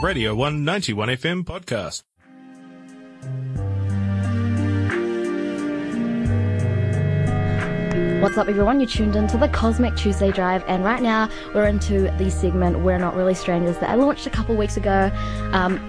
Radio 0.00 0.32
191 0.32 1.08
FM 1.08 1.44
podcast. 1.44 2.04
What's 8.22 8.38
up, 8.38 8.48
everyone? 8.48 8.78
You 8.78 8.86
tuned 8.86 9.16
into 9.16 9.36
the 9.36 9.48
Cosmic 9.48 9.96
Tuesday 9.96 10.30
Drive, 10.30 10.62
and 10.68 10.84
right 10.84 11.02
now 11.02 11.28
we're 11.52 11.66
into 11.66 12.02
the 12.16 12.30
segment 12.30 12.78
We're 12.80 12.98
Not 12.98 13.16
Really 13.16 13.34
Strangers 13.34 13.76
that 13.78 13.90
I 13.90 13.94
launched 13.96 14.28
a 14.28 14.30
couple 14.30 14.56
weeks 14.56 14.76
ago. 14.76 15.10
Um, 15.52 15.80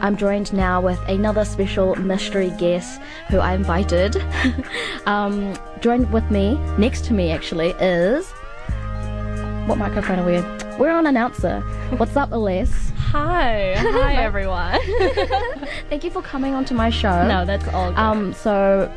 I'm 0.00 0.16
joined 0.16 0.52
now 0.52 0.80
with 0.80 0.98
another 1.08 1.44
special 1.44 1.94
mystery 1.94 2.50
guest 2.58 3.00
who 3.28 3.38
I 3.38 3.54
invited. 3.54 4.16
um, 5.06 5.54
joined 5.80 6.12
with 6.12 6.28
me, 6.28 6.54
next 6.76 7.04
to 7.04 7.12
me 7.12 7.30
actually, 7.30 7.70
is. 7.78 8.28
What 9.68 9.78
microphone 9.78 10.18
are 10.18 10.26
we 10.26 10.36
in? 10.36 10.78
We're 10.78 10.90
on 10.90 11.06
announcer. 11.06 11.60
What's 11.98 12.16
up, 12.16 12.32
Elise? 12.32 12.92
Hi, 13.14 13.74
hi 13.78 14.14
everyone. 14.16 14.80
Thank 15.88 16.02
you 16.02 16.10
for 16.10 16.20
coming 16.20 16.52
onto 16.52 16.74
my 16.74 16.90
show. 16.90 17.28
no, 17.28 17.44
that's 17.44 17.66
all 17.68 17.90
good. 17.92 17.98
Um, 18.00 18.32
so 18.34 18.92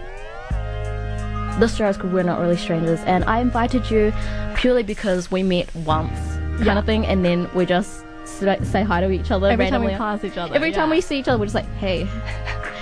this 1.59 1.75
show 1.75 1.87
is 1.87 1.97
called 1.97 2.13
We're 2.13 2.23
Not 2.23 2.39
Really 2.39 2.57
Strangers, 2.57 2.99
and 3.01 3.23
I 3.25 3.39
invited 3.41 3.91
you 3.91 4.11
purely 4.55 4.81
because 4.81 5.29
we 5.29 5.43
met 5.43 5.73
once, 5.75 6.17
kind 6.17 6.65
Yeah. 6.65 6.79
of 6.79 6.85
thing, 6.87 7.05
and 7.05 7.23
then 7.23 7.47
we 7.53 7.67
just 7.67 8.03
say 8.25 8.81
hi 8.83 9.01
to 9.01 9.11
each 9.11 9.29
other 9.29 9.49
Every 9.49 9.65
time 9.65 9.83
randomly. 9.83 9.93
we 9.93 9.97
pass 9.99 10.23
each 10.23 10.35
other. 10.37 10.55
Every 10.55 10.71
time 10.71 10.89
we 10.89 10.99
see 10.99 11.19
each 11.19 11.27
other, 11.27 11.37
we're 11.37 11.45
just 11.45 11.53
like, 11.55 11.71
hey. 11.75 12.07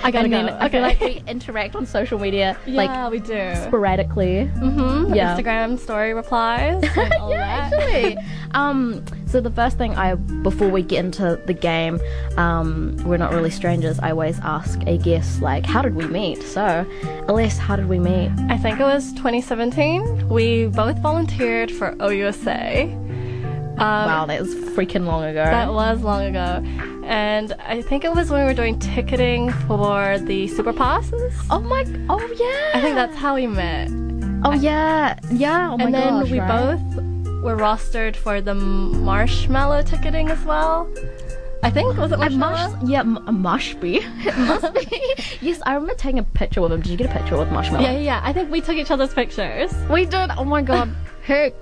I 0.02 0.10
gotta 0.10 0.24
and 0.24 0.30
go. 0.32 0.36
then 0.46 0.48
I 0.54 0.68
feel 0.70 0.80
Okay. 0.80 0.80
like 0.80 1.00
we 1.00 1.30
interact 1.30 1.74
on 1.76 1.84
social 1.84 2.18
media, 2.18 2.56
yeah, 2.64 2.76
like 2.76 3.10
we 3.10 3.18
do. 3.18 3.54
sporadically. 3.56 4.50
Mm-hmm. 4.56 5.12
Yeah. 5.14 5.36
Instagram 5.36 5.78
story 5.78 6.14
replies. 6.14 6.82
and 6.96 7.12
all 7.14 7.30
yeah, 7.30 7.68
that. 7.70 7.72
actually. 7.74 8.18
um, 8.52 9.04
so 9.26 9.40
the 9.40 9.50
first 9.50 9.76
thing 9.76 9.94
I, 9.96 10.14
before 10.14 10.68
we 10.68 10.82
get 10.82 11.04
into 11.04 11.40
the 11.46 11.52
game, 11.52 12.00
um, 12.36 12.96
we're 13.04 13.16
not 13.16 13.32
really 13.32 13.50
strangers. 13.50 13.98
I 13.98 14.10
always 14.10 14.38
ask 14.40 14.80
a 14.86 14.98
guest 14.98 15.42
like, 15.42 15.66
how 15.66 15.82
did 15.82 15.96
we 15.96 16.06
meet? 16.06 16.42
So, 16.42 16.86
Elise, 17.28 17.58
how 17.58 17.76
did 17.76 17.88
we 17.88 17.98
meet? 17.98 18.30
I 18.48 18.56
think 18.56 18.78
it 18.78 18.84
was 18.84 19.12
2017. 19.14 20.28
We 20.28 20.66
both 20.66 20.98
volunteered 20.98 21.70
for 21.70 21.92
OUSA. 21.96 22.92
Um, 23.78 24.06
Wow, 24.06 24.26
that 24.26 24.40
was 24.40 24.54
freaking 24.54 25.04
long 25.06 25.24
ago. 25.24 25.44
That 25.44 25.72
was 25.72 26.00
long 26.02 26.22
ago. 26.24 26.62
And 27.04 27.52
I 27.60 27.82
think 27.82 28.04
it 28.04 28.12
was 28.12 28.30
when 28.30 28.40
we 28.40 28.46
were 28.46 28.54
doing 28.54 28.78
ticketing 28.78 29.52
for 29.66 30.18
the 30.18 30.48
super 30.48 30.72
passes. 30.72 31.34
Oh 31.50 31.60
my! 31.60 31.84
Oh 32.08 32.18
yeah. 32.18 32.78
I 32.78 32.82
think 32.82 32.94
that's 32.94 33.16
how 33.16 33.34
we 33.34 33.46
met. 33.46 33.88
Oh 34.44 34.52
yeah, 34.52 35.18
yeah. 35.30 35.70
Oh 35.70 35.76
my 35.76 35.84
and 35.84 35.94
then 35.94 36.08
gosh, 36.20 36.30
we 36.30 36.40
right. 36.40 36.48
both 36.48 37.15
were 37.46 37.56
rostered 37.56 38.16
for 38.16 38.40
the 38.40 38.54
Marshmello 38.54 39.86
ticketing 39.86 40.30
as 40.30 40.44
well. 40.44 40.88
I 41.62 41.70
think 41.70 41.96
was 41.96 42.10
it 42.10 42.18
Marshmello? 42.18 42.38
must, 42.38 42.86
yeah, 42.88 43.00
m- 43.00 43.22
a 43.28 43.30
must 43.32 43.78
be. 43.78 43.98
it 44.02 44.36
must 44.36 44.74
be. 44.74 45.14
yes, 45.40 45.60
I 45.64 45.74
remember 45.74 45.94
taking 45.94 46.18
a 46.18 46.24
picture 46.24 46.60
with 46.60 46.72
him. 46.72 46.80
Did 46.80 46.90
you 46.90 46.96
get 46.96 47.08
a 47.08 47.12
picture 47.16 47.38
with 47.38 47.48
Marshmello? 47.50 47.82
Yeah, 47.82 47.92
yeah, 47.92 47.98
yeah. 48.00 48.20
I 48.24 48.32
think 48.32 48.50
we 48.50 48.60
took 48.60 48.74
each 48.76 48.90
other's 48.90 49.14
pictures. 49.14 49.72
we 49.88 50.06
did. 50.06 50.30
Oh 50.36 50.44
my 50.44 50.60
god, 50.60 50.90
heck. 51.22 51.54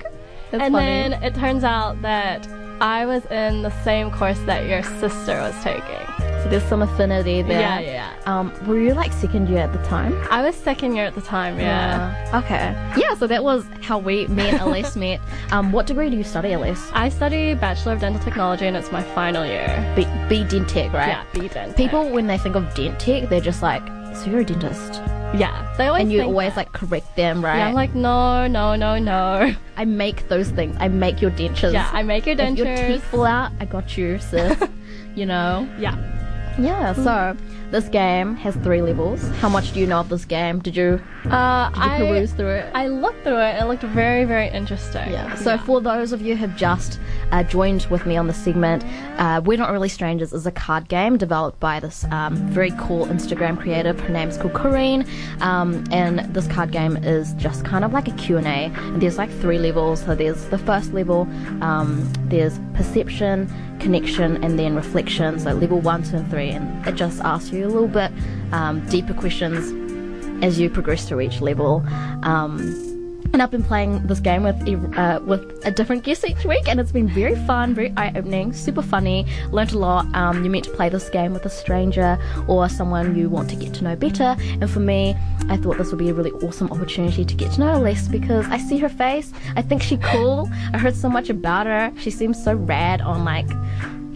That's 0.50 0.64
and 0.64 0.72
funny. 0.72 0.86
then 0.86 1.22
it 1.22 1.34
turns 1.34 1.64
out 1.64 2.00
that 2.00 2.48
I 2.80 3.04
was 3.04 3.26
in 3.26 3.60
the 3.60 3.70
same 3.82 4.10
course 4.10 4.38
that 4.46 4.66
your 4.66 4.82
sister 4.82 5.36
was 5.38 5.54
taking. 5.62 6.06
There's 6.50 6.62
some 6.64 6.82
affinity 6.82 7.42
there. 7.42 7.60
Yeah, 7.60 7.80
yeah. 7.80 8.12
Um, 8.26 8.52
were 8.66 8.78
you 8.78 8.94
like 8.94 9.12
second 9.12 9.48
year 9.48 9.58
at 9.60 9.72
the 9.72 9.82
time? 9.84 10.14
I 10.30 10.42
was 10.42 10.54
second 10.56 10.94
year 10.94 11.04
at 11.06 11.14
the 11.14 11.20
time, 11.20 11.58
yeah. 11.58 12.12
Yeah. 12.30 12.38
Okay. 12.40 13.00
Yeah. 13.00 13.14
So 13.16 13.26
that 13.26 13.42
was 13.44 13.64
how 13.82 13.98
we, 13.98 14.26
me 14.28 14.48
and 14.48 14.60
Elise 14.60 14.96
met. 15.04 15.20
Um, 15.50 15.72
what 15.72 15.86
degree 15.86 16.10
do 16.10 16.16
you 16.16 16.24
study, 16.24 16.52
Elise? 16.52 16.90
I 16.92 17.08
study 17.08 17.54
Bachelor 17.54 17.92
of 17.94 18.00
Dental 18.00 18.22
Technology 18.22 18.66
and 18.66 18.76
it's 18.76 18.92
my 18.92 19.02
final 19.02 19.44
year. 19.44 19.92
B, 19.96 20.06
B 20.28 20.44
Dent 20.48 20.68
Tech, 20.68 20.92
right? 20.92 21.08
Yeah, 21.08 21.24
B 21.32 21.48
Dent. 21.48 21.76
People, 21.76 22.08
when 22.10 22.26
they 22.26 22.38
think 22.38 22.56
of 22.56 22.72
Dent 22.74 22.98
Tech, 23.00 23.28
they're 23.28 23.40
just 23.40 23.62
like, 23.62 23.82
so 24.16 24.30
you're 24.30 24.40
a 24.40 24.44
dentist. 24.44 25.00
Yeah. 25.36 25.74
They 25.76 25.88
always 25.88 26.02
And 26.02 26.12
you 26.12 26.22
always 26.22 26.50
that. 26.50 26.56
like 26.58 26.72
correct 26.72 27.16
them, 27.16 27.44
right? 27.44 27.58
Yeah, 27.58 27.66
I'm 27.68 27.74
like, 27.74 27.94
no, 27.94 28.46
no, 28.46 28.76
no, 28.76 28.98
no. 28.98 29.52
I 29.76 29.84
make 29.84 30.28
those 30.28 30.50
things. 30.50 30.76
I 30.78 30.86
make 30.88 31.20
your 31.20 31.32
dentures. 31.32 31.72
Yeah, 31.72 31.90
I 31.92 32.04
make 32.04 32.26
your 32.26 32.36
dentures. 32.36 32.58
If 32.60 32.78
your 32.78 32.88
teeth 32.88 33.04
fall 33.04 33.24
out, 33.26 33.50
I 33.58 33.64
got 33.64 33.96
you, 33.98 34.18
sis. 34.20 34.56
you 35.16 35.26
know? 35.26 35.68
Yeah. 35.78 35.96
Yeah, 36.58 36.92
so 36.92 37.34
hmm. 37.36 37.70
this 37.70 37.88
game 37.88 38.36
has 38.36 38.54
three 38.56 38.80
levels. 38.80 39.22
How 39.40 39.48
much 39.48 39.72
do 39.72 39.80
you 39.80 39.86
know 39.86 40.00
of 40.00 40.08
this 40.08 40.24
game? 40.24 40.60
Did 40.60 40.76
you, 40.76 41.02
Uh, 41.26 41.70
did 41.70 41.76
you 41.76 41.82
I, 41.82 41.98
peruse 41.98 42.32
through 42.32 42.50
it? 42.50 42.70
I 42.74 42.88
looked 42.88 43.22
through 43.22 43.40
it 43.40 43.54
it 43.64 43.66
looked 43.66 43.82
very, 43.82 44.24
very 44.24 44.48
interesting. 44.48 45.10
yeah. 45.10 45.34
So 45.36 45.58
for 45.58 45.80
those 45.80 46.12
of 46.12 46.20
you 46.20 46.36
who 46.36 46.46
have 46.46 46.56
just 46.56 47.00
uh, 47.32 47.42
joined 47.42 47.86
with 47.86 48.06
me 48.06 48.16
on 48.16 48.26
the 48.26 48.34
segment, 48.34 48.84
uh, 49.18 49.40
We're 49.44 49.58
Not 49.58 49.70
Really 49.70 49.88
Strangers 49.88 50.32
is 50.32 50.46
a 50.46 50.52
card 50.52 50.88
game 50.88 51.16
developed 51.16 51.60
by 51.60 51.80
this 51.80 52.04
um, 52.10 52.36
very 52.50 52.72
cool 52.72 53.06
Instagram 53.06 53.58
creator. 53.58 53.94
Her 53.94 54.08
name's 54.08 54.36
called 54.36 54.54
Koreen, 54.54 55.08
um, 55.40 55.84
and 55.90 56.20
this 56.34 56.46
card 56.46 56.72
game 56.72 56.96
is 56.98 57.32
just 57.34 57.64
kind 57.64 57.84
of 57.84 57.92
like 57.92 58.08
a 58.08 58.12
Q&A. 58.12 58.42
And 58.44 59.00
there's 59.00 59.18
like 59.18 59.30
three 59.40 59.58
levels. 59.58 60.04
So 60.04 60.14
there's 60.14 60.44
the 60.46 60.58
first 60.58 60.92
level, 60.92 61.22
um, 61.62 62.10
there's 62.26 62.58
perception, 62.74 63.50
connection, 63.80 64.42
and 64.44 64.58
then 64.58 64.74
reflection. 64.74 65.38
So 65.38 65.52
level 65.52 65.80
one, 65.80 66.02
two, 66.02 66.16
and 66.16 66.30
three. 66.30 66.50
And 66.50 66.86
it 66.86 66.94
just 66.94 67.20
asks 67.20 67.50
you 67.52 67.66
a 67.66 67.68
little 67.68 67.88
bit 67.88 68.12
um, 68.52 68.84
deeper 68.88 69.14
questions 69.14 69.83
as 70.42 70.58
you 70.58 70.70
progress 70.70 71.08
through 71.08 71.20
each 71.20 71.40
level. 71.40 71.84
Um, 72.22 72.92
and 73.34 73.42
I've 73.42 73.50
been 73.50 73.64
playing 73.64 74.06
this 74.06 74.20
game 74.20 74.44
with 74.44 74.56
uh, 74.96 75.18
with 75.26 75.42
a 75.66 75.72
different 75.72 76.04
guest 76.04 76.24
each 76.24 76.44
week, 76.44 76.68
and 76.68 76.78
it's 76.78 76.92
been 76.92 77.08
very 77.08 77.34
fun, 77.46 77.74
very 77.74 77.92
eye 77.96 78.12
opening, 78.14 78.52
super 78.52 78.80
funny. 78.80 79.26
Learned 79.50 79.72
a 79.72 79.78
lot. 79.78 80.06
Um, 80.14 80.44
you're 80.44 80.52
meant 80.52 80.66
to 80.66 80.70
play 80.70 80.88
this 80.88 81.10
game 81.10 81.32
with 81.32 81.44
a 81.44 81.50
stranger 81.50 82.16
or 82.46 82.68
someone 82.68 83.16
you 83.16 83.28
want 83.28 83.50
to 83.50 83.56
get 83.56 83.74
to 83.74 83.84
know 83.84 83.96
better. 83.96 84.36
And 84.38 84.70
for 84.70 84.78
me, 84.78 85.16
I 85.48 85.56
thought 85.56 85.78
this 85.78 85.90
would 85.90 85.98
be 85.98 86.10
a 86.10 86.14
really 86.14 86.30
awesome 86.46 86.70
opportunity 86.70 87.24
to 87.24 87.34
get 87.34 87.50
to 87.54 87.60
know 87.60 87.78
less 87.80 88.06
because 88.06 88.46
I 88.46 88.58
see 88.58 88.78
her 88.78 88.88
face. 88.88 89.32
I 89.56 89.62
think 89.62 89.82
she's 89.82 89.98
cool. 90.00 90.48
I 90.72 90.78
heard 90.78 90.94
so 90.94 91.08
much 91.08 91.28
about 91.28 91.66
her. 91.66 91.92
She 91.98 92.12
seems 92.12 92.42
so 92.42 92.54
rad 92.54 93.00
on 93.00 93.24
like 93.24 93.48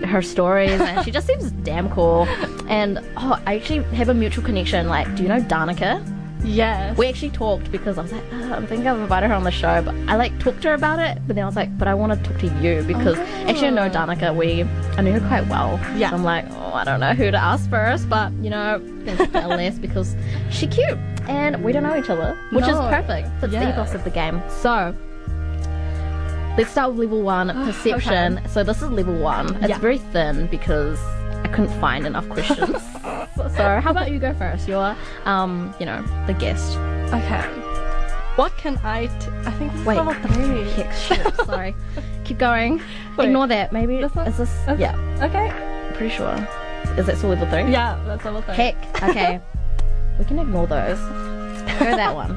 her 0.04 0.22
stories 0.22 0.81
and 0.81 1.04
she 1.04 1.10
just 1.10 1.26
seems 1.26 1.50
damn 1.64 1.91
cool 1.91 2.25
and 2.69 2.98
oh 3.16 3.41
i 3.47 3.56
actually 3.56 3.82
have 3.97 4.09
a 4.09 4.14
mutual 4.14 4.44
connection 4.44 4.88
like 4.88 5.12
do 5.16 5.22
you 5.22 5.28
know 5.28 5.41
danica 5.41 6.04
Yes. 6.44 6.97
we 6.97 7.06
actually 7.09 7.31
talked 7.31 7.72
because 7.72 7.98
I 7.98 8.03
was 8.03 8.12
like, 8.12 8.22
oh, 8.32 8.53
I'm 8.53 8.66
thinking 8.69 8.86
of 8.86 9.00
inviting 9.00 9.28
her 9.28 9.34
on 9.34 9.42
the 9.42 9.50
show, 9.50 9.82
but 9.82 9.92
I 10.06 10.14
like 10.14 10.38
talked 10.38 10.62
to 10.62 10.69
her 10.69 10.75
about 10.75 11.00
it. 11.00 11.19
But 11.26 11.34
then 11.34 11.42
I 11.42 11.47
was 11.47 11.56
like, 11.56 11.76
but 11.76 11.88
I 11.88 11.94
want 11.94 12.12
to 12.12 12.31
talk 12.31 12.38
to 12.41 12.47
you 12.62 12.84
because 12.84 13.19
actually 13.19 13.66
I 13.66 13.70
know 13.70 13.91
Danica. 13.91 14.34
We 14.36 14.62
I 14.97 15.03
knew 15.03 15.10
her 15.19 15.26
quite 15.26 15.48
well. 15.48 15.81
Yeah. 15.97 16.10
So 16.10 16.16
I'm 16.16 16.22
like, 16.22 16.44
oh, 16.50 16.72
I 16.75 16.84
don't 16.84 17.00
know 17.00 17.12
who 17.12 17.32
to 17.32 17.36
ask 17.36 17.69
first, 17.69 18.09
but 18.09 18.32
you 18.34 18.50
know, 18.50 18.78
gonna 19.04 19.26
talk 19.26 19.80
because 19.82 20.15
she's 20.50 20.72
cute 20.72 20.97
and 21.28 21.62
we 21.65 21.72
don't 21.72 21.82
know 21.82 21.98
each 21.98 22.09
other, 22.09 22.38
which 22.53 22.66
is 22.66 22.70
No. 22.70 22.88
perfect. 22.88 23.28
That's 23.41 23.53
the 23.53 23.69
ethos 23.70 23.94
of 23.94 24.04
the 24.04 24.10
game. 24.10 24.41
So. 24.48 24.94
Let's 26.59 26.71
start 26.73 26.91
with 26.93 26.99
level 26.99 27.23
one, 27.23 27.49
perception. 27.65 28.41
So 28.49 28.65
this 28.65 28.83
is 28.83 28.91
level 28.91 29.17
one. 29.19 29.55
It's 29.63 29.69
Yeah. 29.69 29.79
very 29.79 29.99
thin 29.99 30.49
because 30.49 30.99
I 31.45 31.49
couldn't 31.55 31.81
find 31.81 32.05
enough 32.07 32.29
questions. 32.37 32.83
so 33.57 33.81
how 33.81 33.91
about 33.93 34.11
you 34.11 34.19
go 34.19 34.35
first? 34.35 34.67
You're, 34.69 34.97
um, 35.25 35.73
you 35.79 35.87
know, 35.87 36.03
the 36.27 36.35
guest. 36.35 36.77
Okay. 37.15 37.43
What 38.37 38.57
can 38.57 38.77
I? 38.85 39.07
T- 39.07 39.31
I 39.47 39.51
think 39.53 39.71
this 39.73 39.81
is 39.81 39.87
Wait. 39.87 39.97
level 39.97 40.15
three. 40.15 40.69
Heck, 40.71 40.93
shit, 40.95 41.35
sorry. 41.47 41.75
Keep 42.25 42.39
going. 42.39 42.83
Wait. 43.17 43.27
Ignore 43.27 43.47
that. 43.49 43.73
Maybe 43.73 44.01
This 44.01 44.15
one? 44.15 44.27
is 44.27 44.37
this? 44.39 44.51
Okay. 44.69 44.81
Yeah, 44.83 44.97
Okay. 45.23 45.95
pretty 45.97 46.15
sure. 46.15 46.35
Is 46.99 47.07
that 47.07 47.17
still 47.19 47.31
level 47.31 47.47
three? 47.49 47.71
Yeah, 47.71 47.99
that's 48.07 48.25
level 48.25 48.43
three. 48.43 48.55
Heck. 48.55 49.03
Okay. 49.03 49.41
we 50.19 50.25
can 50.25 50.39
ignore 50.41 50.67
those. 50.67 50.99
Go 51.79 51.85
that 51.97 52.15
one. 52.15 52.37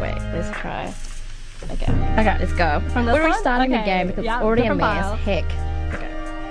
Wait. 0.00 0.16
Let's 0.34 0.50
try. 0.58 0.92
Okay. 1.70 1.92
Okay. 2.18 2.36
Let's 2.38 2.52
go. 2.52 2.80
From 2.92 3.06
this 3.06 3.14
We're 3.14 3.28
one? 3.28 3.42
the 3.42 3.76
Okay. 3.76 3.84
game 3.84 4.06
because 4.08 4.24
Yeah, 4.24 4.36
it's 4.36 4.44
already 4.44 4.66
a 4.66 4.74
mess. 4.74 4.80
file. 5.04 5.16
Heck. 5.16 5.44
Okay. 5.94 6.08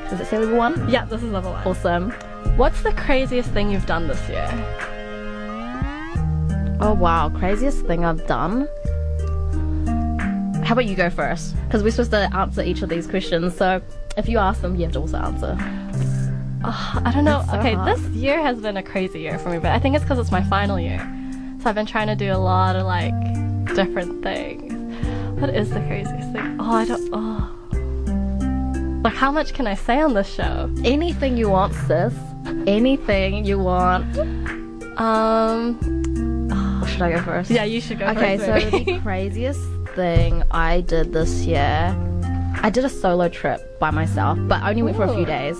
Does 0.09 0.19
it 0.21 0.25
say 0.27 0.39
level 0.39 0.57
one? 0.57 0.89
Yeah, 0.89 1.05
this 1.05 1.21
is 1.23 1.31
level 1.31 1.51
one. 1.51 1.67
Awesome. 1.67 2.11
What's 2.57 2.81
the 2.81 2.91
craziest 2.93 3.49
thing 3.51 3.69
you've 3.71 3.85
done 3.85 4.07
this 4.07 4.27
year? 4.29 4.47
Oh 6.83 6.93
wow, 6.93 7.29
craziest 7.29 7.85
thing 7.85 8.03
I've 8.03 8.25
done. 8.25 8.67
How 10.63 10.73
about 10.73 10.85
you 10.85 10.95
go 10.95 11.09
first? 11.09 11.55
Because 11.65 11.83
we're 11.83 11.91
supposed 11.91 12.11
to 12.11 12.29
answer 12.35 12.61
each 12.63 12.81
of 12.81 12.89
these 12.89 13.05
questions. 13.05 13.55
So 13.55 13.81
if 14.17 14.27
you 14.27 14.37
ask 14.39 14.61
them, 14.61 14.75
you 14.75 14.83
have 14.83 14.93
to 14.93 14.99
also 14.99 15.17
answer. 15.17 15.57
Oh, 16.63 17.01
I 17.05 17.11
don't 17.11 17.23
know. 17.25 17.43
So 17.51 17.57
okay, 17.59 17.73
hard. 17.73 17.97
this 17.97 18.05
year 18.09 18.41
has 18.41 18.59
been 18.59 18.77
a 18.77 18.83
crazy 18.83 19.19
year 19.19 19.37
for 19.39 19.49
me, 19.49 19.57
but 19.59 19.71
I 19.71 19.79
think 19.79 19.95
it's 19.95 20.03
because 20.03 20.17
it's 20.19 20.31
my 20.31 20.43
final 20.43 20.79
year. 20.79 20.99
So 21.61 21.69
I've 21.69 21.75
been 21.75 21.85
trying 21.85 22.07
to 22.07 22.15
do 22.15 22.31
a 22.31 22.37
lot 22.37 22.75
of 22.75 22.85
like 22.85 23.13
different 23.75 24.23
things. 24.23 24.70
What 25.41 25.55
is 25.55 25.69
the 25.71 25.79
craziest 25.81 26.31
thing? 26.33 26.57
Oh, 26.59 26.71
I 26.71 26.85
don't. 26.85 27.09
Oh. 27.11 29.01
Like, 29.03 29.15
how 29.15 29.31
much 29.31 29.53
can 29.55 29.65
I 29.65 29.73
say 29.73 29.99
on 29.99 30.13
this 30.13 30.31
show? 30.31 30.71
Anything 30.83 31.35
you 31.35 31.49
want, 31.49 31.73
sis. 31.73 32.13
Anything 32.67 33.43
you 33.45 33.57
want. 33.57 34.05
Um. 34.99 35.79
Or 36.83 36.87
should 36.87 37.01
I 37.01 37.11
go 37.11 37.21
first? 37.23 37.49
Yeah, 37.49 37.63
you 37.63 37.81
should 37.81 37.97
go 37.97 38.05
Okay, 38.09 38.37
first. 38.37 38.69
so 38.69 38.79
the 38.79 38.99
craziest 39.03 39.59
thing 39.95 40.43
I 40.51 40.81
did 40.81 41.11
this 41.11 41.31
year, 41.45 41.95
I 42.61 42.69
did 42.69 42.85
a 42.85 42.89
solo 42.89 43.27
trip 43.27 43.79
by 43.79 43.89
myself, 43.89 44.37
but 44.43 44.61
I 44.61 44.69
only 44.69 44.83
went 44.83 44.95
for 44.95 45.05
a 45.05 45.11
few 45.13 45.23
Ooh. 45.23 45.25
days. 45.25 45.59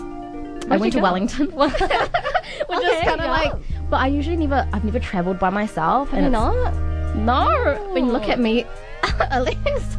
I 0.69 0.77
went 0.77 0.93
to 0.93 0.99
go? 0.99 1.03
Wellington, 1.03 1.47
which 1.55 1.73
is 1.73 3.01
kind 3.03 3.19
of 3.19 3.29
like. 3.31 3.53
But 3.89 3.97
I 3.97 4.07
usually 4.07 4.37
never, 4.37 4.67
I've 4.73 4.85
never 4.85 4.99
traveled 4.99 5.39
by 5.39 5.49
myself, 5.49 6.09
Have 6.11 6.23
you 6.23 6.29
not? 6.29 6.73
No, 7.15 7.49
when 7.93 8.05
you 8.05 8.11
look 8.11 8.27
Oh. 8.27 8.31
at 8.31 8.39
me, 8.39 8.65
Elise, 9.31 9.97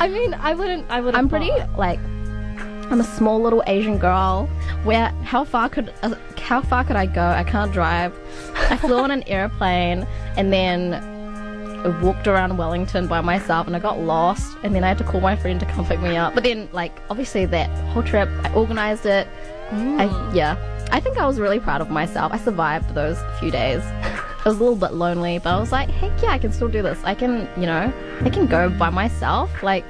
I 0.00 0.08
mean, 0.08 0.34
I 0.34 0.54
wouldn't. 0.54 0.90
I 0.90 1.00
would. 1.00 1.14
I'm 1.14 1.28
pretty 1.28 1.50
like, 1.76 1.98
I'm 2.90 3.00
a 3.00 3.04
small 3.04 3.40
little 3.40 3.62
Asian 3.66 3.98
girl. 3.98 4.46
Where 4.84 5.08
how 5.22 5.44
far 5.44 5.68
could 5.68 5.92
uh, 6.02 6.14
how 6.38 6.62
far 6.62 6.84
could 6.84 6.96
I 6.96 7.06
go? 7.06 7.26
I 7.26 7.44
can't 7.44 7.72
drive. 7.72 8.14
I 8.70 8.76
flew 8.76 8.98
on 8.98 9.10
an 9.10 9.22
airplane 9.26 10.06
and 10.36 10.52
then 10.52 10.94
I 10.94 12.00
walked 12.02 12.26
around 12.28 12.56
Wellington 12.56 13.06
by 13.06 13.20
myself 13.20 13.66
and 13.66 13.74
I 13.74 13.80
got 13.80 13.98
lost 13.98 14.56
and 14.62 14.74
then 14.74 14.84
I 14.84 14.88
had 14.88 14.98
to 14.98 15.04
call 15.04 15.20
my 15.20 15.36
friend 15.36 15.58
to 15.60 15.66
come 15.66 15.86
pick 15.86 16.00
me 16.00 16.16
up. 16.16 16.34
But 16.34 16.44
then 16.44 16.68
like 16.72 16.92
obviously 17.10 17.46
that 17.46 17.68
whole 17.88 18.02
trip 18.02 18.28
I 18.44 18.52
organized 18.54 19.06
it. 19.06 19.26
I 19.72 20.30
yeah. 20.32 20.56
I 20.92 21.00
think 21.00 21.18
I 21.18 21.26
was 21.26 21.40
really 21.40 21.58
proud 21.58 21.80
of 21.80 21.90
myself. 21.90 22.32
I 22.32 22.38
survived 22.38 22.94
those 22.94 23.18
few 23.40 23.50
days. 23.50 23.82
I 24.46 24.48
was 24.50 24.58
a 24.58 24.60
little 24.60 24.76
bit 24.76 24.92
lonely, 24.92 25.38
but 25.40 25.52
I 25.52 25.58
was 25.58 25.72
like, 25.72 25.90
heck 25.90 26.22
yeah, 26.22 26.30
I 26.30 26.38
can 26.38 26.52
still 26.52 26.68
do 26.68 26.80
this. 26.80 27.02
I 27.02 27.16
can, 27.16 27.48
you 27.56 27.66
know, 27.66 27.92
I 28.20 28.30
can 28.30 28.46
go 28.46 28.70
by 28.70 28.90
myself. 28.90 29.50
Like, 29.60 29.84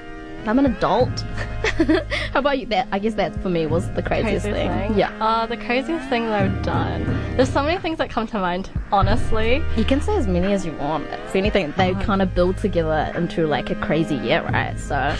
I'm 0.47 0.59
an 0.59 0.65
adult. 0.65 1.21
How 2.33 2.41
about 2.41 2.59
you? 2.59 2.65
That 2.65 2.89
I 2.91 2.99
guess 2.99 3.13
that 3.15 3.39
for 3.43 3.51
me 3.51 3.67
was 3.67 3.87
the 3.93 4.03
craziest, 4.03 4.47
craziest 4.47 4.47
thing. 4.47 4.89
thing. 4.89 4.99
Yeah, 4.99 5.13
Uh, 5.21 5.45
the 5.45 5.59
craziest 5.59 6.09
thing 6.09 6.25
that 6.29 6.43
I've 6.43 6.63
done. 6.63 7.05
There's 7.37 7.53
so 7.53 7.63
many 7.63 7.79
things 7.83 7.99
that 7.99 8.09
come 8.09 8.27
to 8.29 8.39
mind. 8.39 8.71
Honestly, 8.93 9.63
you 9.77 9.85
can 9.85 10.01
say 10.01 10.17
as 10.17 10.27
many 10.27 10.55
as 10.55 10.65
you 10.65 10.73
want. 10.73 11.05
If 11.27 11.37
anything, 11.37 11.75
they 11.77 11.93
kind 11.93 12.23
of 12.23 12.35
build 12.35 12.57
together 12.57 13.13
into 13.15 13.47
like 13.47 13.69
a 13.69 13.75
crazy 13.75 14.17
year, 14.17 14.43
right? 14.43 14.81
So, 14.81 14.97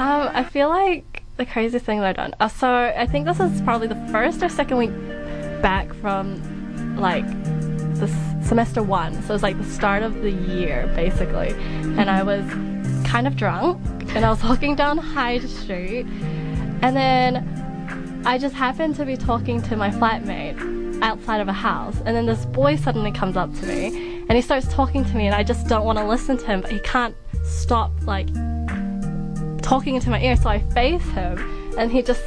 um, 0.00 0.28
I 0.34 0.42
feel 0.42 0.70
like 0.70 1.22
the 1.36 1.46
craziest 1.46 1.86
thing 1.86 2.00
that 2.00 2.08
I've 2.08 2.16
done. 2.16 2.34
Uh, 2.40 2.48
so 2.48 2.68
I 2.68 3.06
think 3.06 3.26
this 3.26 3.38
is 3.38 3.60
probably 3.62 3.86
the 3.86 4.08
first 4.10 4.42
or 4.42 4.48
second 4.48 4.76
week 4.78 4.90
back 5.62 5.94
from 5.94 6.42
like 6.98 7.24
the 7.98 8.08
semester 8.42 8.82
one. 8.82 9.12
So 9.22 9.30
it 9.30 9.32
was 9.32 9.42
like 9.42 9.58
the 9.58 9.64
start 9.64 10.02
of 10.02 10.22
the 10.22 10.30
year 10.30 10.90
basically, 10.94 11.50
and 11.98 12.10
I 12.10 12.22
was 12.22 12.44
kind 13.06 13.26
of 13.26 13.36
drunk, 13.36 13.80
and 14.14 14.24
I 14.24 14.30
was 14.30 14.42
walking 14.50 14.76
down 14.76 14.98
High 14.98 15.38
Street, 15.40 16.06
and 16.82 16.96
then 16.96 18.22
I 18.26 18.38
just 18.38 18.54
happened 18.54 18.96
to 18.96 19.04
be 19.04 19.16
talking 19.16 19.62
to 19.62 19.76
my 19.76 19.90
flatmate 19.90 21.02
outside 21.02 21.40
of 21.40 21.48
a 21.48 21.52
house, 21.52 21.96
and 22.04 22.16
then 22.16 22.26
this 22.26 22.44
boy 22.46 22.76
suddenly 22.76 23.12
comes 23.12 23.36
up 23.36 23.54
to 23.60 23.66
me, 23.66 24.24
and 24.28 24.32
he 24.32 24.42
starts 24.42 24.66
talking 24.68 25.04
to 25.04 25.16
me, 25.16 25.26
and 25.26 25.34
I 25.34 25.42
just 25.42 25.66
don't 25.68 25.84
want 25.84 25.98
to 25.98 26.04
listen 26.04 26.36
to 26.38 26.46
him, 26.46 26.60
but 26.60 26.72
he 26.72 26.80
can't 26.80 27.14
stop 27.44 27.92
like 28.02 28.28
talking 29.62 29.94
into 29.94 30.10
my 30.10 30.20
ear, 30.20 30.36
so 30.36 30.48
I 30.48 30.60
face 30.72 31.04
him, 31.10 31.74
and 31.78 31.90
he 31.90 32.02
just 32.02 32.22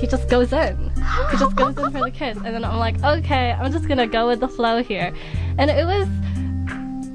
he 0.00 0.06
just 0.06 0.28
goes 0.28 0.52
in. 0.52 0.92
He 1.30 1.36
just 1.36 1.56
goes 1.56 1.76
in 1.78 1.90
for 1.90 2.00
the 2.00 2.10
kiss, 2.10 2.36
and 2.36 2.46
then 2.46 2.64
I'm 2.64 2.78
like, 2.78 3.02
okay, 3.02 3.52
I'm 3.52 3.72
just 3.72 3.86
gonna 3.88 4.06
go 4.06 4.26
with 4.26 4.40
the 4.40 4.48
flow 4.48 4.82
here, 4.82 5.12
and 5.58 5.70
it 5.70 5.84
was 5.86 6.08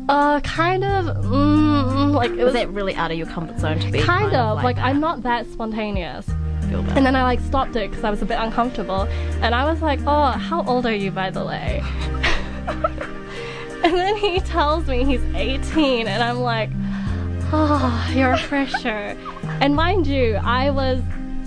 uh 0.09 0.39
kind 0.41 0.83
of 0.83 1.05
mm, 1.23 2.13
like 2.13 2.31
it 2.31 2.43
was 2.43 2.53
was 2.53 2.61
it 2.61 2.69
really 2.69 2.93
out 2.95 3.09
of 3.09 3.17
your 3.17 3.27
comfort 3.27 3.59
zone 3.59 3.79
to 3.79 3.91
be 3.91 3.99
kind 3.99 4.35
of 4.35 4.61
like, 4.63 4.75
that? 4.75 4.85
I'm 4.85 4.99
not 4.99 5.23
that 5.23 5.47
spontaneous. 5.47 6.27
And 6.71 7.05
then 7.05 7.15
I 7.15 7.23
like 7.23 7.39
stopped 7.39 7.75
it 7.75 7.89
because 7.89 8.03
I 8.03 8.09
was 8.09 8.21
a 8.23 8.25
bit 8.25 8.39
uncomfortable. 8.39 9.03
And 9.41 9.53
I 9.53 9.71
was 9.71 9.81
like, 9.81 9.99
oh, 10.07 10.31
how 10.31 10.63
old 10.65 10.87
are 10.87 10.95
you, 10.95 11.11
by 11.11 11.29
the 11.29 11.45
way? 11.45 11.83
and 12.67 13.93
then 13.93 14.15
he 14.17 14.39
tells 14.39 14.87
me 14.87 15.05
he's 15.05 15.23
18, 15.35 16.07
and 16.07 16.23
I'm 16.23 16.39
like, 16.39 16.71
oh, 17.51 18.11
you're 18.15 18.31
a 18.31 18.37
fresher. 18.39 19.15
and 19.61 19.75
mind 19.75 20.07
you, 20.07 20.35
I 20.35 20.71
was 20.71 21.01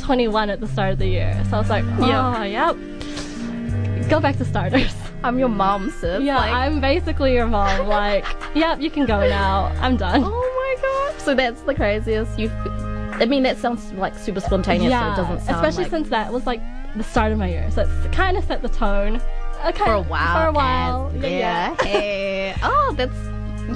21 0.07 0.51
at 0.51 0.61
the 0.61 0.69
start 0.69 0.93
of 0.93 0.99
the 1.01 1.09
year. 1.09 1.45
So 1.51 1.57
I 1.57 1.59
was 1.59 1.69
like, 1.69 1.85
oh, 1.99 2.07
Yeah. 2.07 2.45
yep. 2.45 4.09
Go 4.09 4.21
back 4.21 4.37
to 4.37 4.45
starters. 4.45 4.95
I'm 5.25 5.37
your 5.37 5.49
mom, 5.49 5.91
sis. 5.91 6.23
Yeah, 6.23 6.37
like, 6.37 6.53
I'm 6.53 6.81
basically 6.81 7.35
your 7.35 7.49
mom. 7.49 7.89
Like, 7.89 8.25
yep, 8.55 8.81
you 8.81 8.89
can 8.89 9.05
go 9.05 9.19
now. 9.29 9.65
I'm 9.81 9.97
done. 9.97 10.23
Oh 10.25 10.31
my 10.31 10.77
god! 10.81 11.21
So 11.21 11.35
that's 11.35 11.63
the 11.63 11.75
craziest. 11.75 12.39
You, 12.39 12.51
I 12.51 13.27
mean, 13.27 13.43
that 13.43 13.57
sounds 13.57 13.93
like 13.95 14.15
super 14.15 14.39
spontaneous. 14.39 14.93
so 14.93 15.13
it 15.13 15.17
doesn't 15.17 15.41
sound 15.41 15.57
especially 15.57 15.85
like, 15.85 15.91
since 15.91 16.09
that 16.11 16.33
was 16.33 16.47
like 16.47 16.61
the 16.95 17.03
start 17.03 17.33
of 17.33 17.39
my 17.39 17.49
year, 17.49 17.69
so 17.73 17.83
it's 17.83 18.15
kind 18.15 18.37
of 18.37 18.45
set 18.45 18.63
the 18.63 18.69
tone. 18.69 19.21
Okay, 19.65 19.85
for 19.85 19.95
a 19.95 20.03
while. 20.03 20.41
For 20.41 20.49
a 20.49 20.53
while, 20.53 21.13
yeah. 21.17 21.29
yeah. 21.29 21.77
Hey. 21.83 22.55
oh, 22.63 22.95
that's. 22.97 23.17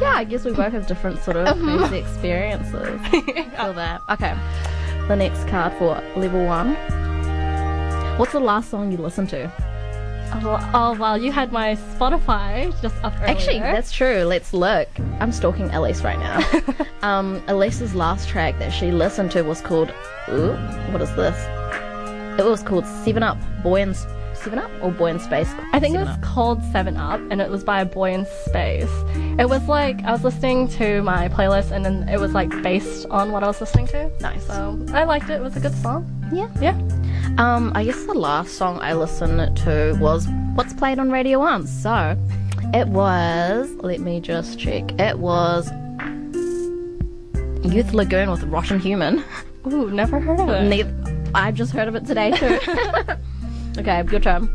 Yeah, 0.01 0.13
I 0.15 0.23
guess 0.23 0.45
we 0.45 0.53
both 0.53 0.73
have 0.73 0.87
different 0.87 1.19
sort 1.25 1.37
of 1.39 1.59
crazy 1.59 1.99
experiences. 1.99 3.01
Feel 3.09 3.73
that. 3.73 4.03
Okay. 4.11 4.37
The 5.11 5.17
next 5.17 5.49
card 5.49 5.73
for 5.73 6.01
level 6.15 6.47
one. 6.47 6.77
What's 8.17 8.31
the 8.31 8.39
last 8.39 8.71
song 8.71 8.93
you 8.93 8.99
listened 8.99 9.29
to? 9.31 9.51
Oh, 10.35 10.71
oh 10.73 10.97
well, 11.01 11.19
you 11.19 11.33
had 11.33 11.51
my 11.51 11.75
Spotify 11.75 12.71
just 12.81 12.95
up 13.03 13.15
earlier. 13.17 13.27
Actually, 13.27 13.59
that's 13.59 13.91
true. 13.91 14.23
Let's 14.23 14.53
look. 14.53 14.89
I'm 15.19 15.33
stalking 15.33 15.69
Elise 15.75 16.05
right 16.05 16.21
now. 16.21 16.87
um, 17.03 17.43
Elise's 17.49 17.97
last 17.97 18.29
track 18.29 18.57
that 18.61 18.71
she 18.71 18.93
listened 18.93 19.33
to 19.33 19.43
was 19.43 19.61
called. 19.61 19.93
Ooh, 20.29 20.53
what 20.93 21.03
is 21.03 21.13
this? 21.17 21.37
It 22.39 22.45
was 22.45 22.63
called 22.63 22.87
Seven 22.87 23.25
Up, 23.25 23.37
Boy 23.65 23.83
in 23.83 23.95
Seven 24.43 24.59
Up 24.59 24.71
or 24.83 24.91
Boy 24.91 25.11
in 25.11 25.21
Space. 25.21 25.51
I 25.73 25.81
think 25.81 25.95
it 25.95 25.99
was 25.99 26.09
Up. 26.09 26.23
called 26.23 26.63
Seven 26.73 26.97
Up, 26.97 27.21
and 27.31 27.41
it 27.41 27.51
was 27.51 27.63
by 27.65 27.81
a 27.81 27.85
boy 27.85 28.13
in 28.13 28.27
space. 28.47 28.91
It 29.39 29.49
was 29.49 29.67
like 29.69 30.03
I 30.05 30.13
was 30.13 30.25
listening 30.25 30.69
to 30.69 31.03
my 31.03 31.29
playlist, 31.29 31.71
and 31.71 31.85
then 31.85 32.09
it 32.09 32.19
was 32.19 32.33
like 32.33 32.51
based 32.63 33.07
on 33.11 33.33
what 33.33 33.43
I 33.45 33.47
was 33.49 33.61
listening 33.61 33.87
to. 33.89 34.11
Nice. 34.21 34.47
So 34.47 34.79
I 34.93 35.05
liked 35.05 35.29
it. 35.31 35.35
It 35.35 35.43
was 35.43 35.57
a 35.57 35.61
good 35.61 35.75
song. 35.75 36.07
Yeah. 36.33 36.49
Yeah. 36.61 36.79
Um, 37.39 37.73
I 37.75 37.85
guess 37.85 38.05
the 38.05 38.15
last 38.15 38.53
song 38.57 38.79
I 38.81 38.95
listened 38.95 39.57
to 39.59 39.97
was 40.01 40.27
what's 40.55 40.73
played 40.73 40.99
on 40.99 41.11
Radio 41.11 41.39
One. 41.39 41.67
So 41.67 42.17
it 42.75 42.89
was. 42.89 43.71
Let 43.81 44.01
me 44.01 44.21
just 44.21 44.59
check. 44.59 44.99
It 45.01 45.19
was 45.19 45.69
Youth 47.63 47.93
Lagoon 47.93 48.31
with 48.31 48.43
Rotten 48.45 48.81
Human. 48.81 49.23
Ooh, 49.67 49.91
never 49.91 50.19
heard 50.19 50.41
of 50.41 50.49
it. 50.49 50.63
Ne- 50.69 51.31
I 51.35 51.53
just 51.53 51.73
heard 51.73 51.87
of 51.89 51.95
it 51.95 52.07
today 52.07 52.31
too. 52.33 52.59
okay, 53.79 54.03
your 54.11 54.21
turn. 54.21 54.49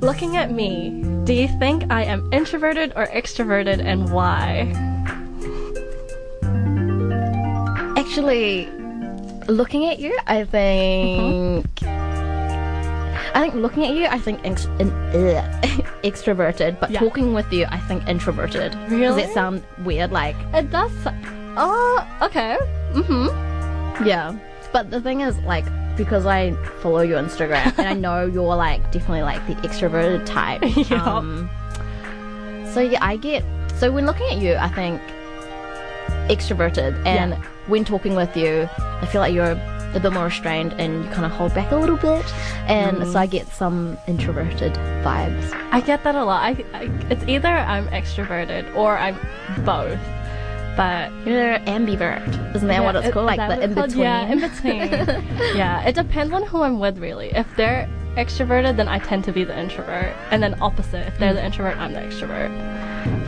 Looking 0.00 0.36
at 0.36 0.50
me, 0.50 1.02
do 1.24 1.34
you 1.34 1.48
think 1.58 1.84
I 1.90 2.04
am 2.04 2.32
introverted 2.32 2.92
or 2.96 3.06
extroverted, 3.08 3.80
and 3.84 4.10
why? 4.12 4.72
Actually, 7.96 8.66
looking 9.46 9.86
at 9.86 9.98
you, 9.98 10.16
I 10.26 10.44
think. 10.44 11.66
I 13.32 13.40
think 13.42 13.54
looking 13.54 13.84
at 13.84 13.94
you, 13.94 14.06
I 14.06 14.18
think 14.18 14.40
ex- 14.44 14.64
in, 14.80 14.90
extroverted, 16.02 16.80
but 16.80 16.90
Yeah. 16.90 16.98
talking 17.00 17.32
with 17.34 17.52
you, 17.52 17.66
I 17.68 17.78
think 17.78 18.08
introverted. 18.08 18.72
Does 18.72 18.90
Really? 18.90 19.22
it 19.22 19.32
sound 19.34 19.62
weird? 19.84 20.10
Like, 20.10 20.34
It 20.54 20.70
does. 20.72 20.90
Oh, 21.56 22.04
okay. 22.22 22.56
mm-hmm. 22.92 24.04
Yeah. 24.04 24.34
But 24.72 24.90
the 24.90 25.00
thing 25.00 25.20
is, 25.20 25.38
like, 25.40 25.64
because 26.04 26.24
I 26.24 26.52
follow 26.80 27.00
your 27.00 27.20
Instagram 27.22 27.76
and 27.78 27.86
I 27.88 27.92
know 27.92 28.24
you're 28.34 28.56
like 28.56 28.80
definitely 28.90 29.22
like 29.22 29.46
the 29.46 29.54
extroverted 29.66 30.24
type. 30.24 30.62
Yeah. 30.90 31.04
Um, 31.04 31.48
so 32.72 32.80
yeah, 32.80 32.98
I 33.04 33.16
get. 33.16 33.44
So 33.76 33.90
when 33.92 34.06
looking 34.06 34.26
at 34.30 34.38
you, 34.38 34.54
I 34.56 34.68
think 34.68 35.00
extroverted, 36.28 36.94
and 37.06 37.32
Yeah. 37.32 37.42
when 37.66 37.84
talking 37.84 38.14
with 38.14 38.36
you, 38.36 38.68
I 39.02 39.06
feel 39.06 39.20
like 39.20 39.34
you're 39.34 39.52
a 39.94 40.00
bit 40.00 40.12
more 40.12 40.24
restrained 40.26 40.72
and 40.74 41.04
you 41.04 41.10
kind 41.10 41.24
of 41.26 41.32
hold 41.32 41.52
back 41.54 41.70
a 41.72 41.76
little 41.76 41.96
bit, 41.96 42.24
and 42.68 42.98
Mm. 42.98 43.12
so 43.12 43.18
I 43.18 43.26
get 43.26 43.48
some 43.48 43.98
introverted 44.06 44.72
vibes. 45.04 45.52
I 45.72 45.80
get 45.80 46.04
that 46.04 46.14
a 46.14 46.24
lot. 46.24 46.42
I, 46.42 46.64
I, 46.72 46.82
it's 47.10 47.24
either 47.26 47.48
I'm 47.48 47.88
extroverted 47.88 48.74
or 48.76 48.96
I'm 48.96 49.16
both. 49.64 49.98
But 50.80 51.12
You're 51.26 51.58
ambivert, 51.66 52.56
isn't 52.56 52.66
that 52.66 52.82
what 52.82 52.96
it's 52.96 53.08
it- 53.08 53.12
called? 53.12 53.26
Like 53.26 53.36
the 53.36 53.60
in 53.60 53.74
between. 53.74 53.98
Yeah, 53.98 54.32
in 54.32 54.40
between. 54.40 54.88
yeah, 55.54 55.86
it 55.86 55.94
depends 55.94 56.32
on 56.32 56.42
who 56.42 56.62
I'm 56.62 56.80
with, 56.80 56.96
really. 56.96 57.28
If 57.34 57.46
they're 57.54 57.86
extroverted, 58.16 58.78
then 58.78 58.88
I 58.88 58.98
tend 58.98 59.24
to 59.24 59.32
be 59.32 59.44
the 59.44 59.54
introvert, 59.58 60.16
and 60.30 60.42
then 60.42 60.56
opposite. 60.62 61.06
If 61.06 61.18
they're 61.18 61.34
the 61.34 61.44
introvert, 61.44 61.76
I'm 61.76 61.92
the 61.92 62.00
extrovert. 62.00 62.48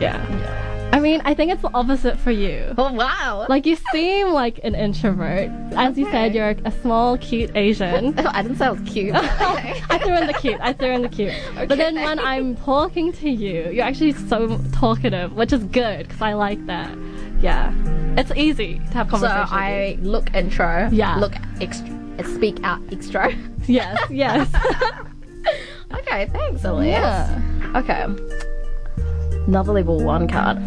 Yeah. 0.01 0.17
yeah. 0.27 0.89
I 0.93 0.99
mean, 0.99 1.21
I 1.25 1.35
think 1.35 1.51
it's 1.51 1.61
the 1.61 1.69
opposite 1.75 2.17
for 2.19 2.31
you. 2.31 2.73
Oh 2.75 2.91
wow! 2.91 3.45
Like 3.47 3.67
you 3.67 3.75
seem 3.91 4.29
like 4.29 4.59
an 4.63 4.73
introvert. 4.73 5.51
As 5.75 5.95
you 5.95 6.09
said, 6.09 6.33
you're 6.33 6.55
a 6.65 6.71
small, 6.81 7.19
cute 7.19 7.55
Asian. 7.55 8.15
Oh, 8.23 8.31
I 8.33 8.41
didn't 8.41 8.57
say 8.57 8.65
I 8.65 8.71
was 8.71 8.81
cute. 8.91 9.13
I 9.15 9.99
threw 10.03 10.17
in 10.17 10.25
the 10.25 10.33
cute. 10.33 10.59
I 10.59 10.73
threw 10.73 10.89
in 10.91 11.03
the 11.03 11.09
cute. 11.09 11.33
But 11.55 11.77
then 11.77 11.95
when 11.95 12.17
I'm 12.17 12.55
talking 12.55 13.13
to 13.13 13.29
you, 13.29 13.69
you're 13.71 13.85
actually 13.85 14.13
so 14.13 14.59
talkative, 14.71 15.33
which 15.33 15.53
is 15.53 15.63
good 15.65 16.07
because 16.07 16.21
I 16.21 16.33
like 16.33 16.65
that. 16.65 16.97
Yeah, 17.43 17.73
it's 18.17 18.31
easy 18.31 18.79
to 18.79 18.93
have 18.93 19.07
So 19.07 19.17
conversations. 19.17 19.51
I 19.51 19.97
look 20.01 20.33
intro. 20.33 20.89
Yeah. 20.91 21.17
Look 21.17 21.33
extra. 21.61 21.89
Speak 22.23 22.63
out 22.63 22.79
extra. 22.91 23.33
yes, 23.67 23.99
yes. 24.09 24.49
okay, 25.93 26.27
thanks, 26.31 26.63
Elise. 26.63 26.87
Yeah. 26.87 27.71
Okay. 27.75 28.05
Another 29.47 29.73
level 29.73 30.01
one 30.03 30.27
card. 30.27 30.57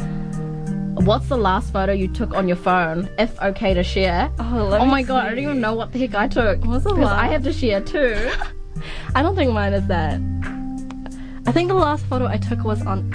What's 1.07 1.29
the 1.29 1.37
last 1.37 1.73
photo 1.73 1.93
you 1.93 2.09
took 2.09 2.35
on 2.35 2.47
your 2.49 2.57
phone? 2.57 3.09
If 3.19 3.41
okay 3.41 3.73
to 3.75 3.83
share. 3.83 4.31
Oh, 4.39 4.67
let 4.71 4.81
Oh 4.81 4.85
me 4.85 4.91
my 4.91 5.03
god, 5.03 5.25
I 5.25 5.29
don't 5.29 5.37
see. 5.39 5.43
even 5.45 5.61
know 5.61 5.75
what 5.75 5.93
the 5.93 5.99
heck 6.01 6.15
I 6.15 6.27
took. 6.29 6.65
What's 6.65 6.85
the 6.85 6.91
Because 6.95 7.09
I 7.11 7.23
last- 7.29 7.33
have 7.33 7.43
to 7.45 7.53
share 7.53 7.81
too. 7.81 8.31
I 9.15 9.23
don't 9.23 9.35
think 9.37 9.53
mine 9.53 9.73
is 9.73 9.87
that. 9.87 10.21
I 11.47 11.53
think 11.53 11.69
the 11.69 11.75
last 11.75 12.05
photo 12.07 12.27
I 12.27 12.37
took 12.39 12.65
was 12.65 12.83
on 12.85 13.11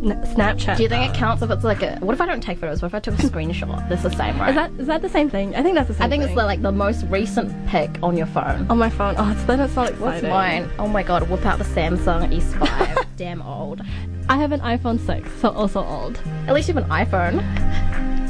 Snapchat. 0.00 0.76
Do 0.76 0.82
you 0.84 0.88
think 0.88 1.10
it 1.12 1.16
counts 1.16 1.42
if 1.42 1.50
it's 1.50 1.64
like 1.64 1.82
a? 1.82 1.96
What 1.98 2.14
if 2.14 2.20
I 2.20 2.26
don't 2.26 2.40
take 2.40 2.58
photos? 2.58 2.80
What 2.80 2.88
if 2.88 2.94
I 2.94 3.00
took 3.00 3.14
a 3.18 3.22
screenshot? 3.22 3.88
That's 3.88 4.02
the 4.04 4.10
same, 4.10 4.38
right? 4.38 4.50
Is 4.50 4.54
that 4.54 4.70
is 4.78 4.86
that 4.86 5.02
the 5.02 5.08
same 5.08 5.28
thing? 5.28 5.56
I 5.56 5.62
think 5.62 5.74
that's 5.74 5.88
the 5.88 5.94
same. 5.94 6.04
I 6.04 6.08
think 6.08 6.22
thing. 6.22 6.30
it's 6.30 6.38
the, 6.40 6.46
like 6.46 6.62
the 6.62 6.70
most 6.72 7.04
recent 7.08 7.52
pic 7.68 7.90
on 8.02 8.16
your 8.16 8.26
phone. 8.26 8.66
on 8.70 8.78
my 8.78 8.90
phone. 8.90 9.16
Oh, 9.18 9.30
it's, 9.32 9.42
then 9.44 9.58
it's 9.60 9.74
not 9.74 9.92
What's 9.98 10.22
mine? 10.22 10.70
Oh 10.78 10.86
my 10.86 11.02
god, 11.02 11.28
whip 11.28 11.44
out 11.44 11.58
the 11.58 11.64
Samsung 11.64 12.32
S5. 12.32 13.06
Damn 13.16 13.42
old. 13.42 13.82
I 14.28 14.36
have 14.36 14.52
an 14.52 14.60
iPhone 14.60 15.00
6, 15.04 15.28
so 15.40 15.48
also 15.50 15.82
old. 15.84 16.20
At 16.46 16.54
least 16.54 16.68
you 16.68 16.74
have 16.74 16.84
an 16.84 16.90
iPhone. 16.90 17.42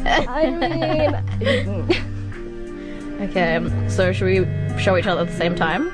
I 0.06 0.48
mean, 0.50 2.18
Okay, 3.20 3.88
so 3.88 4.12
should 4.12 4.24
we 4.26 4.80
show 4.80 4.96
each 4.96 5.06
other 5.06 5.22
at 5.22 5.26
the 5.28 5.36
same 5.36 5.54
time? 5.56 5.92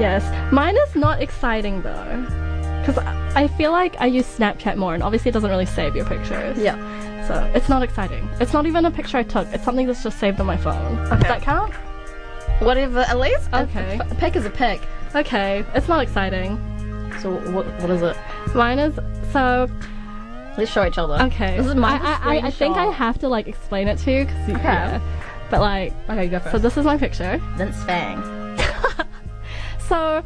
yes. 0.00 0.24
Mine 0.52 0.74
is 0.88 0.96
not 0.96 1.20
exciting 1.22 1.82
though, 1.82 2.26
because 2.80 2.98
I, 2.98 3.46
feel 3.48 3.72
like 3.72 4.00
I 4.00 4.06
use 4.06 4.26
Snapchat 4.26 4.76
more, 4.76 4.94
and 4.94 5.02
obviously 5.02 5.28
it 5.28 5.32
doesn't 5.32 5.50
really 5.50 5.66
save 5.66 5.94
your 5.96 6.04
pictures. 6.06 6.58
Yeah. 6.58 6.76
So 7.28 7.50
it's 7.54 7.68
not 7.68 7.82
exciting. 7.82 8.28
It's 8.40 8.52
not 8.52 8.66
even 8.66 8.84
a 8.84 8.90
picture 8.90 9.18
I 9.18 9.22
took. 9.22 9.46
It's 9.48 9.64
something 9.64 9.86
that's 9.86 10.02
just 10.02 10.18
saved 10.18 10.40
on 10.40 10.46
my 10.46 10.56
phone. 10.56 10.96
Does 10.96 11.20
that 11.20 11.42
count? 11.42 11.72
Whatever, 12.60 13.00
at 13.00 13.18
least. 13.18 13.48
a- 13.52 13.62
Okay. 13.62 13.98
A, 14.10 14.14
pic 14.16 14.36
is 14.36 14.44
a 14.44 14.50
pic. 14.50 14.80
Okay, 15.14 15.64
it's 15.74 15.88
not 15.88 16.02
exciting. 16.02 16.56
So 17.20 17.32
what? 17.52 17.66
What 17.80 17.90
is 17.90 18.02
it? 18.02 18.16
Mine 18.54 18.78
is 18.78 18.94
so 19.32 19.68
Let's 20.58 20.70
show 20.70 20.84
each 20.86 20.98
other. 20.98 21.14
okay. 21.24 21.56
This 21.56 21.66
is 21.66 21.74
my 21.74 21.92
I, 22.02 22.36
I, 22.36 22.46
I, 22.46 22.50
think 22.50 22.76
I 22.76 22.86
have 22.86 23.18
to 23.20 23.28
like 23.28 23.46
explain 23.46 23.88
it 23.88 23.98
to 23.98 24.10
you 24.12 24.24
because 24.24 24.48
you 24.48 24.54
Okay. 24.54 24.62
yeah. 24.64 25.00
But 25.50 25.60
like, 25.60 25.92
Okay, 26.08 26.24
you 26.24 26.30
go 26.30 26.38
first. 26.40 26.52
so 26.52 26.58
this 26.58 26.76
is 26.76 26.84
my 26.84 26.96
picture. 26.96 27.40
Vince 27.56 27.82
Fang. 27.84 28.22
So 29.88 30.22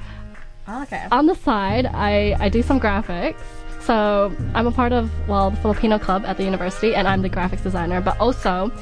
Oh, 0.67 0.83
okay. 0.83 1.07
on 1.13 1.27
the 1.27 1.35
side, 1.35 1.87
I, 1.87 2.37
I 2.41 2.49
do 2.49 2.63
some 2.63 2.81
graphics. 2.81 3.37
So 3.81 4.35
I'm 4.55 4.67
a 4.67 4.73
part 4.73 4.93
of, 4.93 5.11
well, 5.29 5.51
the 5.51 5.59
Filipino 5.59 5.99
club 5.99 6.25
at 6.25 6.39
the 6.39 6.45
university, 6.45 6.95
and 6.95 7.07
I'm 7.07 7.21
the 7.21 7.29
graphics 7.29 7.63
designer. 7.63 8.01
But 8.01 8.19
also, 8.19 8.73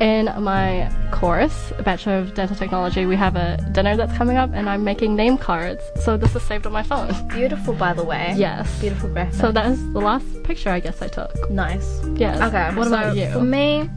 in 0.00 0.26
my 0.40 0.88
course, 1.10 1.72
Bachelor 1.84 2.18
of 2.18 2.34
Dental 2.34 2.54
Technology, 2.56 3.04
we 3.04 3.16
have 3.16 3.34
a 3.34 3.56
dinner 3.72 3.96
that's 3.96 4.16
coming 4.16 4.36
up, 4.36 4.50
and 4.54 4.68
I'm 4.70 4.84
making 4.84 5.16
name 5.16 5.36
cards. 5.36 5.82
So 6.04 6.16
this 6.16 6.36
is 6.36 6.42
saved 6.42 6.64
on 6.64 6.72
my 6.72 6.84
phone. 6.84 7.12
Beautiful, 7.28 7.74
by 7.74 7.92
the 7.92 8.04
way. 8.04 8.34
Yes. 8.36 8.80
Beautiful 8.80 9.08
graphic. 9.08 9.34
So 9.34 9.50
that 9.50 9.66
is 9.66 9.80
the 9.92 10.00
last 10.00 10.24
picture 10.44 10.70
I 10.70 10.78
guess 10.78 11.02
I 11.02 11.08
took. 11.08 11.50
nice. 11.50 12.00
Yes. 12.14 12.40
Okay. 12.40 12.72
What 12.76 12.86
so 12.86 12.94
about 12.94 13.16
you? 13.16 13.32
For 13.32 13.42
me, 13.42 13.90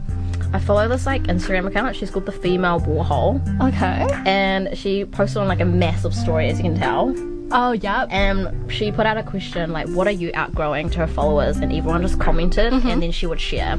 I 0.52 0.58
follow 0.58 0.88
this 0.88 1.06
like 1.06 1.22
Instagram 1.24 1.66
account. 1.68 1.94
She's 1.94 2.10
called 2.10 2.26
the 2.26 2.32
Female 2.32 2.80
Warhol, 2.80 3.40
Okay. 3.68 4.04
and 4.26 4.76
she 4.76 5.04
posted 5.04 5.38
on 5.38 5.46
like 5.46 5.60
a 5.60 5.64
massive 5.64 6.12
story, 6.12 6.48
as 6.48 6.58
you 6.58 6.64
can 6.64 6.76
tell. 6.76 7.14
Oh, 7.52 7.72
yeah. 7.72 8.06
And 8.10 8.70
she 8.72 8.90
put 8.90 9.06
out 9.06 9.16
a 9.16 9.22
question 9.22 9.72
like, 9.72 9.88
"What 9.88 10.06
are 10.06 10.12
you 10.12 10.30
outgrowing?" 10.34 10.90
to 10.90 10.98
her 11.00 11.06
followers, 11.06 11.56
and 11.58 11.72
everyone 11.72 12.02
just 12.02 12.18
commented, 12.18 12.72
and 12.72 13.02
then 13.02 13.12
she 13.12 13.26
would 13.26 13.40
share. 13.40 13.78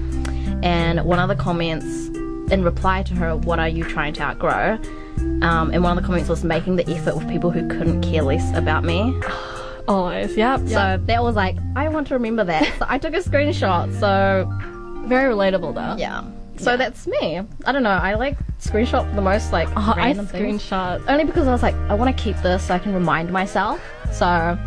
And 0.63 1.03
one 1.03 1.19
of 1.19 1.27
the 1.27 1.35
comments 1.35 1.85
in 2.51 2.63
reply 2.63 3.03
to 3.03 3.13
her, 3.15 3.35
"What 3.35 3.59
are 3.59 3.67
you 3.67 3.83
trying 3.83 4.13
to 4.13 4.23
outgrow?" 4.23 4.79
Um, 5.41 5.71
and 5.71 5.83
one 5.83 5.97
of 5.97 6.01
the 6.01 6.05
comments 6.05 6.29
was 6.29 6.43
making 6.43 6.77
the 6.77 6.89
effort 6.89 7.15
with 7.15 7.27
people 7.27 7.51
who 7.51 7.67
couldn't 7.67 8.01
care 8.01 8.21
less 8.21 8.55
about 8.55 8.83
me. 8.83 9.13
Always. 9.87 10.35
Yep. 10.35 10.61
yep. 10.65 10.69
So 10.69 11.03
that 11.05 11.23
was 11.23 11.35
like, 11.35 11.57
I 11.75 11.87
want 11.89 12.07
to 12.07 12.13
remember 12.15 12.43
that. 12.43 12.65
So 12.77 12.85
I 12.87 12.97
took 12.97 13.13
a 13.13 13.19
screenshot. 13.19 13.97
So 13.99 14.49
very 15.07 15.33
relatable 15.33 15.73
though. 15.75 15.95
yeah. 15.97 16.23
So 16.59 16.77
that's 16.77 17.07
me. 17.07 17.41
I 17.65 17.71
don't 17.71 17.83
know. 17.83 17.89
I 17.89 18.15
like 18.15 18.37
screenshot 18.59 19.13
the 19.15 19.21
most 19.21 19.51
like 19.53 19.67
Oh, 19.77 19.93
I 19.95 20.07
random 20.07 20.25
things. 20.27 20.63
screenshot. 20.63 21.03
Only 21.07 21.23
because 21.25 21.47
I 21.47 21.51
was 21.51 21.61
like, 21.63 21.75
I 21.89 21.93
want 21.93 22.15
to 22.15 22.23
keep 22.23 22.35
this 22.37 22.67
so 22.67 22.73
I 22.75 22.79
can 22.79 22.93
remind 22.93 23.31
myself. 23.31 23.79
So 24.11 24.57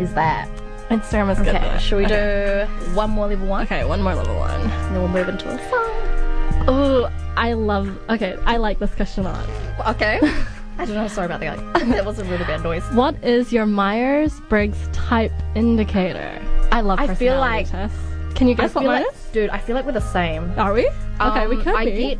is 0.00 0.12
that. 0.14 0.48
Instagram 0.90 1.30
is 1.32 1.38
good. 1.38 1.54
Okay, 1.56 1.78
should 1.78 1.96
we 1.96 2.04
Okay. 2.04 2.68
do 2.68 2.94
one 2.94 3.10
more 3.10 3.26
level 3.26 3.46
one? 3.48 3.64
Okay, 3.64 3.84
one 3.84 4.02
more 4.02 4.14
level 4.14 4.36
one. 4.36 4.60
And 4.60 4.70
then 4.70 4.94
we'll 4.94 5.08
move 5.08 5.28
into 5.28 5.48
a 5.48 5.58
song. 5.70 6.68
Oh, 6.68 7.10
I 7.36 7.54
love. 7.54 7.98
Okay, 8.10 8.36
I 8.46 8.58
like 8.58 8.78
this 8.78 8.94
question 8.94 9.26
a 9.26 9.32
lot. 9.32 9.94
Okay. 9.96 10.20
I 10.78 10.84
don't 10.86 10.94
know. 10.96 11.06
Sorry 11.08 11.26
about 11.26 11.40
that. 11.40 11.58
Like, 11.74 11.88
that 11.88 12.04
was 12.04 12.18
a 12.18 12.24
really 12.24 12.44
bad 12.44 12.62
noise. 12.62 12.82
What 12.92 13.22
is 13.24 13.52
your 13.52 13.64
Myers 13.64 14.40
Briggs 14.48 14.88
type 14.92 15.32
indicator? 15.54 16.40
I 16.72 16.80
love. 16.80 16.98
I 16.98 17.14
feel 17.14 17.38
like- 17.38 17.70
tests. 17.70 17.96
Can 18.34 18.48
you 18.48 18.54
guess 18.54 18.74
what 18.74 18.84
mine 18.84 19.02
like, 19.04 19.14
is? 19.14 19.20
dude, 19.32 19.50
I 19.50 19.58
feel 19.58 19.76
like 19.76 19.84
we're 19.86 19.92
the 19.92 20.00
same. 20.00 20.52
Are 20.58 20.72
we? 20.72 20.88
Okay, 21.20 21.46
we 21.46 21.56
Um, 21.56 21.62
could 21.62 21.74
I 21.74 21.84
be. 21.84 21.90
get. 22.16 22.18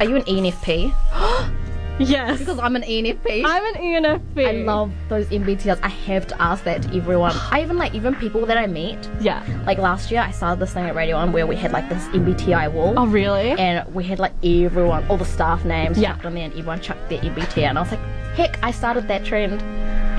Are 0.00 0.06
you 0.08 0.16
an 0.16 0.22
ENFP? 0.22 0.92
yes. 2.00 2.38
Because 2.40 2.58
I'm 2.58 2.74
an 2.74 2.82
ENFP. 2.82 3.44
I'm 3.46 3.64
an 3.76 3.80
ENFP. 3.80 4.44
I 4.48 4.50
love 4.64 4.90
those 5.08 5.26
MBTIs. 5.26 5.78
I 5.84 5.88
have 5.88 6.26
to 6.26 6.42
ask 6.42 6.64
that 6.64 6.82
to 6.82 6.96
everyone. 6.96 7.32
I 7.52 7.62
even 7.62 7.76
like 7.78 7.94
even 7.94 8.14
people 8.16 8.44
that 8.46 8.58
I 8.58 8.66
meet. 8.66 8.98
Yeah. 9.20 9.44
Like 9.66 9.78
last 9.78 10.10
year, 10.10 10.20
I 10.20 10.32
started 10.32 10.60
this 10.60 10.72
thing 10.72 10.86
at 10.86 10.96
Radio 10.96 11.16
One 11.16 11.30
where 11.32 11.46
we 11.46 11.54
had 11.54 11.70
like 11.70 11.88
this 11.88 12.02
MBTI 12.08 12.72
wall. 12.72 12.94
Oh 12.96 13.06
really? 13.06 13.52
and 13.52 13.86
we 13.94 14.02
had 14.02 14.18
like 14.18 14.32
everyone, 14.44 15.06
all 15.08 15.16
the 15.16 15.24
staff 15.24 15.64
names 15.64 15.96
Yeah. 15.96 16.12
chucked 16.14 16.26
on 16.26 16.34
there, 16.34 16.44
and 16.44 16.52
everyone 16.54 16.80
chucked 16.80 17.08
their 17.08 17.20
MBTI, 17.20 17.68
and 17.68 17.78
I 17.78 17.82
was 17.82 17.92
like, 17.92 18.00
heck, 18.34 18.58
I 18.64 18.72
started 18.72 19.06
that 19.06 19.24
trend. 19.24 19.62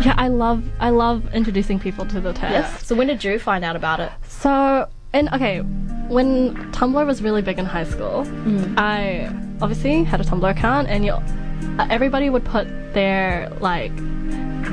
Yeah, 0.01 0.13
I 0.17 0.27
love. 0.27 0.63
I 0.79 0.89
love 0.89 1.33
introducing 1.33 1.79
people 1.79 2.05
to 2.07 2.19
the 2.19 2.33
test. 2.33 2.51
Yes. 2.73 2.85
So 2.85 2.95
when 2.95 3.07
did 3.07 3.23
you 3.23 3.39
find 3.39 3.63
out 3.63 3.75
about 3.75 3.99
it? 3.99 4.11
So, 4.27 4.87
and 5.13 5.29
okay, 5.33 5.59
when 5.59 6.55
Tumblr 6.71 7.05
was 7.05 7.21
really 7.21 7.41
big 7.41 7.59
in 7.59 7.65
high 7.65 7.85
school, 7.85 8.25
Mm. 8.25 8.77
I 8.77 9.29
obviously 9.61 10.03
had 10.03 10.19
a 10.21 10.23
Tumblr 10.23 10.49
account, 10.49 10.87
and 10.89 11.05
you, 11.05 11.13
uh, 11.13 11.87
everybody 11.89 12.29
would 12.29 12.43
put 12.45 12.67
their 12.93 13.49
like 13.61 13.91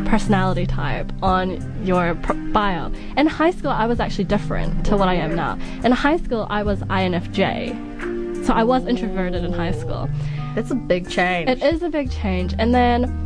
personality 0.06 0.66
type 0.66 1.12
on 1.22 1.46
your 1.86 2.14
pro- 2.16 2.36
bio. 2.52 2.90
In 3.16 3.26
high 3.26 3.50
school, 3.52 3.70
I 3.70 3.86
was 3.86 4.00
actually 4.00 4.24
different 4.24 4.84
to 4.86 4.96
what 4.96 5.08
I 5.08 5.14
am 5.14 5.34
now. 5.36 5.58
In 5.84 5.92
high 5.92 6.16
school, 6.16 6.46
I 6.50 6.62
was 6.62 6.80
INFJ, 6.80 8.44
so 8.46 8.52
I 8.52 8.64
was 8.64 8.86
introverted 8.86 9.44
in 9.44 9.52
high 9.52 9.72
school. 9.72 10.08
That's 10.54 10.70
a 10.70 10.74
big 10.74 11.08
change. 11.08 11.48
It 11.48 11.62
is 11.62 11.82
a 11.82 11.88
big 11.88 12.10
change. 12.10 12.54
And 12.58 12.74
then 12.74 13.21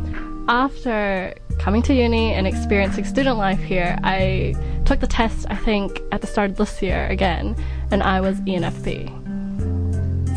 after 0.47 1.33
coming 1.59 1.81
to 1.83 1.93
uni 1.93 2.33
and 2.33 2.47
experiencing 2.47 3.05
student 3.05 3.37
life 3.37 3.59
here, 3.59 3.97
I 4.03 4.55
took 4.85 4.99
the 4.99 5.07
test, 5.07 5.45
I 5.49 5.55
think, 5.55 6.01
at 6.11 6.21
the 6.21 6.27
start 6.27 6.51
of 6.51 6.57
this 6.57 6.81
year 6.81 7.07
again, 7.07 7.55
and 7.91 8.03
I 8.03 8.21
was 8.21 8.39
ENFP. 8.41 9.27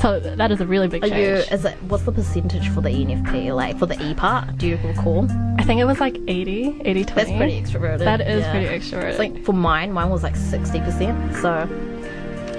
So 0.01 0.19
that 0.19 0.51
is 0.51 0.63
a 0.63 0.67
really 0.67 0.89
big 0.89 1.05
Are 1.05 1.09
change. 1.09 1.49
you? 1.51 1.55
Is 1.55 1.65
it? 1.67 1.77
What's 1.83 2.05
the 2.05 2.13
percentage 2.13 2.71
for 2.71 2.81
the 2.81 2.89
ENFP? 2.89 3.55
Like 3.55 3.79
for 3.79 3.85
the 3.85 4.03
E 4.03 4.15
part? 4.15 4.57
Do 4.57 4.67
you 4.67 4.79
recall? 4.83 5.29
I 5.59 5.63
think 5.63 5.79
it 5.79 5.85
was 5.85 6.01
like 6.01 6.17
80, 6.27 6.81
80 6.85 7.05
20. 7.05 7.05
That's 7.05 7.37
pretty 7.37 7.61
extroverted. 7.61 7.99
That 7.99 8.23
is 8.23 8.41
yeah. 8.41 8.51
pretty 8.51 8.67
extroverted. 8.67 9.11
It's 9.11 9.19
like 9.19 9.45
for 9.45 9.53
mine, 9.53 9.93
mine 9.93 10.09
was 10.09 10.23
like 10.23 10.37
sixty 10.37 10.81
percent. 10.81 11.37
So 11.37 11.69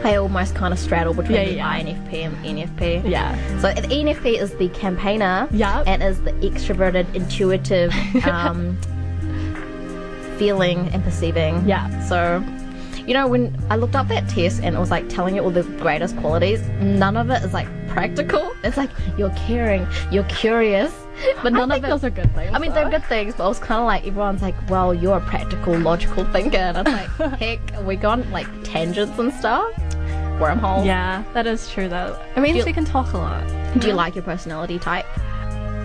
I 0.04 0.16
almost 0.16 0.56
kind 0.56 0.74
of 0.74 0.80
straddle 0.80 1.14
between 1.14 1.38
Yeah, 1.38 1.46
the 1.46 1.54
yeah. 1.56 1.80
INFP 1.80 2.14
and 2.26 2.36
ENFP. 2.46 3.10
yeah. 3.10 3.36
So 3.60 3.72
the 3.74 3.88
ENFP 3.88 4.40
is 4.40 4.56
the 4.56 4.70
campaigner, 4.70 5.48
Yup. 5.52 5.88
and 5.88 6.02
is 6.02 6.22
the 6.24 6.32
extroverted, 6.34 7.14
intuitive, 7.14 7.94
um, 8.26 8.78
feeling 10.38 10.88
and 10.90 11.04
perceiving. 11.04 11.68
Yeah. 11.68 11.88
So, 12.08 12.44
you 13.06 13.14
know, 13.14 13.28
when 13.28 13.56
I 13.70 13.76
looked 13.76 13.96
up 13.96 14.08
that 14.08 14.28
test 14.30 14.62
and 14.64 14.76
it 14.76 14.80
was 14.80 14.90
like 14.92 15.08
telling 15.10 15.36
you 15.36 15.44
all 15.44 15.52
the 15.52 15.64
greatest 15.64 16.18
qualities, 16.18 16.62
none 16.80 17.16
of 17.18 17.30
it 17.30 17.44
is 17.44 17.54
like 17.54 17.68
practical. 17.90 18.52
It's 18.64 18.78
like 18.78 18.90
you're 19.18 19.30
caring, 19.32 19.86
you're 20.12 20.24
curious, 20.26 20.94
but 21.44 21.54
I 21.54 21.58
none 21.58 21.70
think 21.70 21.84
of 21.84 21.90
it. 21.90 21.92
those 21.92 22.04
are 22.04 22.10
good 22.10 22.34
things. 22.34 22.52
I 22.54 22.58
mean, 22.60 22.74
they're 22.74 22.90
good 22.90 23.04
things, 23.06 23.36
but 23.36 23.46
I 23.46 23.48
was 23.48 23.60
kind 23.60 23.82
of 23.82 23.86
like, 23.86 24.08
everyone's 24.08 24.42
like, 24.42 24.56
well, 24.70 24.94
you're 24.94 25.18
a 25.18 25.22
practical, 25.22 25.78
logical 25.78 26.26
thinker. 26.26 26.58
And 26.58 26.78
I'm 26.78 26.86
like, 26.86 27.38
heck, 27.40 27.60
we 27.86 27.96
gone 27.98 28.30
like 28.32 28.48
tangents 28.64 29.20
and 29.20 29.32
stuff. 29.34 29.72
Wormhole. 30.42 30.86
Yeah, 30.86 31.24
that 31.34 31.46
is 31.48 31.70
true 31.70 31.88
though. 31.88 32.18
It 32.36 32.40
means 32.42 32.58
you- 32.58 32.66
we 32.66 32.74
can 32.74 32.86
talk 32.86 33.14
a 33.14 33.18
lot. 33.18 33.44
Do 33.80 33.88
you 33.88 33.94
like 33.94 34.16
your 34.16 34.24
personality 34.24 34.80
type? 34.80 35.06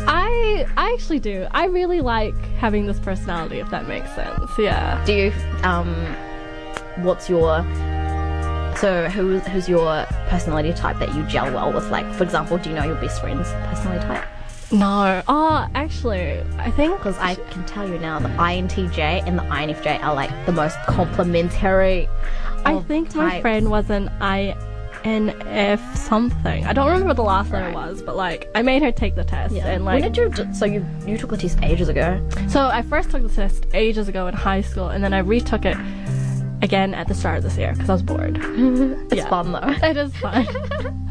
I 0.09 0.67
I 0.77 0.93
actually 0.93 1.19
do. 1.19 1.47
I 1.51 1.67
really 1.67 2.01
like 2.01 2.35
having 2.57 2.87
this 2.87 2.99
personality, 2.99 3.59
if 3.61 3.69
that 3.71 3.87
makes 3.89 4.11
sense. 4.15 4.51
Yeah. 4.59 5.03
Do 5.05 5.13
you, 5.13 5.33
um, 5.63 5.95
what's 7.05 7.29
your, 7.29 7.63
so 8.77 9.09
who, 9.11 9.39
who's 9.41 9.69
your 9.69 10.05
personality 10.29 10.73
type 10.73 10.99
that 11.01 11.15
you 11.15 11.23
gel 11.25 11.53
well 11.53 11.73
with? 11.73 11.91
Like, 11.91 12.11
for 12.15 12.25
example, 12.25 12.57
do 12.59 12.71
you 12.71 12.77
know 12.77 12.85
your 12.85 12.97
best 12.97 13.21
friend's 13.21 13.49
personality 13.69 14.07
type? 14.07 14.25
No. 14.73 15.23
Oh, 15.29 15.67
actually, 15.75 16.41
I 16.59 16.71
think 16.73 16.97
Because 16.99 17.17
I 17.19 17.37
can 17.51 17.65
tell 17.67 17.89
you 17.89 17.99
now, 17.99 18.19
the 18.19 18.29
INTJ 18.31 18.99
and 19.27 19.39
the 19.39 19.43
INFJ 19.45 20.03
are 20.03 20.15
like 20.15 20.31
the 20.47 20.53
most 20.53 20.77
complementary. 20.87 22.09
I 22.65 22.81
think 22.81 23.15
my 23.15 23.41
friend 23.41 23.71
was 23.71 23.91
an 23.91 24.09
INF 24.21 25.97
something. 25.97 26.67
I 26.67 26.73
don't 26.73 26.87
remember 26.87 27.07
what 27.09 27.17
the 27.17 27.23
last 27.23 27.53
letter 27.53 27.67
Right. 27.67 27.75
was, 27.75 28.03
but 28.03 28.17
like 28.17 28.51
I 28.57 28.63
made 28.63 28.83
her 28.83 28.91
take 28.91 29.15
the 29.15 29.23
test 29.23 29.55
Yeah. 29.55 29.69
and 29.69 29.85
like 29.85 30.03
when 30.03 30.13
did 30.13 30.17
you? 30.17 30.29
d- 30.31 30.53
So 30.53 30.65
you 30.67 30.85
you 31.07 31.17
took 31.17 31.31
the 31.31 31.37
test 31.37 31.59
ages 31.63 31.89
ago. 31.89 32.21
so 32.49 32.67
I 32.67 32.83
first 32.83 33.11
took 33.11 33.23
the 33.23 33.29
test 33.29 33.67
ages 33.73 34.09
ago 34.09 34.27
in 34.27 34.35
high 34.35 34.63
school 34.63 34.89
and 34.89 35.05
then 35.05 35.13
I 35.15 35.19
retook 35.19 35.65
it 35.65 35.77
again 36.63 36.95
at 36.95 37.09
the 37.09 37.15
start 37.15 37.39
of 37.39 37.43
this 37.45 37.57
year 37.57 37.73
because 37.73 37.89
I 37.91 37.93
was 37.95 38.03
bored. 38.03 38.39
It's 39.11 39.17
Yeah. 39.17 39.29
fun 39.29 39.53
though. 39.53 39.87
it 39.87 39.97
is 39.97 40.15
fun. 40.17 40.47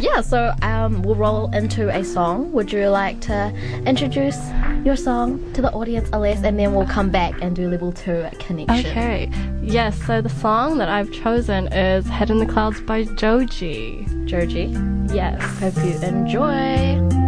Yeah, 0.00 0.20
so 0.20 0.52
um, 0.62 1.02
we'll 1.02 1.16
roll 1.16 1.50
into 1.52 1.88
a 1.88 2.04
song. 2.04 2.52
Would 2.52 2.72
you 2.72 2.88
like 2.88 3.20
to 3.22 3.52
introduce 3.84 4.38
your 4.84 4.94
song 4.94 5.52
to 5.54 5.60
the 5.60 5.72
audience, 5.72 6.08
Elise, 6.12 6.40
and 6.44 6.56
then 6.56 6.72
we'll 6.72 6.86
come 6.86 7.10
back 7.10 7.34
and 7.42 7.54
do 7.56 7.68
level 7.68 7.90
two 7.92 8.24
connection. 8.38 8.86
okay. 8.86 9.28
Yes, 9.60 10.00
so 10.06 10.20
the 10.22 10.28
song 10.28 10.78
that 10.78 10.88
I've 10.88 11.10
chosen 11.10 11.66
is 11.72 12.06
Head 12.06 12.30
in 12.30 12.38
the 12.38 12.46
Clouds 12.46 12.80
by 12.80 13.04
Joji. 13.04 14.06
Joji? 14.24 14.66
Yes. 15.12 15.42
hope 15.58 15.76
you 15.84 15.98
enjoy. 16.00 17.27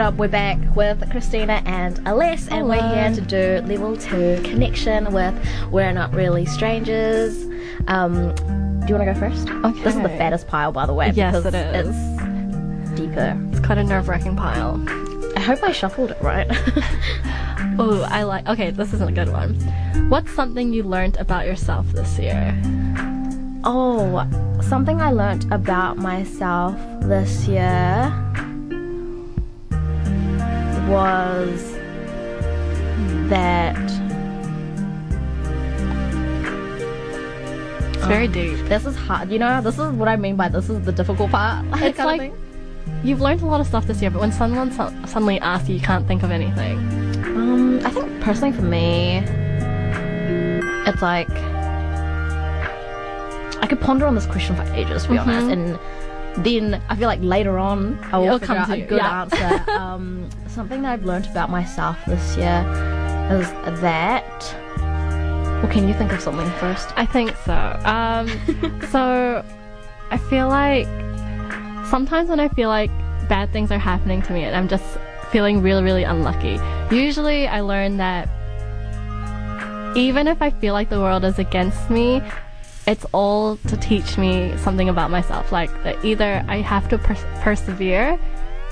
What 0.00 0.14
up? 0.14 0.14
We're 0.14 0.28
back 0.28 0.58
with 0.74 1.10
Christina 1.10 1.62
and 1.66 1.98
Elise, 2.08 2.48
and 2.48 2.66
we're 2.66 2.80
here 2.80 3.14
to 3.14 3.20
do 3.20 3.60
level 3.66 3.98
two 3.98 4.40
connection 4.42 5.12
with 5.12 5.34
We're 5.70 5.92
Not 5.92 6.14
Really 6.14 6.46
Strangers. 6.46 7.36
Um, 7.86 8.34
do 8.34 8.86
you 8.88 8.94
want 8.94 9.04
to 9.04 9.12
go 9.12 9.14
first? 9.14 9.46
Okay. 9.46 9.82
This 9.82 9.96
is 9.96 10.00
the 10.00 10.08
fattest 10.08 10.48
pile, 10.48 10.72
by 10.72 10.86
the 10.86 10.94
way. 10.94 11.10
Yes, 11.10 11.36
because 11.36 11.52
it 11.52 11.76
is. 11.76 11.94
It's 12.80 12.90
deeper. 12.92 13.38
It's 13.50 13.60
quite 13.60 13.76
a 13.76 13.84
nerve 13.84 14.08
wracking 14.08 14.36
pile. 14.36 14.82
I 15.36 15.40
hope 15.40 15.62
I 15.62 15.70
shuffled 15.72 16.12
it 16.12 16.22
right. 16.22 16.50
Oh, 17.78 18.06
I 18.10 18.22
like. 18.22 18.48
Okay, 18.48 18.70
this 18.70 18.94
isn't 18.94 19.08
a 19.08 19.12
good 19.12 19.30
one. 19.30 19.54
What's 20.08 20.32
something 20.32 20.72
you 20.72 20.82
learned 20.82 21.18
about 21.18 21.46
yourself 21.46 21.86
this 21.92 22.18
year? 22.18 22.58
oh, 23.64 24.26
something 24.62 25.02
I 25.02 25.10
learned 25.10 25.50
about 25.52 25.98
myself 25.98 26.74
this 27.02 27.46
year 27.46 28.10
was 30.90 31.72
that 33.30 33.76
It's 37.94 38.06
very 38.06 38.28
deep. 38.28 38.56
this 38.68 38.86
is 38.86 38.96
hard. 38.96 39.30
You 39.30 39.38
know, 39.38 39.60
this 39.60 39.78
is 39.78 39.90
what 39.92 40.08
I 40.08 40.16
mean 40.16 40.34
by 40.36 40.48
this 40.48 40.68
is 40.68 40.84
the 40.84 40.92
difficult 40.92 41.30
part. 41.30 41.64
It's 41.82 41.96
kind 41.96 41.98
of 41.98 42.04
like 42.06 42.32
you've 43.04 43.20
learned 43.20 43.42
a 43.42 43.46
lot 43.46 43.60
of 43.60 43.66
stuff 43.66 43.86
this 43.86 44.00
year, 44.02 44.10
but 44.10 44.20
when 44.20 44.32
someone 44.32 44.72
so- 44.72 44.92
suddenly 45.06 45.38
asks 45.40 45.68
you, 45.68 45.74
you 45.76 45.80
can't 45.80 46.06
think 46.08 46.22
of 46.22 46.30
anything. 46.30 46.78
Um, 47.24 47.80
I 47.84 47.90
think 47.90 48.20
personally 48.20 48.52
for 48.52 48.62
me, 48.62 49.18
it's 50.86 51.02
like 51.02 51.30
I 53.62 53.66
could 53.68 53.80
ponder 53.80 54.06
on 54.06 54.14
this 54.14 54.26
question 54.26 54.56
for 54.56 54.62
ages, 54.72 55.04
to 55.04 55.10
be 55.10 55.18
honest, 55.18 55.48
and 55.50 55.78
then 56.38 56.80
I 56.88 56.96
feel 56.96 57.08
like 57.08 57.20
later 57.22 57.58
on 57.58 57.98
I 58.12 58.18
will 58.18 58.38
come 58.38 58.56
out 58.56 58.66
to 58.68 58.74
a 58.74 58.86
good 58.86 58.98
yeah. 58.98 59.22
answer. 59.22 59.70
um, 59.78 60.28
something 60.48 60.82
that 60.82 60.92
I've 60.92 61.04
learned 61.04 61.26
about 61.26 61.50
myself 61.50 61.98
this 62.06 62.36
year 62.36 62.60
is 63.30 63.48
that. 63.80 64.56
Well, 65.62 65.70
can 65.70 65.86
you 65.88 65.94
think 65.94 66.12
of 66.12 66.20
something 66.20 66.50
first? 66.52 66.88
I 66.96 67.04
think 67.04 67.36
so. 67.44 67.54
Um, 67.84 68.28
so 68.90 69.44
I 70.10 70.16
feel 70.16 70.48
like 70.48 70.86
sometimes 71.88 72.28
when 72.28 72.40
I 72.40 72.48
feel 72.48 72.68
like 72.68 72.90
bad 73.28 73.52
things 73.52 73.70
are 73.70 73.78
happening 73.78 74.22
to 74.22 74.32
me 74.32 74.44
and 74.44 74.56
I'm 74.56 74.68
just 74.68 74.98
feeling 75.30 75.62
really, 75.62 75.82
really 75.82 76.04
unlucky, 76.04 76.58
usually 76.90 77.46
I 77.46 77.60
learn 77.60 77.98
that 77.98 78.28
even 79.96 80.28
if 80.28 80.40
I 80.40 80.50
feel 80.50 80.72
like 80.72 80.88
the 80.88 81.00
world 81.00 81.24
is 81.24 81.38
against 81.38 81.90
me, 81.90 82.22
it's 82.86 83.04
all 83.12 83.56
to 83.68 83.76
teach 83.76 84.16
me 84.18 84.56
something 84.58 84.88
about 84.88 85.10
myself. 85.10 85.52
Like 85.52 85.70
that 85.84 86.04
either 86.04 86.44
I 86.48 86.56
have 86.58 86.88
to 86.88 86.98
pers- 86.98 87.24
persevere 87.40 88.18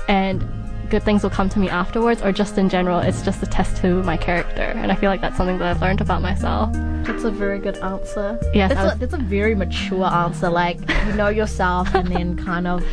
and 0.07 0.43
good 0.89 1.03
things 1.03 1.21
will 1.21 1.29
come 1.29 1.47
to 1.49 1.59
me 1.59 1.69
afterwards, 1.69 2.21
or 2.23 2.31
just 2.31 2.57
in 2.57 2.67
general, 2.67 2.99
it's 2.99 3.21
just 3.21 3.43
a 3.43 3.45
test 3.45 3.77
to 3.77 4.01
my 4.03 4.17
character. 4.17 4.63
And 4.63 4.91
I 4.91 4.95
feel 4.95 5.11
like 5.11 5.21
that's 5.21 5.37
something 5.37 5.59
that 5.59 5.67
I've 5.67 5.81
learned 5.81 6.01
about 6.01 6.23
myself. 6.23 6.71
That's 7.03 7.23
a 7.23 7.29
very 7.31 7.59
good 7.59 7.77
answer. 7.77 8.39
Yes, 8.55 8.69
that's, 8.69 8.79
I 8.79 8.83
a, 8.83 8.85
was- 8.89 8.97
that's 8.99 9.13
a 9.13 9.17
very 9.17 9.53
mature 9.53 10.05
answer. 10.05 10.49
Like 10.49 10.79
you 11.05 11.13
know 11.13 11.29
yourself, 11.29 11.93
and 11.93 12.07
then 12.07 12.35
kind 12.45 12.65
of, 12.67 12.83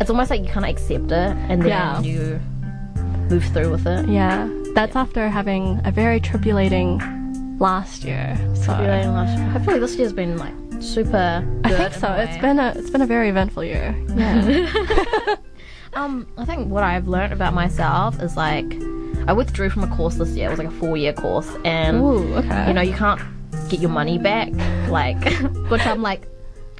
it's 0.00 0.10
almost 0.10 0.30
like 0.30 0.42
you 0.42 0.48
kind 0.48 0.64
of 0.64 0.70
accept 0.70 1.06
it, 1.06 1.36
and 1.50 1.60
then 1.62 1.68
Yeah. 1.68 2.00
you 2.00 2.40
move 3.28 3.44
through 3.46 3.70
with 3.72 3.86
it. 3.88 4.08
Yeah, 4.08 4.48
that's 4.74 4.94
after 4.94 5.28
having 5.28 5.80
a 5.84 5.90
very 5.90 6.20
tribulating 6.20 7.00
last 7.58 8.04
year. 8.04 8.36
So. 8.54 8.72
Hopefully 9.52 9.78
this 9.78 9.96
year's 9.96 10.12
been 10.12 10.36
like 10.38 10.54
super 10.80 11.46
I 11.64 11.70
think 11.70 11.94
so. 11.94 12.12
It's 12.12 12.38
been 12.40 12.58
a 12.58 12.72
it's 12.76 12.90
been 12.90 13.02
a 13.02 13.06
very 13.06 13.28
eventful 13.28 13.64
year. 13.64 13.94
Yeah. 14.16 15.36
um 15.94 16.26
I 16.36 16.44
think 16.44 16.68
what 16.70 16.82
I've 16.82 17.08
learned 17.08 17.32
about 17.32 17.54
myself 17.54 18.20
is 18.20 18.36
like 18.36 18.66
I 19.26 19.32
withdrew 19.32 19.70
from 19.70 19.84
a 19.84 19.96
course 19.96 20.16
this 20.16 20.30
year. 20.30 20.48
It 20.48 20.50
was 20.50 20.58
like 20.58 20.68
a 20.68 20.72
four 20.72 20.96
year 20.96 21.12
course 21.12 21.50
and 21.64 21.98
Ooh, 21.98 22.34
okay. 22.36 22.68
you 22.68 22.74
know, 22.74 22.82
you 22.82 22.92
can't 22.94 23.20
get 23.68 23.80
your 23.80 23.90
money 23.90 24.18
back, 24.18 24.50
like 24.90 25.22
which 25.70 25.86
I'm 25.86 26.02
like 26.02 26.28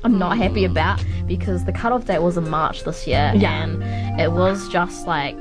I'm 0.03 0.19
not 0.19 0.37
happy 0.37 0.67
about 0.67 1.03
because 1.27 1.65
the 1.65 1.73
cutoff 1.73 2.05
date 2.05 2.21
was 2.21 2.37
in 2.37 2.49
March 2.51 2.85
this 2.85 3.07
year 3.07 3.33
Yeah. 3.35 3.63
and 3.65 4.21
it 4.21 4.33
was 4.33 4.69
just 4.69 5.07
like 5.07 5.41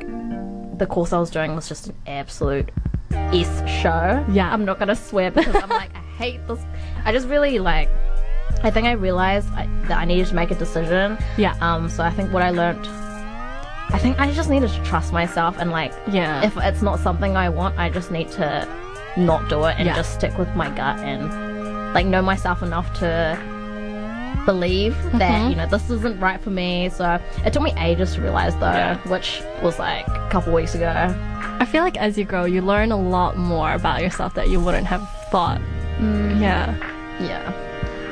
the 0.77 0.85
course 0.87 1.11
I 1.11 1.19
was 1.19 1.29
doing 1.29 1.53
was 1.55 1.67
just 1.67 1.87
an 1.87 1.95
absolute 2.07 2.69
S 3.33 3.59
show. 3.81 4.23
Yeah. 4.31 4.51
I'm 4.53 4.65
not 4.65 4.79
gonna 4.79 4.95
swear 4.95 5.31
because 5.37 5.55
I'm 5.55 5.69
like 5.69 5.93
I 5.95 5.99
hate 6.17 6.47
this. 6.47 6.59
I 7.05 7.11
just 7.11 7.27
really 7.27 7.59
like. 7.59 7.89
I 8.63 8.71
think 8.71 8.87
I 8.87 8.91
realized 8.93 9.49
I, 9.53 9.67
that 9.87 9.97
I 9.99 10.05
needed 10.05 10.27
to 10.27 10.35
make 10.35 10.51
a 10.51 10.55
decision. 10.55 11.17
Yeah. 11.37 11.55
Um. 11.61 11.89
So 11.89 12.03
I 12.03 12.09
think 12.11 12.31
what 12.33 12.43
I 12.43 12.49
learned. 12.51 12.87
I 13.89 13.99
think 13.99 14.19
I 14.19 14.31
just 14.31 14.49
needed 14.49 14.69
to 14.69 14.83
trust 14.83 15.11
myself 15.13 15.57
and 15.59 15.71
like. 15.71 15.93
Yeah. 16.11 16.43
If 16.45 16.55
it's 16.57 16.81
not 16.81 16.99
something 16.99 17.35
I 17.35 17.49
want, 17.49 17.77
I 17.77 17.89
just 17.89 18.11
need 18.11 18.29
to 18.31 18.67
not 19.17 19.47
do 19.49 19.63
it 19.65 19.75
and 19.77 19.85
Yeah. 19.85 19.95
just 19.95 20.13
stick 20.13 20.37
with 20.37 20.49
my 20.55 20.69
gut 20.69 20.97
and 20.99 21.29
like 21.93 22.05
know 22.07 22.21
myself 22.21 22.63
enough 22.63 22.91
to 22.99 23.37
believe 24.45 24.93
Mm-hmm. 24.95 25.17
that 25.19 25.49
you 25.49 25.55
know 25.55 25.67
this 25.67 25.89
isn't 25.89 26.19
right 26.19 26.39
for 26.41 26.49
me. 26.49 26.89
So 26.89 27.19
it 27.45 27.53
took 27.53 27.61
me 27.63 27.73
ages 27.77 28.15
to 28.15 28.21
realize 28.21 28.53
though, 28.55 28.71
Yeah. 28.71 28.97
which 29.07 29.41
was 29.61 29.79
like 29.79 30.07
a 30.07 30.29
couple 30.31 30.53
weeks 30.53 30.75
ago. 30.75 30.91
I 31.59 31.65
feel 31.65 31.83
like 31.83 31.97
as 31.97 32.17
you 32.17 32.25
grow, 32.25 32.45
you 32.45 32.61
learn 32.61 32.91
a 32.91 32.97
lot 32.99 33.37
more 33.37 33.73
about 33.73 34.01
yourself 34.01 34.33
that 34.35 34.49
you 34.49 34.59
wouldn't 34.59 34.87
have 34.87 35.07
thought. 35.31 35.61
Mm. 35.99 36.41
Yeah. 36.41 36.75
Yeah. 37.21 37.53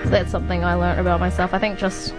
That's 0.05 0.31
something 0.31 0.63
I 0.63 0.73
learned 0.75 0.99
about 0.99 1.19
myself. 1.19 1.53
I 1.53 1.59
think 1.59 1.77
just 1.77 2.13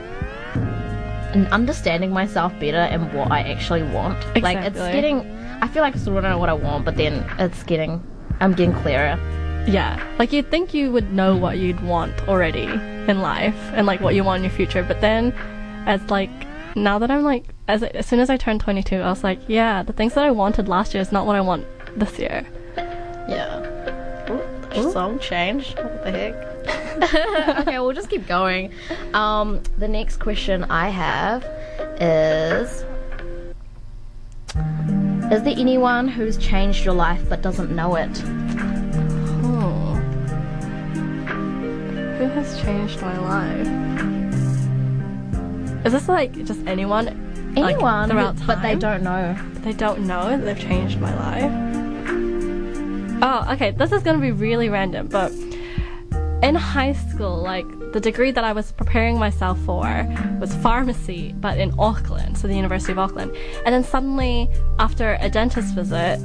n- 1.34 1.48
understanding 1.50 2.10
myself 2.12 2.52
better 2.60 2.76
and 2.78 3.12
what 3.12 3.30
I 3.30 3.40
actually 3.40 3.82
want. 3.82 4.18
Like 4.42 4.58
it's 4.58 4.78
getting 4.78 5.20
I 5.62 5.68
feel 5.68 5.82
like 5.82 5.94
I 5.94 5.98
sort 5.98 6.16
of 6.18 6.22
don't 6.24 6.32
know 6.32 6.38
what 6.38 6.48
I 6.48 6.54
want, 6.54 6.84
but 6.84 6.96
then 6.96 7.24
it's 7.38 7.62
getting 7.62 8.02
I'm 8.40 8.52
getting 8.52 8.74
clearer. 8.74 9.16
Yeah. 9.66 10.02
Like 10.18 10.32
you'd 10.32 10.50
think 10.50 10.74
you 10.74 10.90
would 10.92 11.12
know 11.12 11.36
what 11.36 11.58
you'd 11.58 11.80
want 11.82 12.12
already 12.28 12.66
in 13.08 13.20
life 13.20 13.56
and 13.74 13.86
like 13.86 14.00
what 14.00 14.14
you 14.14 14.24
want 14.24 14.38
in 14.38 14.50
your 14.50 14.56
future, 14.56 14.82
but 14.82 15.00
then 15.00 15.32
as 15.86 16.02
like 16.10 16.30
now 16.76 16.98
that 16.98 17.10
I'm 17.10 17.22
like 17.22 17.44
as 17.68 17.82
as 17.82 18.06
soon 18.06 18.20
as 18.20 18.30
I 18.30 18.36
turned 18.36 18.60
22, 18.60 18.96
I 18.96 19.08
was 19.08 19.24
like, 19.24 19.40
yeah, 19.48 19.82
the 19.82 19.92
things 19.92 20.14
that 20.14 20.24
I 20.24 20.30
wanted 20.30 20.68
last 20.68 20.94
year 20.94 21.00
is 21.00 21.12
not 21.12 21.26
what 21.26 21.36
I 21.36 21.40
want 21.40 21.66
this 21.96 22.18
year. 22.18 22.46
Yeah. 23.28 23.68
Ooh, 24.76 24.92
song 24.92 25.18
change. 25.18 25.74
What 25.74 26.04
the 26.04 26.10
heck? 26.10 26.52
okay, 27.60 27.78
we'll 27.78 27.92
just 27.92 28.08
keep 28.08 28.26
going. 28.26 28.72
Um, 29.14 29.62
the 29.78 29.88
next 29.88 30.18
question 30.18 30.64
I 30.64 30.88
have 30.88 31.44
is 32.00 32.84
Is 35.32 35.42
there 35.42 35.54
anyone 35.56 36.08
who's 36.08 36.36
changed 36.38 36.84
your 36.84 36.94
life 36.94 37.22
but 37.28 37.42
doesn't 37.42 37.74
know 37.74 37.96
it? 37.96 38.22
Who 42.22 42.28
has 42.28 42.60
changed 42.62 43.02
my 43.02 43.18
life? 43.18 43.66
Is 45.84 45.92
this 45.92 46.08
like 46.08 46.32
just 46.44 46.64
anyone? 46.68 47.06
like, 47.56 47.74
Anyone, 47.74 48.08
throughout 48.08 48.38
who- 48.38 48.46
but 48.46 48.62
they 48.62 48.76
don't 48.76 49.02
know. 49.02 49.36
They 49.64 49.72
don't 49.72 50.06
know 50.06 50.28
that 50.28 50.44
they've 50.44 50.56
changed 50.56 51.00
my 51.00 51.12
life. 51.16 51.50
Oh, 53.24 53.52
okay. 53.54 53.72
This 53.72 53.90
is 53.90 54.04
gonna 54.04 54.18
be 54.18 54.30
really 54.30 54.68
random, 54.68 55.08
but 55.08 55.32
in 56.44 56.54
high 56.54 56.92
school, 56.92 57.42
like 57.42 57.66
the 57.92 57.98
degree 57.98 58.30
that 58.30 58.44
I 58.44 58.52
was 58.52 58.70
preparing 58.70 59.18
myself 59.18 59.58
for 59.66 59.84
was 60.40 60.54
pharmacy, 60.54 61.34
but 61.40 61.58
in 61.58 61.74
Auckland, 61.76 62.38
so 62.38 62.46
the 62.46 62.54
University 62.54 62.92
of 62.92 63.00
Auckland. 63.00 63.34
And 63.66 63.74
then 63.74 63.82
suddenly, 63.82 64.48
after 64.78 65.18
a 65.20 65.28
dentist 65.28 65.74
visit, 65.74 66.20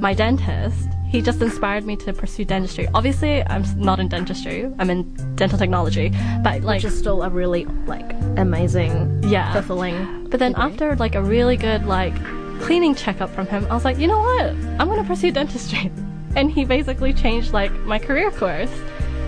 my 0.00 0.14
dentist, 0.14 0.88
he 1.14 1.22
just 1.22 1.40
inspired 1.40 1.84
me 1.86 1.94
to 1.94 2.12
pursue 2.12 2.44
dentistry. 2.44 2.88
Obviously, 2.92 3.40
I'm 3.46 3.62
not 3.78 4.00
in 4.00 4.08
dentistry. 4.08 4.68
I'm 4.80 4.90
in 4.90 5.02
dental 5.36 5.56
technology, 5.56 6.08
but 6.42 6.62
like 6.62 6.78
Which 6.82 6.86
is 6.92 6.98
still 6.98 7.22
a 7.22 7.30
really 7.30 7.66
like 7.86 8.12
amazing, 8.36 9.22
Yeah. 9.22 9.52
fulfilling. 9.52 10.26
But 10.28 10.40
then 10.40 10.52
degree. 10.54 10.64
after 10.72 10.96
like 10.96 11.14
a 11.14 11.22
really 11.22 11.56
good 11.56 11.86
like 11.86 12.14
cleaning 12.62 12.96
checkup 12.96 13.30
from 13.30 13.46
him, 13.46 13.64
I 13.70 13.74
was 13.74 13.84
like, 13.84 13.96
you 13.98 14.08
know 14.08 14.18
what? 14.18 14.46
I'm 14.80 14.88
gonna 14.88 15.04
pursue 15.04 15.30
dentistry. 15.30 15.90
And 16.36 16.50
he 16.50 16.64
basically 16.64 17.12
changed 17.12 17.52
like 17.52 17.70
my 17.92 18.00
career 18.00 18.32
course. 18.32 18.74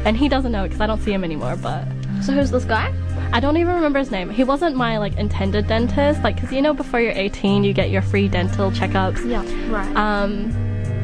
and 0.04 0.16
he 0.16 0.28
doesn't 0.28 0.50
know 0.50 0.64
it 0.64 0.68
because 0.70 0.80
I 0.80 0.88
don't 0.88 1.00
see 1.00 1.12
him 1.12 1.22
anymore. 1.22 1.54
But 1.54 1.84
So 2.20 2.32
who's 2.32 2.50
this 2.50 2.64
guy? 2.64 2.92
I 3.32 3.38
don't 3.38 3.56
even 3.58 3.74
remember 3.76 4.00
his 4.00 4.10
name. 4.10 4.28
He 4.28 4.42
wasn't 4.42 4.74
my 4.74 4.98
like 4.98 5.16
intended 5.16 5.68
dentist, 5.68 6.24
like 6.24 6.34
because 6.34 6.50
you 6.52 6.62
know 6.62 6.74
before 6.74 6.98
you're 7.00 7.12
18 7.12 7.62
you 7.62 7.72
get 7.72 7.90
your 7.90 8.02
free 8.02 8.26
dental 8.26 8.72
checkups. 8.72 9.20
Yeah, 9.24 9.44
right. 9.70 9.94
Um, 9.96 10.50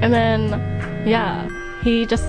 and 0.03 0.13
then 0.13 0.51
yeah, 1.07 1.49
he 1.83 2.07
just 2.07 2.25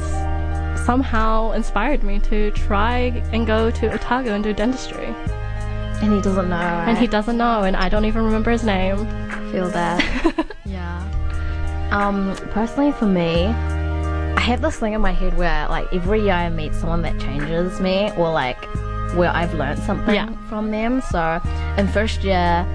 somehow 0.86 1.52
inspired 1.52 2.04
me 2.04 2.20
to 2.20 2.52
try 2.52 2.96
and 3.32 3.46
go 3.48 3.72
to 3.72 3.92
Otago 3.94 4.34
and 4.34 4.44
do 4.44 4.54
dentistry. 4.54 5.06
and 6.02 6.14
he 6.14 6.22
doesn't 6.22 6.50
know. 6.50 6.56
And 6.88 6.98
he 6.98 7.08
doesn't 7.08 7.38
know, 7.38 7.64
and 7.64 7.76
I 7.76 7.88
don't 7.90 8.06
even 8.06 8.24
remember 8.24 8.52
his 8.52 8.64
name. 8.64 8.98
feel 9.52 9.70
that. 9.70 10.46
yeah. 10.66 11.00
Um, 11.92 12.36
personally 12.52 12.92
for 12.92 13.06
me, 13.06 13.46
I 13.48 14.40
have 14.42 14.62
this 14.62 14.78
thing 14.78 14.94
in 14.94 15.00
my 15.02 15.12
head 15.12 15.38
where 15.38 15.68
like 15.70 15.88
every 15.94 16.22
year 16.24 16.34
I 16.34 16.50
meet 16.50 16.74
someone 16.74 17.02
that 17.04 17.18
changes 17.20 17.80
me 17.80 18.12
or 18.18 18.32
like 18.32 18.62
where 19.16 19.30
I've 19.30 19.54
learned 19.54 19.80
something 19.84 20.14
Yeah. 20.16 20.30
from 20.50 20.72
them. 20.72 21.02
So 21.02 21.40
in 21.78 21.88
first 21.88 22.24
year 22.24 22.66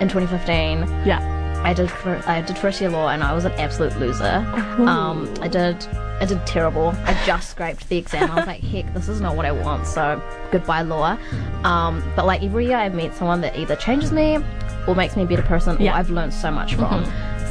in 0.00 0.08
2015, 0.08 0.88
Yeah. 1.06 1.20
I 1.64 1.72
did 1.74 1.90
I 2.26 2.40
did 2.42 2.58
first 2.58 2.80
year 2.80 2.90
law 2.90 3.08
and 3.08 3.22
I 3.22 3.32
was 3.32 3.44
an 3.44 3.52
absolute 3.52 3.96
loser. 3.98 4.44
Um, 4.78 5.32
I 5.40 5.48
did 5.48 5.84
I 6.20 6.24
did 6.24 6.44
terrible. 6.46 6.88
I 7.04 7.20
just 7.26 7.50
scraped 7.50 7.88
the 7.88 7.96
exam. 7.98 8.30
I 8.30 8.34
was 8.36 8.46
like, 8.46 8.60
heck, 8.60 8.92
this 8.94 9.08
is 9.08 9.20
not 9.20 9.36
what 9.36 9.44
I 9.46 9.52
want. 9.52 9.86
So 9.86 10.20
goodbye 10.50 10.82
law. 10.82 11.16
Um, 11.64 12.02
but 12.16 12.26
like 12.26 12.42
every 12.42 12.66
year 12.66 12.76
I 12.76 12.88
meet 12.88 13.14
someone 13.14 13.40
that 13.42 13.56
either 13.56 13.76
changes 13.76 14.12
me 14.12 14.38
or 14.86 14.94
makes 14.94 15.16
me 15.16 15.22
a 15.22 15.26
better 15.26 15.42
person 15.42 15.76
or 15.76 15.82
Yeah. 15.82 15.96
I've 15.96 16.10
learned 16.10 16.34
so 16.34 16.50
much 16.50 16.74
from. 16.74 17.04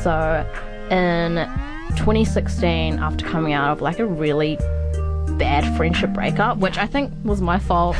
So 0.03 0.45
in 0.89 1.35
2016, 1.97 2.99
after 2.99 3.25
coming 3.25 3.53
out 3.53 3.71
of 3.71 3.81
like 3.81 3.99
a 3.99 4.05
really 4.05 4.57
bad 5.37 5.75
friendship 5.77 6.11
breakup, 6.11 6.57
which 6.57 6.77
I 6.77 6.85
think 6.87 7.11
was 7.23 7.41
my 7.41 7.59
fault 7.59 7.97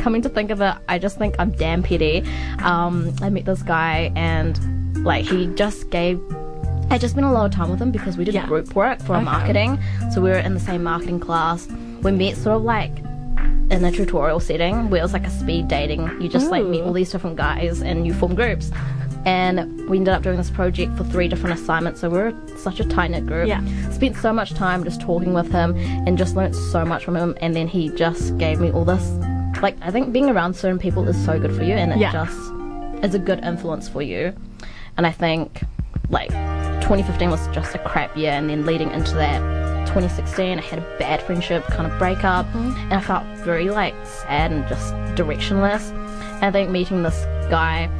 coming 0.00 0.22
to 0.22 0.28
think 0.28 0.50
of 0.50 0.60
it, 0.60 0.74
I 0.88 0.98
just 0.98 1.18
think 1.18 1.34
I'm 1.38 1.50
damn 1.50 1.82
petty. 1.82 2.24
Um, 2.62 3.14
I 3.22 3.28
met 3.30 3.44
this 3.44 3.62
guy 3.62 4.12
and 4.14 4.58
like 5.06 5.24
he 5.24 5.46
just 5.54 5.88
gave. 5.90 6.20
I 6.90 6.98
just 6.98 7.14
spent 7.14 7.26
a 7.26 7.30
lot 7.32 7.46
of 7.46 7.52
time 7.52 7.70
with 7.70 7.80
him 7.80 7.90
because 7.90 8.16
we 8.16 8.24
did 8.24 8.34
Yeah. 8.34 8.46
group 8.46 8.74
work 8.74 9.00
for 9.00 9.14
Okay. 9.16 9.24
marketing. 9.24 9.78
So 10.12 10.20
we 10.20 10.30
were 10.30 10.36
in 10.36 10.54
the 10.54 10.60
same 10.60 10.82
marketing 10.84 11.18
class. 11.20 11.66
We 12.02 12.12
met 12.12 12.36
sort 12.36 12.56
of 12.56 12.62
like 12.62 12.92
in 13.70 13.84
a 13.84 13.90
tutorial 13.90 14.38
setting 14.38 14.88
where 14.90 15.00
it 15.00 15.02
was 15.02 15.12
like 15.12 15.26
a 15.26 15.30
speed 15.30 15.66
dating. 15.68 16.08
You 16.20 16.28
just 16.28 16.50
like 16.50 16.64
meet 16.64 16.82
all 16.82 16.92
these 16.92 17.10
different 17.10 17.36
guys 17.36 17.82
and 17.82 18.06
you 18.06 18.12
form 18.14 18.34
groups. 18.34 18.70
And 19.24 19.88
we 19.88 19.96
ended 19.96 20.14
up 20.14 20.22
doing 20.22 20.36
this 20.36 20.50
project 20.50 20.96
for 20.96 21.02
three 21.02 21.26
different 21.26 21.58
assignments. 21.58 22.00
So 22.00 22.08
we 22.08 22.18
were 22.18 22.32
such 22.58 22.78
a 22.78 22.84
tight 22.84 23.10
knit 23.10 23.26
group. 23.26 23.48
Yeah. 23.48 23.60
Spent 23.90 24.16
so 24.16 24.32
much 24.32 24.54
time 24.54 24.84
just 24.84 25.00
talking 25.00 25.32
with 25.34 25.50
him 25.50 25.74
and 26.06 26.16
just 26.16 26.36
learnt 26.36 26.54
so 26.54 26.84
much 26.84 27.04
from 27.04 27.16
him. 27.16 27.34
And 27.40 27.56
then 27.56 27.66
he 27.66 27.88
just 27.90 28.38
gave 28.38 28.60
me 28.60 28.70
all 28.70 28.84
this. 28.84 29.04
Like, 29.62 29.76
I 29.82 29.90
think 29.90 30.12
being 30.12 30.30
around 30.30 30.54
certain 30.54 30.78
people 30.78 31.08
is 31.08 31.16
so 31.24 31.40
good 31.40 31.52
for 31.52 31.64
you 31.64 31.74
and 31.74 31.90
it 31.90 31.98
Yeah. 31.98 32.12
just 32.12 32.38
is 33.02 33.14
a 33.14 33.18
good 33.18 33.44
influence 33.44 33.88
for 33.88 34.00
you. 34.02 34.32
And 34.96 35.06
I 35.06 35.12
think, 35.12 35.62
like, 36.08 36.30
2015 36.30 37.30
was 37.30 37.46
just 37.48 37.74
a 37.74 37.78
crap 37.78 38.16
year. 38.16 38.32
And 38.32 38.48
then 38.48 38.64
leading 38.66 38.90
into 38.90 39.14
that, 39.14 39.38
2016, 39.88 40.58
I 40.58 40.62
had 40.62 40.78
a 40.78 40.98
bad 40.98 41.22
friendship 41.22 41.64
kind 41.64 41.90
of 41.90 41.98
breakup. 41.98 42.46
Mm-hmm. 42.46 42.76
And 42.76 42.94
I 42.94 43.00
felt 43.00 43.24
very, 43.38 43.70
like, 43.70 43.94
sad 44.04 44.52
and 44.52 44.66
just 44.68 44.94
directionless. 45.16 45.90
And 46.36 46.44
I 46.44 46.50
think 46.50 46.70
meeting 46.70 47.02
this 47.02 47.24
guy 47.50 47.90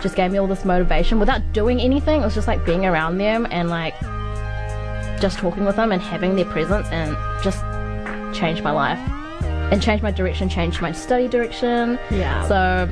just 0.00 0.16
gave 0.16 0.32
me 0.32 0.38
all 0.38 0.46
this 0.46 0.64
motivation 0.64 1.18
without 1.18 1.52
doing 1.52 1.80
anything. 1.80 2.22
It 2.22 2.24
was 2.24 2.34
just 2.34 2.48
like 2.48 2.64
being 2.64 2.86
around 2.86 3.18
them 3.18 3.46
and 3.50 3.68
like 3.68 3.98
just 5.20 5.38
talking 5.38 5.64
with 5.64 5.76
them 5.76 5.92
and 5.92 6.00
having 6.00 6.36
their 6.36 6.46
presence 6.46 6.88
and 6.88 7.16
just 7.42 7.60
changed 8.34 8.62
my 8.62 8.70
life 8.70 8.98
and 9.42 9.82
changed 9.82 10.02
my 10.02 10.10
direction, 10.10 10.48
changed 10.48 10.80
my 10.80 10.92
study 10.92 11.28
direction. 11.28 11.98
Yeah. 12.10 12.46
So 12.48 12.88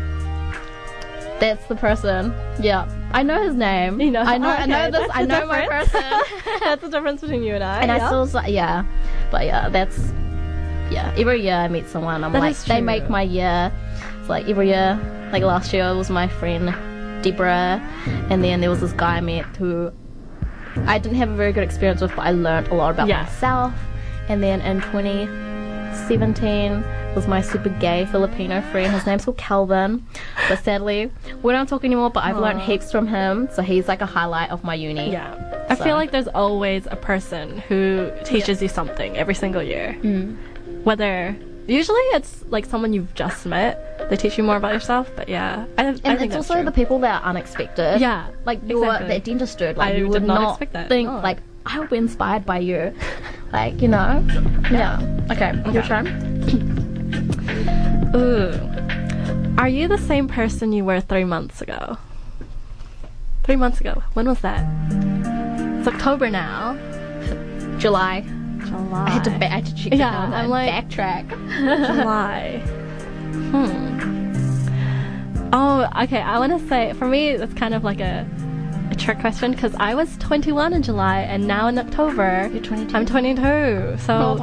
that's 1.40 1.64
the 1.66 1.76
person. 1.76 2.34
Yeah. 2.60 2.88
I 3.12 3.22
know 3.22 3.42
his 3.42 3.54
name. 3.54 4.00
You 4.00 4.10
know- 4.10 4.22
I 4.22 4.38
know. 4.38 4.48
I 4.50 4.66
know 4.66 4.90
this. 4.90 5.10
I 5.14 5.24
know 5.24 5.46
my 5.46 5.66
person. 5.66 6.02
That's 6.60 6.82
the 6.82 6.88
difference 6.90 7.20
between 7.22 7.42
you 7.42 7.54
and 7.54 7.64
I. 7.64 7.80
and 7.82 7.90
I 7.90 7.96
yeah. 7.98 8.06
still, 8.06 8.20
was 8.20 8.34
like- 8.34 8.52
yeah. 8.52 8.84
But 9.30 9.46
yeah, 9.46 9.68
that's 9.68 10.12
yeah. 10.90 11.12
Every 11.18 11.42
year 11.42 11.54
I 11.54 11.68
meet 11.68 11.86
someone, 11.88 12.24
I'm 12.24 12.32
That 12.32 12.40
like, 12.40 12.56
they 12.64 12.80
make 12.80 13.10
my 13.10 13.22
year. 13.22 13.70
It's 14.20 14.28
like 14.28 14.48
every 14.48 14.68
year. 14.68 14.98
Like 15.32 15.42
last 15.42 15.72
year 15.74 15.94
was 15.94 16.08
my 16.08 16.26
friend 16.28 16.74
Deborah, 17.22 17.80
and 18.30 18.42
then 18.42 18.60
there 18.62 18.70
was 18.70 18.80
this 18.80 18.92
guy 18.92 19.16
I 19.16 19.20
met 19.20 19.44
who 19.56 19.92
I 20.86 20.98
didn't 20.98 21.18
have 21.18 21.28
a 21.30 21.34
very 21.36 21.52
good 21.52 21.64
experience 21.64 22.00
with, 22.00 22.14
but 22.16 22.22
I 22.22 22.30
learned 22.30 22.68
a 22.68 22.74
lot 22.74 22.90
about 22.94 23.08
Yeah. 23.08 23.24
myself. 23.24 23.74
And 24.30 24.42
then 24.42 24.60
in 24.62 24.80
2017 24.80 26.82
was 27.14 27.26
my 27.26 27.40
super 27.40 27.68
gay 27.68 28.06
Filipino 28.06 28.60
friend. 28.70 28.92
His 28.92 29.06
name's 29.06 29.24
called 29.24 29.38
Calvin, 29.38 30.06
but 30.48 30.62
sadly 30.62 31.10
we 31.42 31.52
don't 31.52 31.68
talk 31.68 31.84
anymore. 31.84 32.10
But 32.10 32.24
I've 32.24 32.36
learned 32.38 32.60
heaps 32.60 32.92
from 32.92 33.06
him, 33.06 33.48
so 33.52 33.62
he's 33.62 33.88
like 33.88 34.00
a 34.00 34.06
highlight 34.06 34.50
of 34.50 34.62
my 34.64 34.74
uni. 34.74 35.10
Yeah. 35.12 35.34
I 35.68 35.74
feel 35.74 35.96
like 35.96 36.10
there's 36.12 36.28
always 36.28 36.86
a 36.90 36.96
person 36.96 37.58
who 37.68 38.10
teaches 38.24 38.62
you 38.62 38.68
something 38.68 39.16
every 39.16 39.34
single 39.34 39.62
year. 39.62 39.96
Mm. 40.02 40.36
Whether 40.84 41.36
usually 41.66 42.00
it's 42.14 42.44
like 42.48 42.64
someone 42.64 42.92
you've 42.92 43.12
just 43.14 43.44
met, 43.46 44.08
they 44.10 44.16
teach 44.16 44.38
you 44.38 44.44
more 44.44 44.56
about 44.56 44.72
yourself. 44.72 45.10
But 45.16 45.28
yeah, 45.28 45.66
I, 45.76 45.82
I 45.82 45.86
And 45.88 46.00
think 46.02 46.20
it's 46.20 46.20
that's 46.34 46.36
also 46.36 46.54
true. 46.54 46.64
the 46.64 46.72
people 46.72 46.98
that 47.00 47.22
are 47.22 47.28
unexpected. 47.28 48.00
Yeah, 48.00 48.28
Like 48.44 48.60
your 48.66 48.84
exactly. 48.84 49.08
that 49.08 49.24
dentist 49.24 49.58
dude. 49.58 49.76
Like 49.76 49.94
I 49.94 49.96
you 49.96 50.08
would 50.08 50.22
not 50.22 50.40
not, 50.40 50.50
expect 50.52 50.72
that. 50.74 50.88
think 50.88 51.08
No. 51.08 51.18
like 51.20 51.38
I 51.66 51.78
would 51.80 51.90
be 51.90 51.96
inspired 51.98 52.46
by 52.46 52.60
you. 52.60 52.94
like, 53.52 53.82
you 53.82 53.88
know. 53.88 54.24
Yeah. 54.70 55.00
Okay, 55.30 55.52
your 55.72 55.82
Okay. 55.82 55.88
turn. 55.88 56.74
Ooh. 58.14 58.52
Are 59.58 59.68
you 59.68 59.88
the 59.88 59.98
same 59.98 60.28
person 60.28 60.72
you 60.72 60.84
were 60.84 61.00
three 61.00 61.24
months 61.24 61.60
ago? 61.60 61.98
Three 63.44 63.56
months 63.56 63.80
ago. 63.80 64.02
When 64.14 64.26
was 64.28 64.40
that? 64.40 64.64
It's 65.78 65.88
October 65.88 66.30
now. 66.30 66.74
July. 67.78 68.20
July. 68.66 69.04
I 69.06 69.10
had 69.10 69.24
to 69.24 69.30
ba- 69.30 69.46
I 69.46 69.48
had 69.48 69.66
to 69.66 69.74
check 69.74 69.94
Yeah, 69.94 70.16
I'm 70.18 70.32
and 70.32 70.50
like- 70.50 70.70
backtrack. 70.70 71.28
July. 71.98 72.58
Hmm. 73.50 73.98
Oh, 75.52 75.88
okay. 76.04 76.20
I 76.20 76.38
want 76.38 76.52
to 76.60 76.68
say 76.68 76.92
for 76.94 77.06
me, 77.08 77.28
it's 77.30 77.54
kind 77.54 77.72
of 77.74 77.82
like 77.84 78.00
a, 78.00 78.26
a 78.90 78.94
trick 78.94 79.18
question 79.20 79.52
because 79.52 79.74
I 79.76 79.94
was 79.94 80.16
21 80.18 80.72
in 80.74 80.82
July 80.82 81.20
and 81.20 81.46
now 81.46 81.68
in 81.68 81.78
October 81.78 82.50
You're 82.52 82.62
22. 82.62 82.96
I'm 82.96 83.06
22. 83.06 83.96
So 83.98 84.36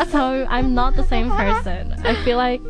so 0.10 0.46
I'm 0.48 0.74
not 0.74 0.94
the 0.96 1.04
same 1.04 1.30
person. 1.30 1.92
I 2.04 2.14
feel 2.24 2.36
like. 2.36 2.60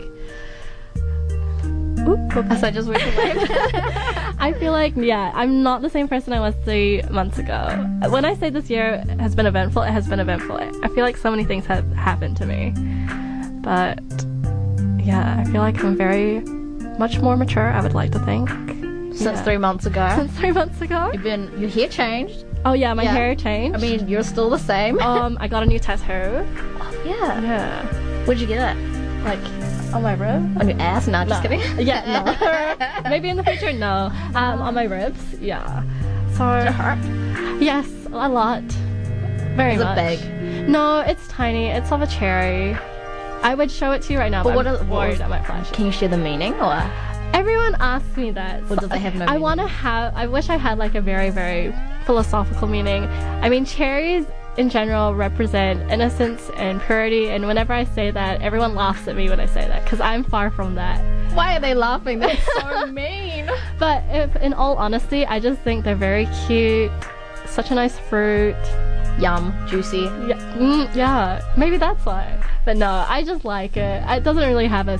Oop, 2.11 2.37
I 2.65 2.71
just 2.71 2.89
went 2.89 3.03
away. 3.03 3.35
I 4.43 4.55
feel 4.59 4.73
like 4.73 4.95
yeah, 4.97 5.31
I'm 5.35 5.63
not 5.63 5.83
the 5.83 5.91
same 5.91 6.09
person 6.09 6.33
I 6.33 6.41
was 6.41 6.55
three 6.65 7.03
months 7.11 7.39
ago. 7.39 7.69
When 8.09 8.25
I 8.25 8.35
say 8.35 8.51
this 8.51 8.71
year 8.71 9.05
has 9.19 9.35
been 9.35 9.47
eventful, 9.47 9.83
it 9.83 9.91
has 9.91 10.09
been 10.09 10.21
eventful. 10.21 10.57
I 10.83 10.89
feel 10.89 11.05
like 11.05 11.17
so 11.17 11.31
many 11.31 11.45
things 11.45 11.67
have 11.67 11.91
happened 11.93 12.37
to 12.39 12.47
me, 12.47 12.73
but 13.63 13.99
yeah, 15.05 15.37
I 15.41 15.45
feel 15.51 15.61
like 15.61 15.83
I'm 15.85 15.97
very 15.97 16.41
much 16.99 17.19
more 17.21 17.37
mature. 17.37 17.69
I 17.71 17.81
would 17.83 17.95
like 17.95 18.11
to 18.13 18.19
think 18.21 18.49
Since 19.17 19.23
Yeah. 19.39 19.43
three 19.45 19.59
months 19.59 19.87
ago. 19.87 20.09
since 20.17 20.33
three 20.39 20.53
months 20.53 20.81
ago. 20.81 21.11
You've 21.13 21.23
been 21.23 21.51
your 21.61 21.69
hair 21.71 21.89
changed. 21.89 22.45
Oh 22.65 22.73
yeah, 22.75 22.93
my 22.95 23.03
Yeah. 23.05 23.13
hair 23.13 23.35
changed. 23.35 23.77
I 23.77 23.81
mean, 23.81 24.09
you're 24.09 24.23
still 24.23 24.51
the 24.51 24.59
same. 24.59 24.99
um, 25.01 25.37
I 25.41 25.49
got 25.49 25.63
a 25.63 25.67
new 25.67 25.79
tattoo. 25.79 26.05
yeah. 27.05 27.41
Yeah, 27.41 27.87
Where'd 28.25 28.39
you 28.41 28.47
get 28.47 28.77
it? 28.77 28.81
like 29.25 29.39
on 29.95 30.03
my 30.03 30.13
ribs? 30.15 30.57
On 30.61 30.69
your 30.69 30.81
ass? 30.81 31.07
No, 31.07 31.25
just 31.25 31.43
No. 31.43 31.49
kidding. 31.49 31.61
Yeah, 31.87 32.05
no. 33.03 33.03
Maybe 33.11 33.29
in 33.29 33.37
the 33.37 33.45
future, 33.45 33.73
no. 33.73 34.11
Um, 34.35 34.61
on 34.63 34.75
my 34.75 34.85
ribs, 34.85 35.21
yeah. 35.41 35.83
So 36.37 36.49
it 36.53 37.63
yes, 37.63 37.87
a 38.13 38.29
lot. 38.29 38.63
Very 39.57 39.75
Is 39.75 39.81
it 39.81 39.85
much. 39.85 39.97
big? 40.21 40.69
No, 40.69 41.01
it's 41.01 41.27
tiny. 41.29 41.67
It's 41.69 41.91
of 41.93 42.03
a 42.03 42.07
cherry. 42.07 42.77
I 43.43 43.55
would 43.55 43.71
show 43.71 43.93
it 43.93 44.03
to 44.03 44.13
you 44.13 44.19
right 44.19 44.31
now, 44.31 44.43
But 44.45 44.51
but, 44.51 44.57
what 44.57 44.67
I'm 44.67 44.75
is- 44.75 44.81
what 44.83 44.91
worried 44.91 45.11
was- 45.13 45.21
I 45.23 45.27
might 45.29 45.45
flash. 45.47 45.71
Can 45.73 45.87
you 45.87 45.93
share 45.93 46.09
the 46.09 46.19
meaning 46.19 46.55
or? 46.61 46.81
Everyone 47.33 47.77
asks 47.81 48.17
me 48.17 48.31
that. 48.33 48.63
Or 48.71 48.77
does 48.77 48.91
it 48.91 48.99
have 48.99 49.15
no 49.15 49.25
I 49.27 49.39
want 49.39 49.61
to 49.61 49.67
have. 49.67 50.15
I 50.17 50.27
wish 50.27 50.49
I 50.51 50.57
had 50.57 50.79
like 50.79 50.95
a 50.95 51.01
very, 51.01 51.31
very 51.31 51.75
philosophical 52.05 52.69
meaning. 52.69 53.05
I 53.43 53.49
mean, 53.49 53.65
cherries 53.65 54.27
in 54.57 54.69
general 54.69 55.15
represent 55.15 55.91
innocence 55.91 56.51
and 56.57 56.81
purity, 56.83 57.29
and 57.31 57.47
whenever 57.47 57.73
I 57.73 57.85
say 57.85 58.11
that, 58.11 58.43
everyone 58.43 58.75
laughs 58.75 59.07
at 59.09 59.17
me 59.17 59.29
when 59.29 59.41
I 59.41 59.47
say 59.47 59.67
that 59.67 59.85
because 59.85 60.01
I'm 60.01 60.25
far 60.25 60.51
from 60.51 60.75
that. 60.75 61.01
Why 61.35 61.57
are 61.57 61.61
they 61.61 61.75
laughing? 61.75 62.19
That's 62.19 62.43
so 62.61 62.87
mean. 62.93 63.49
But 63.79 64.03
if, 64.11 64.35
in 64.37 64.53
all 64.53 64.77
honesty, 64.77 65.25
I 65.25 65.39
just 65.41 65.61
think 65.63 65.85
they're 65.85 65.95
very 65.95 66.29
cute. 66.47 66.91
Such 67.47 67.71
a 67.71 67.75
nice 67.75 67.99
fruit. 67.99 68.57
Yum, 69.19 69.53
juicy. 69.69 69.99
Yeah, 70.27 70.55
mm, 70.57 70.95
yeah, 70.97 71.43
maybe 71.57 71.77
that's 71.77 72.05
why. 72.07 72.43
But 72.65 72.77
no, 72.77 73.05
I 73.09 73.23
just 73.25 73.45
like 73.45 73.77
it. 73.77 74.03
It 74.09 74.23
doesn't 74.25 74.43
really 74.47 74.67
have 74.69 74.89
a 74.89 74.99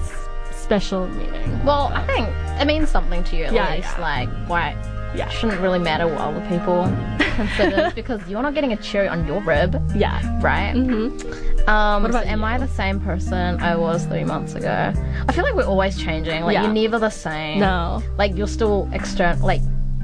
special 0.53 1.09
meaning. 1.09 1.65
Well, 1.65 1.91
I 1.95 2.07
think 2.07 2.29
it 2.61 2.67
means 2.67 2.91
something 2.91 3.25
to 3.25 3.37
you 3.37 3.45
at 3.45 3.53
Yeah, 3.53 3.75
least. 3.75 3.89
yeah. 3.97 4.01
Like, 4.01 4.29
why? 4.49 4.77
Yeah. 5.15 5.29
shouldn't 5.29 5.61
really 5.61 5.79
matter 5.79 6.07
what 6.07 6.19
other 6.21 6.41
people 6.49 6.85
consider 7.37 7.91
because 7.95 8.21
you're 8.29 8.43
not 8.43 8.55
getting 8.55 8.73
a 8.73 8.77
cherry 8.77 9.09
on 9.09 9.27
your 9.27 9.41
rib, 9.43 9.81
Yeah. 9.95 10.21
right? 10.41 10.75
Mm-hmm. 10.75 11.69
Um, 11.69 12.03
What 12.03 12.11
about 12.11 12.25
so 12.25 12.31
am? 12.31 12.45
I 12.45 12.59
the 12.59 12.69
same 12.69 13.01
person 13.01 13.61
I 13.61 13.77
was 13.77 14.07
three 14.07 14.25
months 14.25 14.55
ago? 14.55 14.93
I 15.29 15.33
feel 15.33 15.45
like 15.45 15.55
we're 15.55 15.65
always 15.67 15.97
changing. 15.99 16.43
Like 16.45 16.55
Yeah. 16.55 16.65
you're 16.65 16.73
never 16.73 16.99
the 16.99 17.11
same. 17.11 17.61
No. 17.61 18.03
Like 18.19 18.37
you're 18.37 18.47
still 18.49 18.89
external. 18.93 19.45
Like 19.47 19.61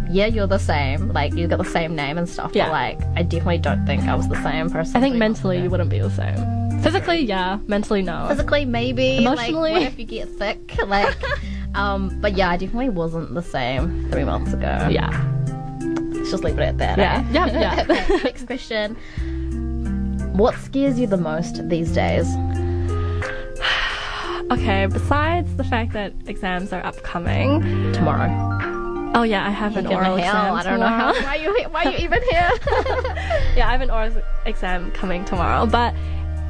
yeah, 0.08 0.26
you're 0.26 0.46
the 0.46 0.58
same. 0.58 1.08
Like 1.12 1.34
you've 1.34 1.50
got 1.50 1.58
the 1.58 1.64
same 1.64 1.96
name 1.96 2.16
and 2.18 2.28
stuff. 2.28 2.52
Yeah. 2.54 2.66
But 2.66 2.72
like 2.72 3.00
I 3.16 3.22
definitely 3.22 3.58
don't 3.58 3.84
think 3.86 4.04
I 4.04 4.14
was 4.14 4.28
the 4.28 4.40
same 4.42 4.70
person. 4.70 4.96
I 4.96 5.00
think 5.00 5.16
mentally 5.16 5.60
you 5.60 5.70
wouldn't 5.70 5.90
be 5.90 5.98
the 5.98 6.10
same. 6.10 6.80
Physically, 6.82 7.20
yeah. 7.24 7.58
Mentally, 7.66 8.02
no. 8.02 8.26
Physically, 8.28 8.64
maybe. 8.64 9.18
Emotionally? 9.24 9.72
like, 9.72 9.82
what 9.82 9.92
if 9.92 9.98
you 9.98 10.04
get 10.04 10.28
thick? 10.28 10.76
Like, 10.86 11.16
um, 11.76 12.18
but 12.20 12.36
yeah, 12.36 12.50
I 12.50 12.56
definitely 12.56 12.88
wasn't 12.88 13.34
the 13.34 13.42
same 13.42 14.08
three 14.10 14.24
months 14.24 14.52
ago. 14.52 14.88
Yeah. 14.90 15.10
Let's 16.12 16.30
just 16.30 16.44
leave 16.44 16.58
it 16.58 16.62
at 16.62 16.78
that. 16.78 16.98
Yeah. 16.98 17.18
eh? 17.18 17.24
Yeah. 17.32 17.84
Yeah. 17.88 18.16
Next 18.24 18.46
question. 18.46 18.96
What 20.36 20.54
scares 20.56 20.98
you 20.98 21.06
the 21.06 21.16
most 21.16 21.68
these 21.68 21.92
days? 21.92 22.26
okay. 24.50 24.86
Besides 24.86 25.54
the 25.56 25.64
fact 25.64 25.92
that 25.92 26.12
exams 26.26 26.72
are 26.72 26.84
upcoming. 26.84 27.60
Tomorrow. 27.92 29.12
Oh 29.14 29.22
yeah, 29.22 29.46
I 29.46 29.50
have 29.50 29.76
an 29.78 29.86
oral 29.86 30.16
hell. 30.16 30.18
exam 30.18 30.54
I 30.54 30.62
don't 30.62 30.80
know 30.80 30.86
how. 30.88 31.12
Why 31.14 31.38
are 31.38 31.40
you? 31.42 31.68
Why 31.70 31.84
are 31.84 31.92
you 31.92 31.98
even 31.98 32.20
here? 32.30 32.50
yeah, 33.56 33.66
I 33.66 33.70
have 33.72 33.80
an 33.80 33.90
oral 33.90 34.12
exam 34.44 34.90
coming 34.92 35.24
tomorrow. 35.24 35.64
But 35.64 35.94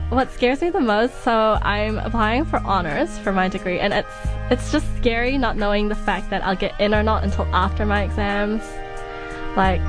what 0.08 0.32
scares 0.32 0.60
me 0.62 0.70
the 0.70 0.80
most, 0.80 1.22
so 1.22 1.58
I'm 1.62 1.98
applying 1.98 2.44
for 2.44 2.58
honors 2.58 3.18
for 3.18 3.32
my 3.32 3.48
degree, 3.48 3.78
and 3.78 3.92
it's 3.92 4.08
it's 4.50 4.70
just 4.70 4.86
scary 4.96 5.38
not 5.38 5.56
knowing 5.56 5.88
the 5.88 5.94
fact 5.94 6.30
that 6.30 6.44
I'll 6.44 6.56
get 6.56 6.78
in 6.80 6.94
or 6.94 7.02
not 7.02 7.24
until 7.24 7.44
after 7.46 7.84
my 7.84 8.02
exams. 8.02 8.62
Like, 9.56 9.80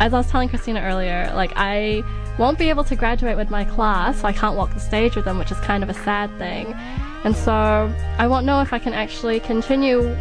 as 0.00 0.12
I 0.12 0.18
was 0.18 0.30
telling 0.30 0.48
Christina 0.48 0.80
earlier, 0.82 1.30
like 1.34 1.52
I 1.56 2.02
won't 2.38 2.58
be 2.58 2.68
able 2.68 2.84
to 2.84 2.96
graduate 2.96 3.36
with 3.36 3.48
my 3.50 3.64
class, 3.64 4.20
so 4.20 4.28
I 4.28 4.32
can't 4.32 4.56
walk 4.56 4.74
the 4.74 4.80
stage 4.80 5.16
with 5.16 5.24
them, 5.24 5.38
which 5.38 5.52
is 5.52 5.58
kind 5.60 5.82
of 5.82 5.88
a 5.88 5.94
sad 5.94 6.36
thing. 6.38 6.74
And 7.24 7.34
so 7.34 7.92
I 8.18 8.26
won't 8.26 8.44
know 8.44 8.60
if 8.60 8.72
I 8.72 8.78
can 8.78 8.92
actually 8.92 9.40
continue 9.40 10.14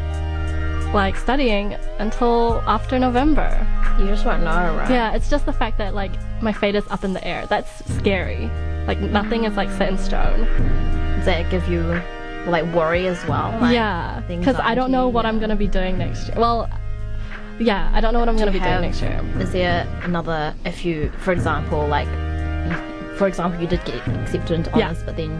like 0.93 1.15
studying 1.17 1.73
until 1.97 2.61
after 2.67 2.99
November. 2.99 3.67
you 3.99 4.05
just 4.05 4.25
won't 4.25 4.43
know, 4.43 4.75
right? 4.77 4.89
Yeah, 4.89 5.15
it's 5.15 5.29
just 5.29 5.45
the 5.45 5.53
fact 5.53 5.77
that 5.79 5.95
like 5.95 6.11
my 6.41 6.53
fate 6.53 6.75
is 6.75 6.87
up 6.89 7.03
in 7.03 7.13
the 7.13 7.27
air. 7.27 7.47
That's 7.47 7.83
scary. 7.95 8.49
Like 8.87 8.99
nothing 8.99 9.43
is 9.43 9.57
like 9.57 9.69
set 9.71 9.89
in 9.89 9.97
stone. 9.97 10.45
Does 11.17 11.25
that 11.25 11.49
give 11.49 11.67
you 11.67 11.99
like 12.47 12.65
worry 12.73 13.07
as 13.07 13.23
well? 13.25 13.57
Like, 13.61 13.73
yeah, 13.73 14.21
because 14.27 14.57
I 14.59 14.75
don't 14.75 14.91
know 14.91 15.07
what 15.07 15.23
yeah. 15.25 15.29
I'm 15.29 15.39
gonna 15.39 15.55
be 15.55 15.67
doing 15.67 15.97
next 15.97 16.27
year. 16.27 16.37
Well, 16.37 16.69
yeah, 17.59 17.89
I 17.93 18.01
don't 18.01 18.13
know 18.13 18.19
what 18.19 18.29
I'm 18.29 18.37
gonna 18.37 18.51
be 18.51 18.59
have- 18.59 18.79
doing 18.79 18.89
next 18.91 19.01
year. 19.01 19.21
Is 19.39 19.51
there 19.51 19.87
another, 20.03 20.53
if 20.65 20.83
you, 20.85 21.09
for 21.19 21.31
example, 21.31 21.87
like, 21.87 22.07
for 23.17 23.27
example, 23.27 23.61
you 23.61 23.67
did 23.67 23.83
get 23.85 23.95
accepted 24.07 24.51
into 24.55 24.71
Yeah. 24.75 24.87
honours, 24.87 25.03
but 25.03 25.15
then 25.15 25.39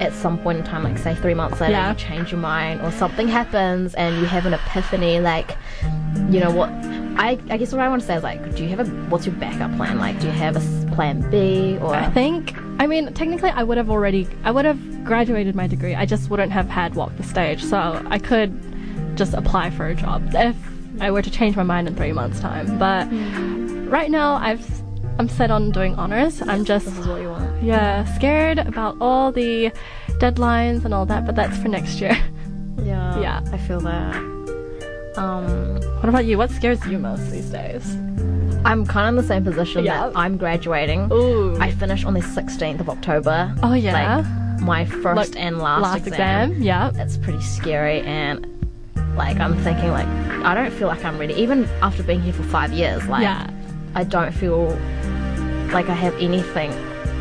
at 0.00 0.14
some 0.14 0.38
point 0.38 0.58
in 0.58 0.64
time, 0.64 0.82
like 0.82 0.96
say 0.96 1.14
three 1.14 1.34
months 1.34 1.60
later, 1.60 1.72
Yeah. 1.72 1.90
you 1.90 1.94
change 1.96 2.32
your 2.32 2.40
mind 2.40 2.80
or 2.80 2.90
something 2.90 3.28
happens 3.28 3.92
and 3.94 4.16
you 4.16 4.24
have 4.24 4.46
an 4.46 4.54
epiphany, 4.54 5.20
like, 5.20 5.56
you 6.30 6.40
know 6.40 6.50
what? 6.50 6.70
I, 7.18 7.38
I 7.50 7.58
guess 7.58 7.70
what 7.72 7.82
I 7.82 7.88
want 7.88 8.00
to 8.00 8.06
say 8.06 8.14
is 8.16 8.22
like, 8.22 8.56
do 8.56 8.62
you 8.64 8.70
have 8.70 8.80
a 8.80 8.84
what's 9.10 9.26
your 9.26 9.34
backup 9.34 9.76
plan? 9.76 9.98
Like, 9.98 10.18
do 10.20 10.26
you 10.26 10.32
have 10.32 10.56
a 10.56 10.60
plan 11.00 11.30
B 11.30 11.78
or 11.80 11.94
I 11.94 12.10
think. 12.10 12.54
I 12.78 12.86
mean, 12.86 13.14
technically, 13.14 13.48
I 13.48 13.62
would 13.62 13.78
have 13.78 13.88
already. 13.88 14.28
I 14.44 14.50
would 14.50 14.66
have 14.66 14.80
graduated 15.02 15.54
my 15.54 15.66
degree. 15.66 15.94
I 15.94 16.04
just 16.04 16.28
wouldn't 16.28 16.52
have 16.52 16.68
had 16.68 16.94
walked 16.94 17.16
the 17.16 17.22
stage. 17.22 17.64
So 17.64 17.78
I 18.16 18.18
could 18.18 18.52
just 19.16 19.32
apply 19.32 19.70
for 19.70 19.86
a 19.86 19.94
job 19.94 20.28
if 20.34 20.54
I 21.00 21.10
were 21.10 21.22
to 21.22 21.30
change 21.30 21.56
my 21.56 21.62
mind 21.62 21.88
in 21.88 21.96
three 21.96 22.12
months' 22.12 22.38
time. 22.40 22.78
But 22.78 23.08
right 23.90 24.10
now, 24.10 24.34
I've. 24.34 24.64
I'm 25.18 25.28
set 25.28 25.50
on 25.50 25.70
doing 25.70 25.94
honors. 25.96 26.40
I'm 26.42 26.64
just 26.64 26.86
this 26.86 26.98
is 26.98 27.06
what 27.06 27.20
you 27.20 27.28
want? 27.28 27.62
Yeah, 27.62 28.04
scared 28.16 28.58
about 28.58 28.96
all 29.02 29.32
the 29.32 29.70
deadlines 30.24 30.84
and 30.86 30.92
all 30.94 31.04
that, 31.06 31.26
but 31.26 31.34
that's 31.34 31.56
for 31.58 31.68
next 31.68 32.00
year. 32.00 32.16
Yeah, 32.82 33.20
Yeah. 33.20 33.40
I 33.52 33.58
feel 33.58 33.80
that. 33.80 34.16
Um, 35.16 35.74
What 36.00 36.08
about 36.08 36.24
you? 36.24 36.38
What 36.38 36.50
scares 36.50 36.80
you 36.86 36.98
most 36.98 37.30
these 37.30 37.50
days? 37.50 37.84
I'm 38.64 38.84
kind 38.86 39.06
of 39.08 39.10
in 39.10 39.16
the 39.16 39.22
same 39.26 39.44
position 39.44 39.84
Yeah. 39.84 40.08
that 40.08 40.16
I'm 40.16 40.36
graduating. 40.36 41.10
Ooh. 41.12 41.56
I 41.60 41.70
finish 41.70 42.04
on 42.04 42.14
the 42.14 42.20
16th 42.20 42.80
of 42.80 42.88
October. 42.90 43.54
oh 43.62 43.72
yeah. 43.74 44.18
Like 44.18 44.60
my 44.60 44.84
first 44.84 45.16
Like, 45.34 45.36
and 45.36 45.58
last, 45.58 45.82
last 45.82 46.06
exam. 46.06 46.50
exam. 46.52 46.62
Yeah. 46.62 46.90
That's 46.92 47.16
pretty 47.16 47.40
scary 47.42 48.00
and 48.02 48.46
like 49.16 49.38
I'm 49.40 49.56
thinking 49.58 49.90
like 49.90 50.06
I 50.44 50.54
don't 50.54 50.70
feel 50.72 50.88
like 50.88 51.04
I'm 51.04 51.18
ready. 51.18 51.34
Even 51.34 51.64
after 51.82 52.02
being 52.02 52.20
here 52.20 52.32
for 52.32 52.42
five 52.44 52.72
years, 52.72 53.06
like 53.06 53.22
Yeah. 53.22 53.50
I 53.94 54.04
don't 54.04 54.32
feel 54.32 54.68
like 55.72 55.88
I 55.88 55.94
have 55.94 56.14
anything 56.16 56.70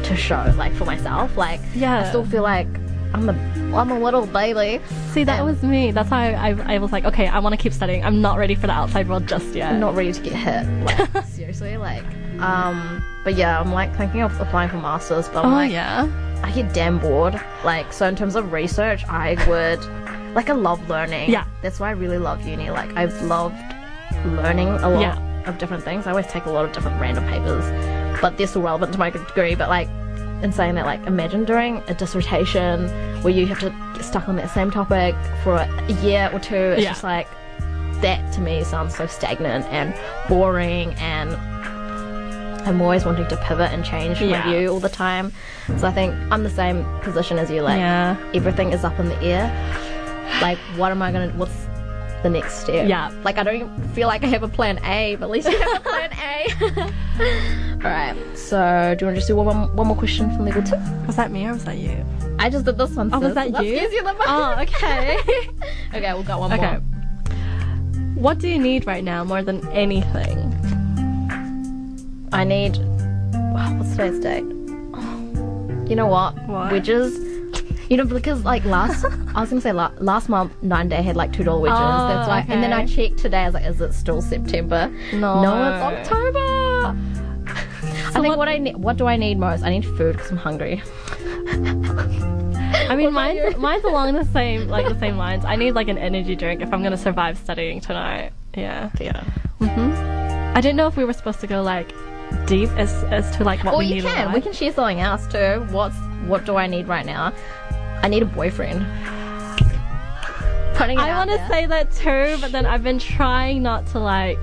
to 0.03 0.15
show 0.15 0.53
like 0.57 0.73
for 0.75 0.85
myself. 0.85 1.35
Like 1.37 1.61
Yeah. 1.73 1.99
I 2.01 2.09
still 2.09 2.25
feel 2.25 2.43
like 2.43 2.67
I'm 3.13 3.27
a 3.29 3.33
I'm 3.75 3.91
a 3.91 3.99
little 3.99 4.25
baby. 4.27 4.83
See, 5.11 5.23
that 5.23 5.39
Um, 5.39 5.45
was 5.47 5.61
me. 5.63 5.91
That's 5.91 6.11
why 6.11 6.33
I, 6.33 6.49
I, 6.51 6.75
I 6.75 6.77
was 6.77 6.91
like, 6.91 7.05
okay, 7.05 7.27
I 7.27 7.39
want 7.39 7.53
to 7.53 7.57
keep 7.61 7.73
studying. 7.73 8.03
I'm 8.03 8.21
not 8.21 8.37
ready 8.37 8.55
for 8.55 8.67
the 8.67 8.73
outside 8.73 9.07
world 9.09 9.27
just 9.27 9.53
yet. 9.55 9.73
I'm 9.73 9.79
not 9.79 9.95
ready 9.95 10.13
to 10.13 10.21
get 10.21 10.33
hit. 10.33 10.67
Like 10.85 11.25
seriously, 11.25 11.77
like 11.77 12.03
um 12.39 13.03
but 13.23 13.35
yeah, 13.35 13.59
I'm 13.59 13.71
like 13.73 13.95
thinking 13.97 14.21
of 14.21 14.39
applying 14.39 14.69
for 14.69 14.77
masters, 14.77 15.27
but 15.29 15.43
I'm 15.45 15.51
Oh 15.51 15.55
like 15.55 15.71
yeah. 15.71 16.07
I 16.43 16.51
get 16.51 16.73
damn 16.73 16.99
bored. 16.99 17.39
Like, 17.65 17.91
so 17.91 18.07
in 18.07 18.15
terms 18.15 18.35
of 18.37 18.53
research, 18.53 19.03
I 19.09 19.35
would, 19.49 19.83
like, 20.33 20.49
I 20.49 20.53
love 20.53 20.87
learning. 20.87 21.29
Yeah. 21.29 21.43
That's 21.61 21.81
why 21.81 21.89
I 21.89 21.91
really 21.91 22.17
love 22.17 22.47
uni. 22.47 22.69
Like, 22.71 22.95
I've 22.95 23.21
loved 23.23 23.57
learning 24.25 24.69
a 24.69 24.87
lot 24.89 25.01
Yeah. 25.01 25.49
of 25.49 25.57
different 25.57 25.83
things. 25.83 26.07
I 26.07 26.11
always 26.11 26.27
take 26.27 26.45
a 26.45 26.49
lot 26.49 26.63
of 26.63 26.71
different 26.71 26.99
random 27.01 27.25
papers, 27.27 27.65
but 28.21 28.37
they're 28.37 28.47
still 28.47 28.61
relevant 28.61 28.93
to 28.93 28.99
my 28.99 29.09
degree. 29.09 29.53
But, 29.53 29.67
like, 29.67 29.89
in 30.41 30.51
saying 30.51 30.75
that, 30.75 30.85
like, 30.85 31.05
imagine 31.05 31.45
doing 31.45 31.83
a 31.87 31.93
dissertation 31.93 32.87
where 33.23 33.33
you 33.33 33.45
have 33.47 33.59
to 33.59 33.69
get 33.95 34.03
stuck 34.03 34.27
on 34.29 34.35
that 34.37 34.49
same 34.51 34.71
topic 34.71 35.15
for 35.43 35.55
a 35.55 35.91
year 36.01 36.29
or 36.33 36.39
two. 36.39 36.55
It's 36.55 36.83
Yeah. 36.83 36.89
just 36.91 37.03
like, 37.03 37.27
that 38.01 38.31
to 38.33 38.39
me 38.41 38.63
sounds 38.63 38.95
so 38.95 39.05
stagnant 39.07 39.65
and 39.65 39.93
boring 40.29 40.93
and 40.95 41.35
I'm 42.65 42.81
always 42.81 43.03
wanting 43.05 43.27
to 43.27 43.35
pivot 43.37 43.71
and 43.73 43.83
change 43.83 44.21
Yeah. 44.21 44.45
my 44.45 44.51
view 44.51 44.69
all 44.69 44.79
the 44.79 44.87
time. 44.89 45.33
So 45.77 45.87
I 45.87 45.91
think 45.91 46.13
I'm 46.31 46.43
the 46.43 46.49
same 46.49 46.85
position 47.01 47.37
as 47.39 47.49
you. 47.51 47.61
Like 47.61 47.77
Yeah. 47.79 48.15
everything 48.33 48.71
is 48.71 48.83
up 48.85 48.99
in 48.99 49.09
the 49.09 49.21
air. 49.21 49.51
Like 50.41 50.57
what 50.77 50.91
am 50.91 51.01
I 51.01 51.11
gonna? 51.11 51.29
What's 51.35 51.67
the 52.23 52.29
next 52.29 52.59
step? 52.61 52.87
Yeah. 52.87 53.11
Like 53.23 53.37
I 53.37 53.43
don't 53.43 53.55
even 53.55 53.89
feel 53.89 54.07
like 54.07 54.23
I 54.23 54.27
have 54.27 54.43
a 54.43 54.47
plan 54.47 54.79
A, 54.85 55.15
but 55.15 55.25
at 55.25 55.31
least 55.31 55.47
I 55.47 55.51
have 55.51 55.77
a 55.77 55.79
plan 55.81 56.11
A. 56.13 57.65
all 57.83 57.89
right. 57.91 58.15
So 58.37 58.95
do 58.97 59.05
you 59.05 59.07
want 59.07 59.15
to 59.15 59.19
just 59.21 59.27
do 59.27 59.35
one, 59.35 59.45
more- 59.55 59.67
one 59.67 59.87
more 59.87 59.95
question 59.97 60.29
from 60.35 60.45
level 60.45 60.63
two? 60.63 60.75
Was 61.07 61.15
that 61.15 61.31
me 61.31 61.45
or 61.47 61.53
was 61.53 61.65
that 61.65 61.77
you? 61.77 62.05
I 62.39 62.49
just 62.49 62.65
did 62.65 62.77
this 62.77 62.91
one. 62.95 63.13
Oh, 63.13 63.19
was 63.19 63.29
sis. 63.29 63.35
that 63.35 63.51
That 63.53 63.65
you? 63.65 63.75
scares 63.75 63.93
you 63.93 64.03
the. 64.03 64.15
Oh, 64.19 64.55
okay. 64.61 65.17
okay, 65.93 66.13
we'll 66.13 66.23
go 66.23 66.39
one 66.39 66.53
okay. 66.53 66.71
more. 66.77 66.81
What 68.15 68.39
do 68.39 68.47
you 68.49 68.59
need 68.59 68.85
right 68.85 69.03
now 69.03 69.23
more 69.23 69.41
than 69.41 69.65
anything? 69.69 70.37
I 72.31 72.43
need. 72.43 72.77
oh, 72.77 73.75
What's 73.77 73.91
today's 73.91 74.19
date? 74.19 74.43
You 75.89 75.95
know 75.95 76.07
what? 76.07 76.35
What? 76.47 76.71
Wedges. 76.71 77.17
You 77.89 77.97
know, 77.97 78.05
because 78.05 78.45
like 78.45 78.63
last, 78.65 79.03
I 79.35 79.41
was 79.41 79.49
gonna 79.49 79.61
say 79.61 79.71
la- 79.71 79.91
last 79.99 80.29
month, 80.29 80.51
nine 80.61 80.89
day 80.89 81.01
had 81.01 81.15
like 81.15 81.33
two 81.33 81.43
dollar 81.43 81.61
wedges. 81.61 81.77
Oh, 81.79 82.07
That's 82.07 82.27
why. 82.27 82.45
And 82.47 82.61
then 82.61 82.71
I 82.73 82.85
checked 82.85 83.17
today. 83.17 83.39
I 83.39 83.45
was 83.45 83.53
like, 83.55 83.65
is 83.65 83.81
it 83.81 83.93
still 83.93 84.21
September? 84.21 84.87
No. 85.13 85.41
No, 85.41 85.91
it's 85.93 86.09
October. 86.09 86.95
I 88.09 88.21
think 88.21 88.27
what- 88.27 88.37
what, 88.39 88.47
I 88.49 88.57
need. 88.57 88.77
What 88.77 88.97
do 88.97 89.07
I 89.07 89.15
need 89.17 89.37
most? 89.37 89.63
I 89.63 89.69
need 89.69 89.85
food 89.85 90.15
because 90.15 90.31
I'm 90.31 90.37
hungry. 90.37 90.81
I 92.89 92.95
mean, 92.95 93.13
mine's, 93.13 93.55
mine's 93.57 93.83
along 93.83 94.13
the 94.15 94.25
same 94.25 94.67
like 94.67 94.87
the 94.87 94.97
same 94.99 95.17
lines. 95.17 95.45
I 95.45 95.55
need 95.55 95.71
like 95.73 95.87
an 95.87 95.97
energy 95.97 96.35
drink 96.35 96.61
if 96.61 96.71
I'm 96.73 96.81
gonna 96.83 96.97
survive 96.97 97.37
studying 97.37 97.81
tonight. 97.81 98.31
Yeah. 98.55 98.89
Yeah. 98.99 99.23
Mm-hmm. 99.59 100.57
I 100.57 100.61
didn't 100.61 100.77
know 100.77 100.87
if 100.87 100.95
we 100.97 101.05
were 101.05 101.13
supposed 101.13 101.39
to 101.41 101.47
go 101.47 101.61
like 101.61 101.93
deep 102.45 102.69
as 102.71 102.91
as 103.05 103.29
to 103.37 103.43
like 103.43 103.63
what 103.63 103.71
Well, 103.73 103.79
we 103.79 103.85
you 103.85 103.95
need. 103.95 104.05
in 104.05 104.11
can. 104.11 104.33
We 104.33 104.41
can 104.41 104.53
share 104.53 104.71
something 104.71 104.99
else 104.99 105.27
too. 105.27 105.65
What's 105.71 105.95
what 106.25 106.45
do 106.45 106.55
I 106.55 106.67
need 106.67 106.87
right 106.87 107.05
now? 107.05 107.33
I 108.01 108.07
need 108.07 108.23
a 108.23 108.25
boyfriend. 108.25 108.79
Putting 110.75 110.97
it 110.97 111.01
I 111.01 111.13
want 111.15 111.29
to 111.31 111.47
say 111.47 111.65
that 111.65 111.91
too, 111.91 112.37
but 112.41 112.51
then 112.51 112.65
I've 112.65 112.83
been 112.83 112.99
trying 112.99 113.61
not 113.61 113.85
to 113.87 113.99
like. 113.99 114.39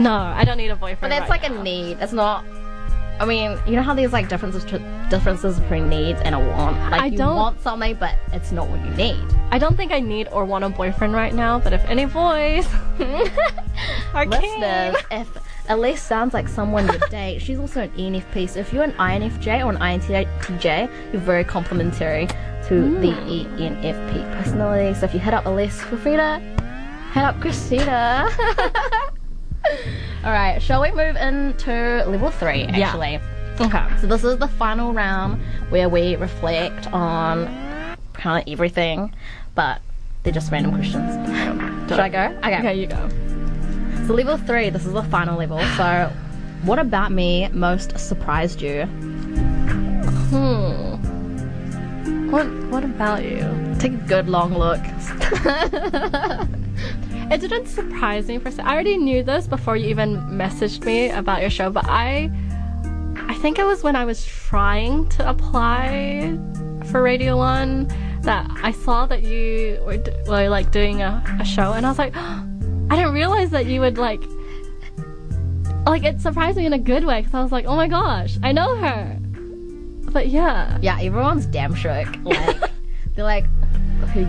No, 0.00 0.12
I 0.12 0.44
don't 0.44 0.56
need 0.56 0.70
a 0.70 0.76
boyfriend. 0.76 1.00
But 1.00 1.08
that's 1.08 1.30
right 1.30 1.42
like 1.42 1.50
now. 1.50 1.60
a 1.60 1.62
need. 1.62 1.98
It's 2.00 2.12
not. 2.12 2.44
I 3.20 3.24
mean, 3.24 3.58
you 3.66 3.74
know 3.74 3.82
how 3.82 3.94
there's 3.94 4.12
like 4.12 4.28
differences 4.28 4.64
differences 5.10 5.58
between 5.58 5.88
needs 5.88 6.20
and 6.20 6.34
a 6.34 6.38
want. 6.38 6.76
Like 6.90 7.00
I 7.00 7.06
you 7.06 7.18
don't- 7.18 7.36
want 7.36 7.60
something, 7.60 7.94
but 7.96 8.14
it's 8.32 8.52
not 8.52 8.68
what 8.68 8.80
you 8.84 8.90
need. 8.92 9.24
I 9.50 9.58
don't 9.58 9.76
think 9.76 9.90
I 9.90 9.98
need 9.98 10.28
or 10.30 10.44
want 10.44 10.64
a 10.64 10.68
boyfriend 10.68 11.14
right 11.14 11.34
now. 11.34 11.58
But 11.58 11.72
if 11.72 11.84
any 11.86 12.04
boys 12.04 12.66
are 14.14 14.24
Listeners, 14.24 14.96
if 15.10 15.28
Elise 15.68 16.00
sounds 16.00 16.32
like 16.32 16.48
someone 16.48 16.86
you 16.86 16.98
date, 17.10 17.40
she's 17.40 17.58
also 17.58 17.82
an 17.82 17.90
ENFP. 17.90 18.48
So 18.50 18.60
if 18.60 18.72
you're 18.72 18.84
an 18.84 18.92
INFJ 18.92 19.64
or 19.64 19.70
an 19.70 19.78
INTJ, 19.78 21.12
you're 21.12 21.22
very 21.22 21.44
complementary 21.44 22.28
to 22.68 22.98
the 23.00 23.12
hmm. 23.12 23.28
E 23.28 23.44
ENFP 23.58 24.32
personality. 24.36 24.98
So 24.98 25.06
if 25.06 25.14
you 25.14 25.20
hit 25.20 25.34
up 25.34 25.46
Elise, 25.46 25.80
feel 25.82 25.98
free 25.98 26.16
to 26.16 26.38
hit 27.14 27.24
up 27.24 27.40
Christina. 27.40 28.28
All 30.24 30.32
right, 30.32 30.60
shall 30.60 30.80
we 30.82 30.90
move 30.90 31.16
into 31.16 32.04
level 32.06 32.30
three? 32.30 32.62
Yeah. 32.64 32.88
Actually, 32.88 33.20
Okay. 33.60 33.84
so 34.00 34.06
this 34.06 34.24
is 34.24 34.38
the 34.38 34.48
final 34.48 34.92
round 34.92 35.40
where 35.70 35.88
we 35.88 36.16
reflect 36.16 36.86
on 36.92 37.46
kind 38.14 38.42
of 38.46 38.52
everything, 38.52 39.14
but 39.54 39.80
they're 40.22 40.32
just 40.32 40.50
random 40.52 40.72
questions. 40.74 41.28
Should 41.88 42.00
I 42.00 42.08
go? 42.08 42.36
Okay. 42.38 42.58
Okay, 42.58 42.74
you 42.80 42.86
go. 42.86 43.08
So 44.06 44.14
level 44.14 44.36
three, 44.38 44.70
this 44.70 44.84
is 44.86 44.92
the 44.92 45.02
final 45.04 45.38
level. 45.38 45.60
So, 45.76 46.10
what 46.64 46.78
about 46.78 47.12
me 47.12 47.48
most 47.52 47.98
surprised 47.98 48.60
you? 48.62 48.84
Hmm. 50.30 50.96
What 52.30 52.46
What 52.70 52.84
about 52.84 53.24
you? 53.24 53.46
Take 53.78 53.92
a 53.92 54.04
good 54.08 54.28
long 54.28 54.54
look. 54.54 54.80
It 57.30 57.42
didn't 57.42 57.66
surprise 57.66 58.26
me 58.26 58.40
se. 58.40 58.62
I 58.62 58.72
already 58.72 58.96
knew 58.96 59.22
this 59.22 59.46
before 59.46 59.76
you 59.76 59.88
even 59.88 60.16
messaged 60.30 60.84
me 60.84 61.10
about 61.10 61.42
your 61.42 61.50
show, 61.50 61.70
but 61.70 61.84
I 61.86 62.30
I 63.28 63.34
think 63.34 63.58
it 63.58 63.64
was 63.64 63.82
when 63.82 63.96
I 63.96 64.04
was 64.06 64.24
trying 64.24 65.08
to 65.10 65.28
apply 65.28 66.38
for 66.86 67.02
Radio 67.02 67.36
One 67.36 67.86
that 68.22 68.50
I 68.62 68.72
saw 68.72 69.04
that 69.06 69.22
you 69.22 69.78
were, 69.84 69.98
d- 69.98 70.12
were 70.26 70.48
like 70.48 70.70
doing 70.72 71.02
a, 71.02 71.22
a 71.38 71.44
show, 71.44 71.74
and 71.74 71.84
I 71.84 71.90
was 71.90 71.98
like, 71.98 72.16
I 72.16 72.96
didn't 72.96 73.12
realize 73.12 73.50
that 73.50 73.66
you 73.66 73.80
would 73.80 73.98
like 73.98 74.22
like 75.86 76.04
it 76.04 76.20
surprised 76.20 76.56
me 76.56 76.66
in 76.66 76.72
a 76.72 76.78
good 76.78 77.04
way 77.04 77.20
because 77.20 77.34
I 77.34 77.42
was 77.42 77.52
like, 77.52 77.66
oh 77.66 77.76
my 77.76 77.88
gosh, 77.88 78.38
I 78.42 78.52
know 78.52 78.76
her. 78.76 79.18
But 80.12 80.28
yeah, 80.28 80.78
yeah, 80.80 80.98
everyone's 81.00 81.46
damn 81.46 81.74
shook. 81.74 82.08
Like, 82.24 82.70
they're 83.14 83.24
like, 83.24 83.44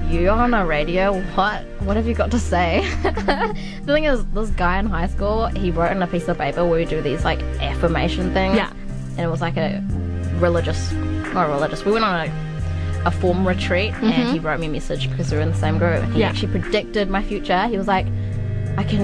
you 0.10 0.30
on 0.30 0.54
a 0.54 0.66
radio? 0.66 1.22
What? 1.36 1.66
What 1.90 1.98
have 1.98 2.08
you 2.08 2.14
got 2.14 2.30
to 2.32 2.40
say?" 2.40 2.88
the 3.04 3.94
thing 3.94 4.04
is, 4.06 4.24
this 4.28 4.52
guy 4.52 4.78
in 4.78 4.86
high 4.86 5.08
school, 5.08 5.48
he 5.48 5.72
wrote 5.72 5.90
on 5.92 6.04
a 6.04 6.08
piece 6.08 6.28
of 6.28 6.38
paper 6.38 6.64
where 6.64 6.80
we 6.80 6.86
do 6.86 7.02
these 7.02 7.24
like 7.26 7.42
affirmation 7.60 8.32
things. 8.32 8.56
Yeah. 8.56 8.72
and 9.18 9.20
it 9.20 9.28
was 9.28 9.42
like 9.42 9.58
a 9.58 9.84
religious, 10.40 10.92
not 11.34 11.50
religious. 11.50 11.84
We 11.84 11.92
went 11.92 12.06
on 12.06 12.28
a 12.28 12.50
a 13.06 13.12
form 13.12 13.48
retreat, 13.48 13.94
and 14.04 14.28
he 14.34 14.40
wrote 14.40 14.60
me 14.60 14.68
a 14.68 14.70
message 14.70 15.10
because 15.10 15.32
we 15.32 15.38
were 15.38 15.44
in 15.44 15.52
the 15.52 15.58
same 15.58 15.78
group. 15.80 16.04
And 16.04 16.14
he 16.14 16.20
Yeah. 16.20 16.30
actually 16.30 16.52
predicted 16.60 17.10
my 17.10 17.24
future. 17.24 17.66
He 17.68 17.78
was 17.78 17.88
like, 17.88 18.06
"I 18.78 18.84
can, 18.84 19.02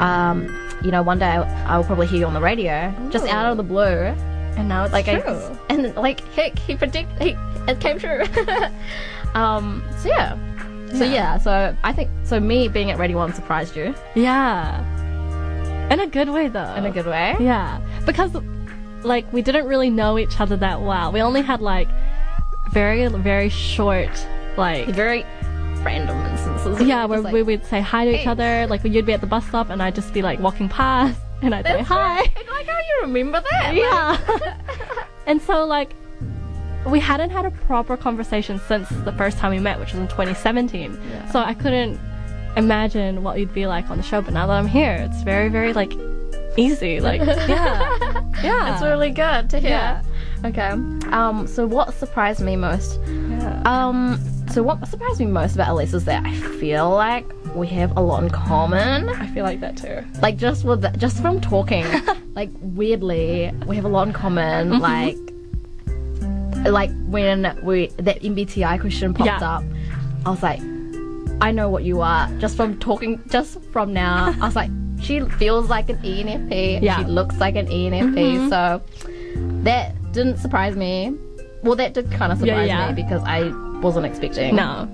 um, 0.00 0.36
you 0.84 0.90
know, 0.90 1.02
one 1.02 1.18
day 1.18 1.26
I, 1.26 1.74
I 1.74 1.76
will 1.78 1.84
probably 1.84 2.06
hear 2.08 2.18
you 2.20 2.26
on 2.26 2.34
the 2.34 2.40
radio, 2.40 2.92
just 3.10 3.26
out 3.28 3.46
of 3.50 3.56
the 3.56 3.62
blue." 3.62 4.12
and 4.58 4.68
now 4.68 4.84
it's 4.84 4.92
like 4.92 5.04
true. 5.06 5.22
I, 5.22 5.56
and 5.70 5.94
like 5.96 6.20
heck, 6.34 6.58
he 6.58 6.76
predicted, 6.76 7.22
he, 7.22 7.36
it 7.68 7.78
came 7.80 7.98
true. 7.98 8.24
um, 9.34 9.82
so 9.98 10.08
yeah. 10.08 10.36
So 10.94 11.04
yeah, 11.04 11.38
so 11.38 11.76
I 11.84 11.92
think 11.92 12.10
so. 12.24 12.38
Me 12.40 12.68
being 12.68 12.90
at 12.90 12.98
Radio 12.98 13.16
One 13.18 13.32
surprised 13.34 13.76
you 13.76 13.94
yeah, 14.14 14.80
in 15.90 16.00
a 16.00 16.06
good 16.06 16.28
way 16.28 16.48
though. 16.48 16.74
in 16.74 16.86
a 16.86 16.90
good 16.90 17.06
way. 17.06 17.34
Yeah, 17.40 17.80
because 18.06 18.34
like 19.02 19.30
we 19.32 19.42
didn't 19.42 19.66
really 19.66 19.90
know 19.90 20.18
each 20.18 20.40
other 20.40 20.56
that 20.56 20.80
well. 20.82 21.12
We 21.12 21.20
only 21.22 21.42
had 21.42 21.60
like 21.60 21.88
very 22.72 23.06
very 23.08 23.48
short 23.48 24.10
like 24.56 24.86
Very 24.88 25.24
random 25.82 26.18
instances. 26.26 26.80
yeah 26.86 27.04
where 27.04 27.20
like- 27.20 27.32
we 27.34 27.42
would 27.42 27.64
say 27.66 27.80
hi 27.80 28.04
to 28.06 28.20
each 28.20 28.26
other. 28.26 28.66
Like 28.68 28.82
you'd 28.84 29.06
be 29.06 29.12
at 29.12 29.20
the 29.20 29.26
bus 29.26 29.46
stop 29.46 29.70
and 29.70 29.82
I'd 29.82 29.94
just 29.94 30.12
be 30.14 30.22
like 30.22 30.40
walking 30.40 30.68
past 30.68 31.20
and 31.42 31.54
I'd 31.54 31.66
say 31.66 31.76
That's 31.76 31.88
hi. 31.88 32.16
right. 32.16 32.30
Like 32.50 32.66
how 32.66 32.78
you 32.78 32.98
remember 33.02 33.42
that. 33.50 33.74
Yeah. 33.74 34.18
and 35.26 35.40
so 35.42 35.64
like 35.66 35.90
we 36.86 37.00
hadn't 37.00 37.30
had 37.30 37.44
a 37.46 37.50
proper 37.50 37.96
conversation 37.96 38.60
since 38.68 38.88
the 38.88 39.12
first 39.12 39.38
time 39.38 39.50
we 39.50 39.58
met, 39.58 39.78
which 39.80 39.92
was 39.92 40.00
in 40.00 40.08
2017. 40.08 40.98
So 41.32 41.40
I 41.40 41.54
couldn't 41.54 41.98
imagine 42.56 43.22
what 43.22 43.38
you'd 43.38 43.52
be 43.54 43.66
like 43.66 43.90
on 43.90 43.96
the 43.96 44.02
show. 44.02 44.22
But 44.22 44.34
now 44.34 44.46
that 44.46 44.52
I'm 44.54 44.66
here, 44.66 44.94
it's 45.10 45.22
very 45.22 45.48
very 45.48 45.72
like 45.72 45.92
easy. 46.56 47.00
Like 47.00 47.20
yeah, 47.26 48.22
yeah. 48.42 48.74
It's 48.74 48.82
really 48.82 49.10
good 49.10 49.50
to 49.50 49.58
hear. 49.58 49.70
Yeah. 49.70 50.02
Okay. 50.44 50.68
Um. 51.12 51.46
So 51.46 51.66
what 51.66 51.92
surprised 51.94 52.40
me 52.40 52.56
most? 52.56 53.00
yeah. 53.06 53.62
Um. 53.64 54.18
So 54.50 54.62
what 54.62 54.86
surprised 54.88 55.18
me 55.18 55.26
most 55.26 55.54
about 55.56 55.68
Elise 55.70 55.92
is 55.92 56.04
that 56.04 56.24
I 56.24 56.32
feel 56.60 56.88
like 56.90 57.26
we 57.54 57.66
have 57.68 57.96
a 57.96 58.00
lot 58.00 58.22
in 58.22 58.30
common. 58.30 59.08
I 59.08 59.26
feel 59.28 59.44
like 59.44 59.60
that 59.60 59.76
too. 59.76 60.04
like 60.22 60.36
just 60.36 60.64
with 60.64 60.82
the, 60.82 60.90
just 60.90 61.20
from 61.20 61.40
talking 61.40 61.84
like 62.34 62.50
weirdly 62.60 63.50
we 63.66 63.74
have 63.76 63.84
a 63.84 63.88
lot 63.88 64.06
in 64.06 64.12
common 64.12 64.68
Mm-hmm. 64.70 64.80
like 64.82 65.16
like 66.70 66.90
when 67.06 67.58
we 67.62 67.88
that 67.98 68.20
mbti 68.22 68.80
question 68.80 69.14
popped 69.14 69.26
Yeah. 69.26 69.56
up 69.56 69.64
i 70.24 70.30
was 70.30 70.42
like 70.42 70.60
i 71.40 71.50
know 71.50 71.68
what 71.68 71.84
you 71.84 72.00
are 72.00 72.28
just 72.38 72.56
from 72.56 72.78
talking 72.78 73.20
just 73.28 73.60
from 73.72 73.92
now 73.92 74.26
i 74.40 74.46
was 74.46 74.56
like 74.56 74.70
she 75.00 75.20
feels 75.20 75.68
like 75.68 75.88
an 75.90 75.98
enfp 75.98 76.82
Yeah. 76.82 76.98
she 76.98 77.04
looks 77.04 77.36
like 77.38 77.56
an 77.56 77.66
enfp 77.66 78.48
so 78.48 78.82
that 79.64 79.94
didn't 80.12 80.38
surprise 80.38 80.76
me 80.76 81.14
well 81.62 81.76
that 81.76 81.94
did 81.94 82.10
kind 82.10 82.32
of 82.32 82.38
surprise 82.38 82.68
yeah. 82.68 82.88
me 82.88 82.94
because 83.02 83.22
i 83.24 83.48
wasn't 83.80 84.06
expecting 84.06 84.54
No, 84.56 84.88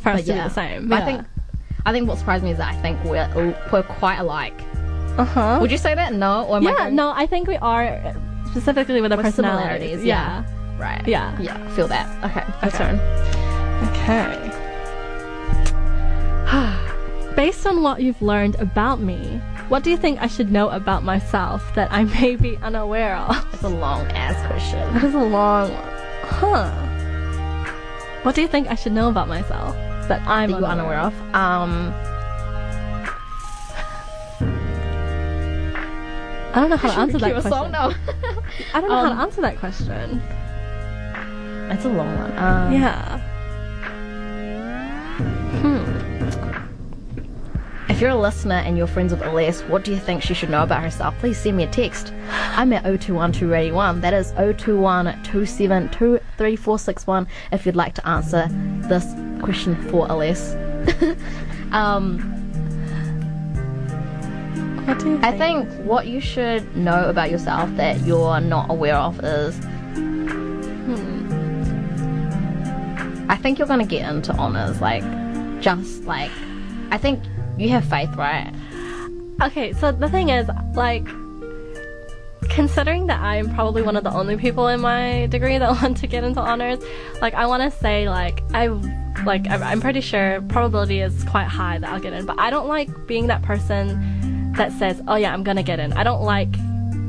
for 0.00 0.10
us 0.10 0.20
but 0.20 0.26
to 0.26 0.32
be 0.32 0.38
the 0.38 0.48
same. 0.50 0.92
I 0.92 1.04
think 1.04 1.24
i 1.86 1.92
think 1.92 2.08
what 2.08 2.18
surprised 2.18 2.44
me 2.44 2.50
is 2.50 2.58
that 2.58 2.74
i 2.74 2.76
think 2.82 3.02
we're 3.04 3.28
we're 3.72 3.82
quite 3.82 4.18
alike 4.18 4.60
uh 5.18 5.24
huh. 5.24 5.58
would 5.62 5.70
you 5.70 5.78
say 5.78 5.94
that? 5.94 6.12
No? 6.12 6.44
Or 6.44 6.60
Yeah, 6.60 6.90
no, 6.90 7.08
I 7.10 7.24
think 7.24 7.48
we 7.48 7.56
are 7.56 8.14
specifically 8.50 9.00
with 9.00 9.12
With 9.12 9.22
personalities. 9.22 10.04
yeah. 10.04 10.44
Right. 10.78 11.02
Yeah. 11.06 11.38
Yeah, 11.40 11.56
feel 11.74 11.88
that. 11.88 12.06
Okay, 12.24 12.44
your 12.46 12.68
Okay. 12.68 12.78
turn. 12.78 13.00
Okay. 13.88 14.52
Based 17.36 17.66
on 17.66 17.82
what 17.82 18.00
you've 18.00 18.20
learned 18.22 18.54
about 18.56 19.00
me, 19.00 19.40
what 19.68 19.82
do 19.82 19.90
you 19.90 19.96
think 19.96 20.20
I 20.22 20.26
should 20.26 20.50
know 20.52 20.68
about 20.70 21.02
myself 21.02 21.62
that 21.74 21.92
I 21.92 22.04
may 22.04 22.36
be 22.36 22.56
unaware 22.58 23.16
of? 23.16 23.36
It's 23.52 23.62
a 23.62 23.68
long 23.68 24.06
ass 24.12 24.36
question. 24.46 24.92
That 24.94 25.04
is 25.04 25.14
a 25.14 25.18
long 25.18 25.72
one. 25.72 25.82
Huh. 26.22 26.70
What 28.22 28.34
do 28.34 28.40
you 28.42 28.48
think 28.48 28.68
I 28.68 28.74
should 28.74 28.92
know 28.92 29.08
about 29.08 29.28
myself 29.28 29.74
that 30.08 30.20
I'm 30.26 30.50
That 30.50 30.60
you're 30.60 30.68
unaware 30.68 30.98
of. 31.00 31.14
Um, 31.34 31.92
I 36.54 36.60
don't 36.60 36.70
know 36.70 36.76
how 36.76 36.90
to 36.92 36.98
answer 37.00 37.18
that 37.18 37.32
question. 37.32 37.50
song? 37.52 37.70
No. 37.72 37.92
I 38.72 38.80
don't 38.80 38.88
know 38.88 38.96
how 38.96 39.04
Um, 39.10 39.16
to 39.16 39.22
answer 39.22 39.40
that 39.42 39.58
question. 39.58 40.22
It's 41.70 41.84
a 41.84 41.88
long 41.88 42.16
one. 42.16 42.38
Um, 42.38 42.72
Yeah. 42.72 43.18
Hmm. 45.60 46.06
If 47.88 48.00
you're 48.00 48.10
a 48.10 48.16
listener 48.16 48.56
and 48.56 48.76
you're 48.76 48.86
friends 48.86 49.12
with 49.12 49.22
Elise, 49.22 49.62
what 49.62 49.84
do 49.84 49.90
you 49.92 49.98
think 49.98 50.20
she 50.22 50.34
should 50.34 50.50
know 50.50 50.62
about 50.62 50.82
herself? 50.82 51.16
Please 51.18 51.38
send 51.38 51.56
me 51.56 51.64
a 51.64 51.66
text. 51.70 52.12
I'm 52.30 52.72
at 52.72 52.84
021281. 52.84 54.00
That 54.02 54.12
is 54.12 54.32
021 54.32 55.06
272 55.22 56.20
if 57.52 57.64
you'd 57.64 57.76
like 57.76 57.94
to 57.94 58.06
answer 58.06 58.48
this 58.88 59.06
question 59.42 59.76
for 59.88 60.06
Elise. 60.10 60.54
um, 61.72 62.18
What 64.86 64.98
do 64.98 65.10
you 65.10 65.20
I 65.22 65.36
think 65.38 65.68
what 65.84 66.06
you 66.06 66.20
should 66.20 66.76
know 66.76 67.08
about 67.08 67.30
yourself 67.30 67.70
that 67.76 68.00
you're 68.02 68.40
not 68.40 68.70
aware 68.70 68.96
of 68.96 69.24
is. 69.24 69.58
I 73.28 73.36
think 73.36 73.58
you're 73.58 73.68
gonna 73.68 73.86
get 73.86 74.08
into 74.08 74.32
honors, 74.34 74.80
like, 74.80 75.02
just 75.60 76.04
like. 76.04 76.30
I 76.90 76.98
think 76.98 77.22
you 77.58 77.68
have 77.70 77.84
faith, 77.84 78.14
right? 78.16 78.52
Okay, 79.42 79.72
so 79.72 79.92
the 79.92 80.08
thing 80.08 80.28
is, 80.28 80.48
like, 80.74 81.06
considering 82.48 83.06
that 83.08 83.20
I'm 83.20 83.52
probably 83.54 83.82
one 83.82 83.96
of 83.96 84.04
the 84.04 84.12
only 84.12 84.36
people 84.36 84.68
in 84.68 84.80
my 84.80 85.26
degree 85.26 85.58
that 85.58 85.70
want 85.82 85.96
to 85.98 86.06
get 86.06 86.24
into 86.24 86.40
honors, 86.40 86.82
like, 87.20 87.34
I 87.34 87.46
want 87.46 87.62
to 87.62 87.78
say, 87.78 88.08
like, 88.08 88.42
I, 88.54 88.68
like, 89.24 89.48
I'm 89.48 89.80
pretty 89.80 90.00
sure 90.00 90.40
probability 90.48 91.00
is 91.00 91.24
quite 91.24 91.48
high 91.48 91.78
that 91.78 91.90
I'll 91.90 92.00
get 92.00 92.12
in, 92.12 92.26
but 92.26 92.38
I 92.38 92.50
don't 92.50 92.68
like 92.68 93.06
being 93.06 93.26
that 93.26 93.42
person 93.42 94.52
that 94.56 94.72
says, 94.72 95.02
oh 95.06 95.16
yeah, 95.16 95.32
I'm 95.32 95.42
gonna 95.42 95.62
get 95.62 95.78
in. 95.80 95.92
I 95.92 96.02
don't 96.02 96.22
like 96.22 96.52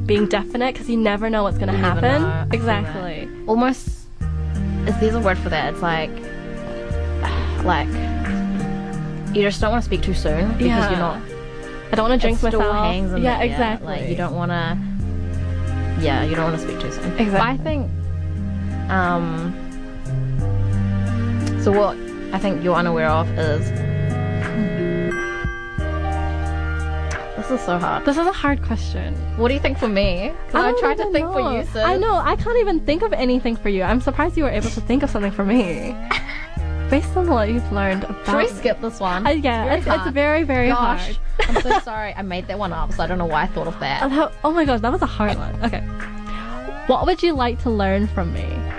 being 0.06 0.28
definite 0.28 0.74
because 0.74 0.90
you 0.90 0.98
never 0.98 1.30
know 1.30 1.44
what's 1.44 1.58
gonna 1.58 1.74
You 1.74 1.80
happen. 1.80 2.52
Exactly. 2.54 3.30
Almost. 3.48 3.97
Is 4.88 4.98
there's 5.00 5.16
a 5.16 5.20
word 5.20 5.38
for 5.38 5.50
that? 5.50 5.74
It's 5.74 5.82
like. 5.82 6.12
Like. 7.66 7.88
You 9.36 9.44
just 9.44 9.60
don't 9.62 9.72
want 9.72 9.84
to 9.84 9.86
speak 9.86 10.02
too 10.02 10.14
soon 10.14 10.50
because 10.54 10.66
Yeah. 10.68 10.90
you're 10.90 11.00
not. 11.00 11.22
I 11.92 11.96
don't 11.96 12.10
want 12.10 12.20
to 12.22 12.26
drink 12.26 12.42
myself. 12.42 12.64
hangs 12.64 13.12
in 13.14 13.22
yeah, 13.22 13.38
there, 13.38 13.48
exactly. 13.48 13.88
Like 13.88 14.10
you 14.10 14.16
don't 14.16 14.36
want 14.36 14.52
to. 14.52 14.78
Yeah, 16.02 16.24
you 16.24 16.36
don't 16.36 16.52
want 16.52 16.60
to 16.60 16.68
speak 16.68 16.80
too 16.80 16.92
soon. 16.92 17.12
Exactly. 17.20 17.32
But 17.32 17.42
I 17.42 17.58
think. 17.58 17.92
Um. 18.90 19.54
So 21.62 21.72
what 21.72 21.98
I 22.34 22.40
think 22.40 22.64
you're 22.64 22.76
unaware 22.76 23.10
of 23.10 23.30
is. 23.38 23.70
This 27.48 27.62
is 27.62 27.66
so 27.66 27.78
hard. 27.78 28.04
This 28.04 28.18
is 28.18 28.28
a 28.28 28.34
hard 28.34 28.62
question. 28.62 29.14
What 29.38 29.48
do 29.48 29.54
you 29.54 29.62
think 29.62 29.78
for 29.78 29.88
me? 29.88 30.34
Because 30.48 30.56
I, 30.66 30.72
don't 30.72 30.80
tried 30.80 30.98
to 30.98 31.10
think 31.14 31.32
for 31.32 31.40
you, 31.40 31.64
sis. 31.64 31.78
I 31.78 31.96
know. 31.96 32.16
I 32.16 32.36
can't 32.36 32.58
even 32.58 32.82
think 32.82 33.04
of 33.04 33.14
anything 33.14 33.56
for 33.56 33.70
you. 33.70 33.84
I'm 33.84 34.02
surprised 34.02 34.36
you 34.36 34.44
were 34.44 34.50
able 34.50 34.70
to 34.70 34.82
think 34.82 35.02
of 35.02 35.10
something 35.10 35.32
for 35.32 35.46
me. 35.46 35.96
based 36.90 37.16
on 37.16 37.30
what 37.30 37.48
you've 37.48 37.72
learned 37.72 38.04
about. 38.04 38.26
Should 38.26 38.38
we 38.38 38.48
skip 38.50 38.82
this 38.82 39.00
one? 39.00 39.26
Uh, 39.26 39.30
yeah, 39.30 39.64
Very 39.64 39.78
it's, 39.78 39.88
it's 39.88 40.10
very, 40.10 40.44
very 40.44 40.68
Gosh, 40.68 41.16
hard. 41.40 41.56
I'm 41.56 41.62
so 41.62 41.80
sorry. 41.86 42.14
I 42.16 42.22
made 42.22 42.48
that 42.48 42.60
one 42.60 42.74
up, 42.74 42.92
so 42.92 43.02
I 43.02 43.08
don't 43.08 43.18
know 43.18 43.26
why 43.26 43.44
I 43.44 43.48
thought 43.48 43.68
of 43.68 43.80
that. 43.80 44.04
Oh, 44.04 44.10
that- 44.10 44.34
oh 44.44 44.52
my 44.52 44.66
god, 44.66 44.82
that 44.82 44.92
was 44.92 45.02
a 45.02 45.06
hard 45.06 45.38
one. 45.38 45.64
Okay. 45.64 45.80
What 46.88 47.06
would 47.06 47.24
you 47.24 47.32
like 47.32 47.62
to 47.64 47.70
learn 47.70 48.08
from 48.08 48.34
me? 48.34 48.44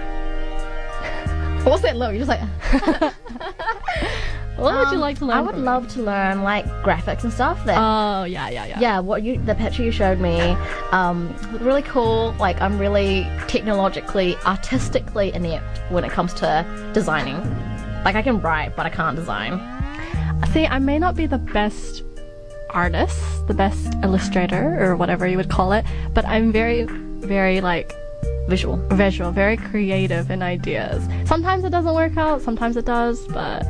What 1.65 1.73
was 1.73 1.83
that 1.83 1.97
look? 1.97 2.15
You're 2.15 2.25
just 2.25 2.31
like. 2.31 3.13
What 4.59 4.75
would 4.75 4.89
you 4.89 4.95
Um, 4.95 5.01
like 5.01 5.19
to 5.19 5.25
learn? 5.27 5.37
I 5.39 5.41
would 5.41 5.55
from 5.55 5.65
love 5.65 5.89
to 5.95 6.03
learn 6.03 6.43
like 6.43 6.67
graphics 6.83 7.23
and 7.25 7.33
stuff. 7.33 7.65
That 7.65 7.77
Oh 7.79 8.25
yeah, 8.25 8.49
yeah, 8.49 8.67
yeah. 8.67 8.81
yeah, 8.81 8.99
what 8.99 9.23
you 9.23 9.39
the 9.39 9.55
picture 9.55 9.83
you 9.85 9.93
showed 9.93 10.19
me, 10.19 10.57
um, 10.93 11.33
really 11.61 11.83
cool. 11.83 12.35
Like 12.39 12.61
I'm 12.61 12.79
really 12.79 13.27
technologically, 13.47 14.37
artistically 14.47 15.33
inept 15.33 15.79
when 15.91 16.03
it 16.05 16.11
comes 16.11 16.35
to 16.35 16.67
designing. 16.93 17.37
Like 18.05 18.17
I 18.17 18.23
can 18.23 18.41
write, 18.41 18.75
but 18.77 18.85
I 18.87 18.91
can't 18.91 19.17
design. 19.17 19.61
See, 20.53 20.67
I 20.67 20.79
may 20.79 20.99
not 20.99 21.15
be 21.17 21.27
the 21.27 21.39
best 21.39 22.03
artist, 22.71 23.47
the 23.49 23.55
best 23.55 23.95
illustrator, 24.03 24.77
or 24.85 24.97
whatever 24.97 25.27
you 25.27 25.37
would 25.37 25.51
call 25.51 25.73
it, 25.73 25.85
but 26.15 26.25
I'm 26.27 26.53
very, 26.53 26.83
very 26.85 27.61
like 27.61 27.93
Visual. 28.49 28.77
visual, 28.93 29.31
very 29.31 29.57
creative 29.57 30.31
in 30.31 30.43
ideas. 30.43 31.07
Sometimes 31.27 31.65
it 31.65 31.71
doesn't 31.71 31.95
work 31.95 32.17
out, 32.17 32.41
sometimes 32.41 32.77
it 32.77 32.87
does, 32.87 33.27
but 33.29 33.63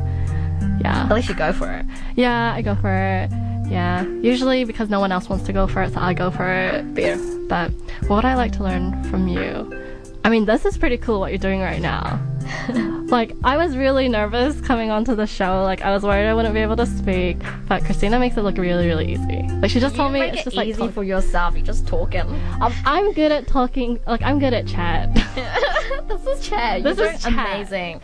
At 0.85 1.11
least 1.13 1.29
you 1.29 1.35
go 1.35 1.53
for 1.53 1.71
it. 1.71 1.85
Yeah, 2.15 2.53
I 2.53 2.61
go 2.61 2.75
for 2.75 2.93
it. 2.93 3.31
Yeah. 3.69 4.03
Usually 4.21 4.63
because 4.63 4.89
no 4.89 4.99
one 4.99 5.11
else 5.11 5.29
wants 5.29 5.45
to 5.45 5.53
go 5.53 5.67
for 5.67 5.83
it, 5.83 5.93
so 5.93 5.99
I 5.99 6.13
go 6.13 6.31
for 6.31 6.47
it. 6.51 6.85
Fair. 6.95 7.17
But 7.47 7.71
what 8.07 8.17
would 8.17 8.25
I 8.25 8.35
like 8.35 8.51
to 8.53 8.63
learn 8.63 9.03
from 9.05 9.27
you? 9.27 9.75
I 10.23 10.29
mean, 10.29 10.45
this 10.45 10.65
is 10.65 10.77
pretty 10.77 10.97
cool 10.97 11.19
what 11.19 11.31
you're 11.31 11.37
doing 11.37 11.61
right 11.61 11.81
now. 11.81 12.19
like, 13.09 13.33
I 13.43 13.57
was 13.57 13.77
really 13.77 14.09
nervous 14.09 14.59
coming 14.61 14.91
onto 14.91 15.15
the 15.15 15.25
show. 15.25 15.63
Like, 15.63 15.81
I 15.81 15.91
was 15.91 16.03
worried 16.03 16.27
I 16.27 16.33
wouldn't 16.33 16.53
be 16.53 16.59
able 16.59 16.75
to 16.77 16.85
speak. 16.85 17.37
But 17.67 17.85
Christina 17.85 18.19
makes 18.19 18.35
it 18.35 18.41
look 18.41 18.57
really, 18.57 18.87
really 18.87 19.13
easy. 19.13 19.47
Like, 19.61 19.71
she 19.71 19.79
just 19.79 19.95
told 19.95 20.11
me 20.11 20.21
it's 20.21 20.41
it 20.41 20.43
just 20.43 20.55
like 20.57 20.67
easy 20.67 20.87
for 20.89 21.03
yourself. 21.03 21.55
You're 21.55 21.65
just 21.65 21.87
talking. 21.87 22.21
I'm, 22.61 22.73
I'm 22.85 23.13
good 23.13 23.31
at 23.31 23.47
talking. 23.47 23.99
Like, 24.05 24.21
I'm 24.21 24.39
good 24.39 24.53
at 24.53 24.67
chat. 24.67 25.13
this 26.07 26.25
is 26.25 26.47
chat. 26.47 26.83
This 26.83 26.97
You're 26.97 27.11
is 27.11 27.23
Chad. 27.23 27.33
amazing. 27.33 28.01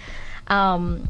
Um, 0.48 1.10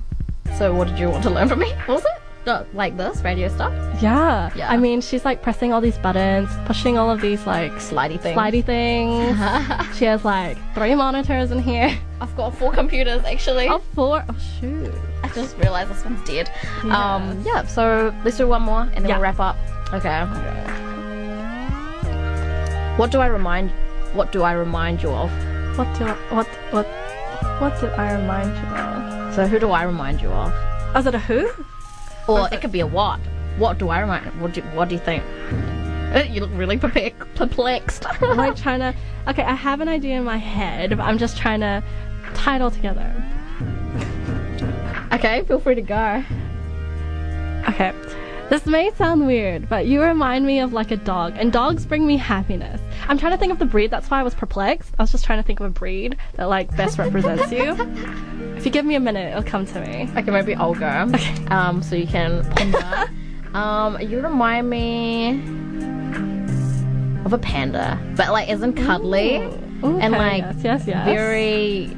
so 0.58 0.74
what 0.74 0.88
did 0.88 0.98
you 1.00 1.10
want 1.10 1.24
to 1.24 1.30
learn 1.30 1.48
from 1.50 1.60
me? 1.60 1.72
What 1.86 1.96
was 1.96 2.06
it? 2.06 2.12
No, 2.46 2.64
like 2.74 2.96
this 2.96 3.22
radio 3.24 3.48
stuff, 3.48 3.74
yeah. 4.04 4.52
Yeah. 4.56 4.70
I 4.72 4.78
mean, 4.78 5.02
she's 5.02 5.26
like 5.26 5.42
pressing 5.42 5.74
all 5.74 5.82
these 5.82 5.98
buttons, 5.98 6.48
pushing 6.66 6.96
all 6.96 7.10
of 7.10 7.20
these 7.20 7.48
like 7.48 7.72
slidey 7.74 8.20
things. 8.22 8.38
slidey 8.38 8.64
things. 8.64 9.36
she 9.98 10.06
has 10.06 10.24
like 10.24 10.56
three 10.76 10.94
monitors 10.94 11.50
in 11.50 11.58
here. 11.58 11.98
I've 12.22 12.36
got 12.38 12.56
four 12.56 12.72
computers 12.72 13.24
actually. 13.26 13.68
Oh, 13.68 13.80
four. 13.96 14.24
Oh, 14.30 14.38
shoot. 14.62 14.94
I 15.24 15.28
just 15.30 15.58
realized 15.58 15.90
this 15.90 16.06
one's 16.06 16.24
dead. 16.28 16.52
Yeah. 16.86 17.16
Um, 17.16 17.42
yeah. 17.44 17.66
So 17.66 18.14
let's 18.24 18.38
do 18.38 18.48
one 18.48 18.62
more 18.62 18.82
and 18.82 19.04
then 19.04 19.06
Yeah. 19.10 19.16
we'll 19.16 19.24
wrap 19.24 19.40
up. 19.40 19.58
Okay. 19.92 20.22
What 22.98 23.12
do 23.12 23.20
I 23.22 23.26
remind? 23.28 23.72
What 24.14 24.32
do 24.32 24.44
I 24.44 24.52
remind 24.54 25.02
you 25.02 25.10
of? 25.10 25.32
What 25.78 25.98
do 25.98 26.06
I, 26.06 26.14
what 26.34 26.48
what 26.72 26.86
what 27.60 27.80
do 27.82 27.88
I 27.88 28.14
remind 28.14 28.56
you 28.56 28.76
of? 28.78 29.25
So 29.36 29.46
who 29.46 29.60
do 29.60 29.72
I 29.72 29.84
remind 29.84 30.22
you 30.22 30.30
of? 30.30 30.54
Is 30.96 31.06
it 31.06 31.14
a 31.14 31.20
who? 31.20 31.52
Or 32.26 32.48
it 32.54 32.62
could 32.62 32.72
be 32.72 32.80
a 32.80 32.88
what. 32.88 33.20
What 33.58 33.78
do 33.78 33.90
I 33.90 34.00
remind? 34.00 34.26
What 34.40 34.54
do 34.54 34.62
What 34.62 34.88
do 34.88 34.96
you 34.96 35.02
think? 35.02 35.24
You 36.30 36.40
look 36.40 36.52
really 36.54 36.78
perplexed. 36.78 38.06
I'm 38.08 38.38
like 38.38 38.56
trying 38.66 38.80
to. 38.80 38.96
Okay, 39.28 39.44
I 39.44 39.54
have 39.54 39.82
an 39.82 39.90
idea 39.90 40.16
in 40.16 40.24
my 40.24 40.38
head, 40.38 40.92
but 40.92 41.02
I'm 41.02 41.18
just 41.18 41.36
trying 41.38 41.60
to 41.60 41.84
tie 42.34 42.56
it 42.56 42.62
all 42.62 42.72
together. 42.72 43.14
okay, 45.12 45.44
feel 45.44 45.60
free 45.60 45.76
to 45.76 45.82
go. 45.82 46.24
Okay. 47.68 47.92
This 48.50 48.66
may 48.66 48.94
sound 48.94 49.28
weird, 49.28 49.68
but 49.68 49.88
you 49.88 50.02
remind 50.02 50.46
me 50.46 50.62
of 50.62 50.72
like 50.72 50.92
a 50.92 50.98
dog, 50.98 51.34
and 51.36 51.52
dogs 51.52 51.86
bring 51.86 52.08
me 52.08 52.16
happiness. 52.16 52.80
I'm 53.10 53.18
trying 53.18 53.34
to 53.34 53.38
think 53.38 53.52
of 53.52 53.60
the 53.60 53.66
breed, 53.66 53.92
that's 53.92 54.10
why 54.10 54.22
I 54.22 54.24
was 54.24 54.36
perplexed. 54.36 54.94
I 54.98 55.04
was 55.04 55.12
just 55.12 55.26
trying 55.26 55.40
to 55.40 55.44
think 55.44 55.60
of 55.60 55.66
a 55.66 55.70
breed 55.72 56.16
that 56.36 56.46
like 56.46 56.74
best 56.78 56.98
represents 56.98 57.52
you. 57.52 57.76
If 58.66 58.70
you 58.70 58.74
give 58.74 58.86
me 58.88 58.96
a 58.96 59.00
minute, 59.00 59.30
it'll 59.30 59.44
come 59.44 59.68
to 59.68 59.80
me. 59.80 60.10
Okay, 60.18 60.32
maybe 60.32 60.56
I'll 60.56 60.74
go. 60.74 60.88
Okay. 61.14 61.46
Um, 61.52 61.84
so 61.84 61.96
you 61.96 62.08
can 62.08 62.44
ponder. 62.56 63.12
um, 63.56 64.02
you 64.02 64.20
remind 64.20 64.72
me 64.72 65.34
of 67.26 67.34
a 67.34 67.38
panda, 67.38 68.00
but 68.18 68.32
like 68.32 68.50
isn't 68.50 68.74
cuddly 68.74 69.36
Ooh, 69.36 70.00
and 70.00 70.16
okay, 70.16 70.18
like 70.18 70.42
yes, 70.42 70.64
yes, 70.64 70.88
yes. 70.88 71.06
very. 71.06 71.96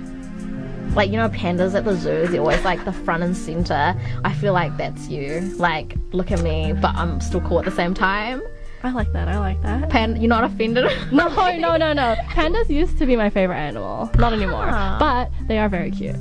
Like 0.94 1.10
you 1.10 1.16
know, 1.16 1.30
pandas 1.30 1.74
at 1.74 1.86
the 1.86 1.96
zoos, 1.96 2.32
they're 2.32 2.42
always 2.42 2.66
like 2.66 2.84
the 2.84 2.92
front 2.92 3.24
and 3.24 3.38
center. 3.38 3.96
I 4.26 4.34
feel 4.34 4.52
like 4.52 4.76
that's 4.76 5.08
you. 5.08 5.40
Like, 5.56 5.96
look 6.12 6.32
at 6.32 6.42
me, 6.42 6.74
but 6.74 6.94
I'm 6.96 7.22
still 7.22 7.40
cool 7.40 7.60
at 7.60 7.66
the 7.66 7.72
same 7.72 7.94
time. 7.94 8.44
I 8.84 8.92
like 8.92 9.14
that. 9.14 9.30
I 9.30 9.40
like 9.40 9.62
that. 9.62 9.90
panda 9.90 10.20
you're 10.20 10.28
not 10.28 10.44
offended? 10.44 10.92
No, 11.14 11.30
no, 11.30 11.78
no, 11.78 11.94
no. 11.94 12.16
Pandas 12.28 12.70
used 12.70 12.98
to 12.98 13.06
be 13.06 13.16
my 13.16 13.30
favorite 13.30 13.56
animal. 13.56 14.12
Not 14.18 14.34
anymore. 14.34 14.68
Ah. 14.70 14.98
But 15.00 15.48
they 15.48 15.60
are 15.60 15.70
very 15.70 15.92
cute. 15.92 16.18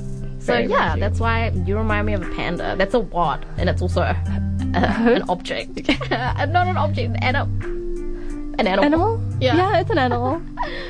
So 0.47 0.53
Very, 0.53 0.67
very 0.67 0.79
yeah, 0.79 0.93
cute. 0.93 1.01
that's 1.01 1.19
why 1.19 1.49
you 1.65 1.77
remind 1.77 2.05
me 2.07 2.13
of 2.13 2.21
a 2.21 2.33
panda. 2.33 2.73
That's 2.77 2.93
a 2.93 2.99
what, 3.01 3.43
and 3.57 3.69
it's 3.69 3.81
also 3.81 3.99
a, 4.01 4.15
an 4.75 5.23
object, 5.27 5.89
not 6.09 6.67
an 6.67 6.77
object, 6.77 7.17
an 7.21 7.35
an 7.35 8.65
animal. 8.65 8.85
Animal? 8.85 9.21
Yeah. 9.41 9.57
Yeah, 9.57 9.79
it's 9.81 9.89
an 9.89 9.97
animal. 9.97 10.41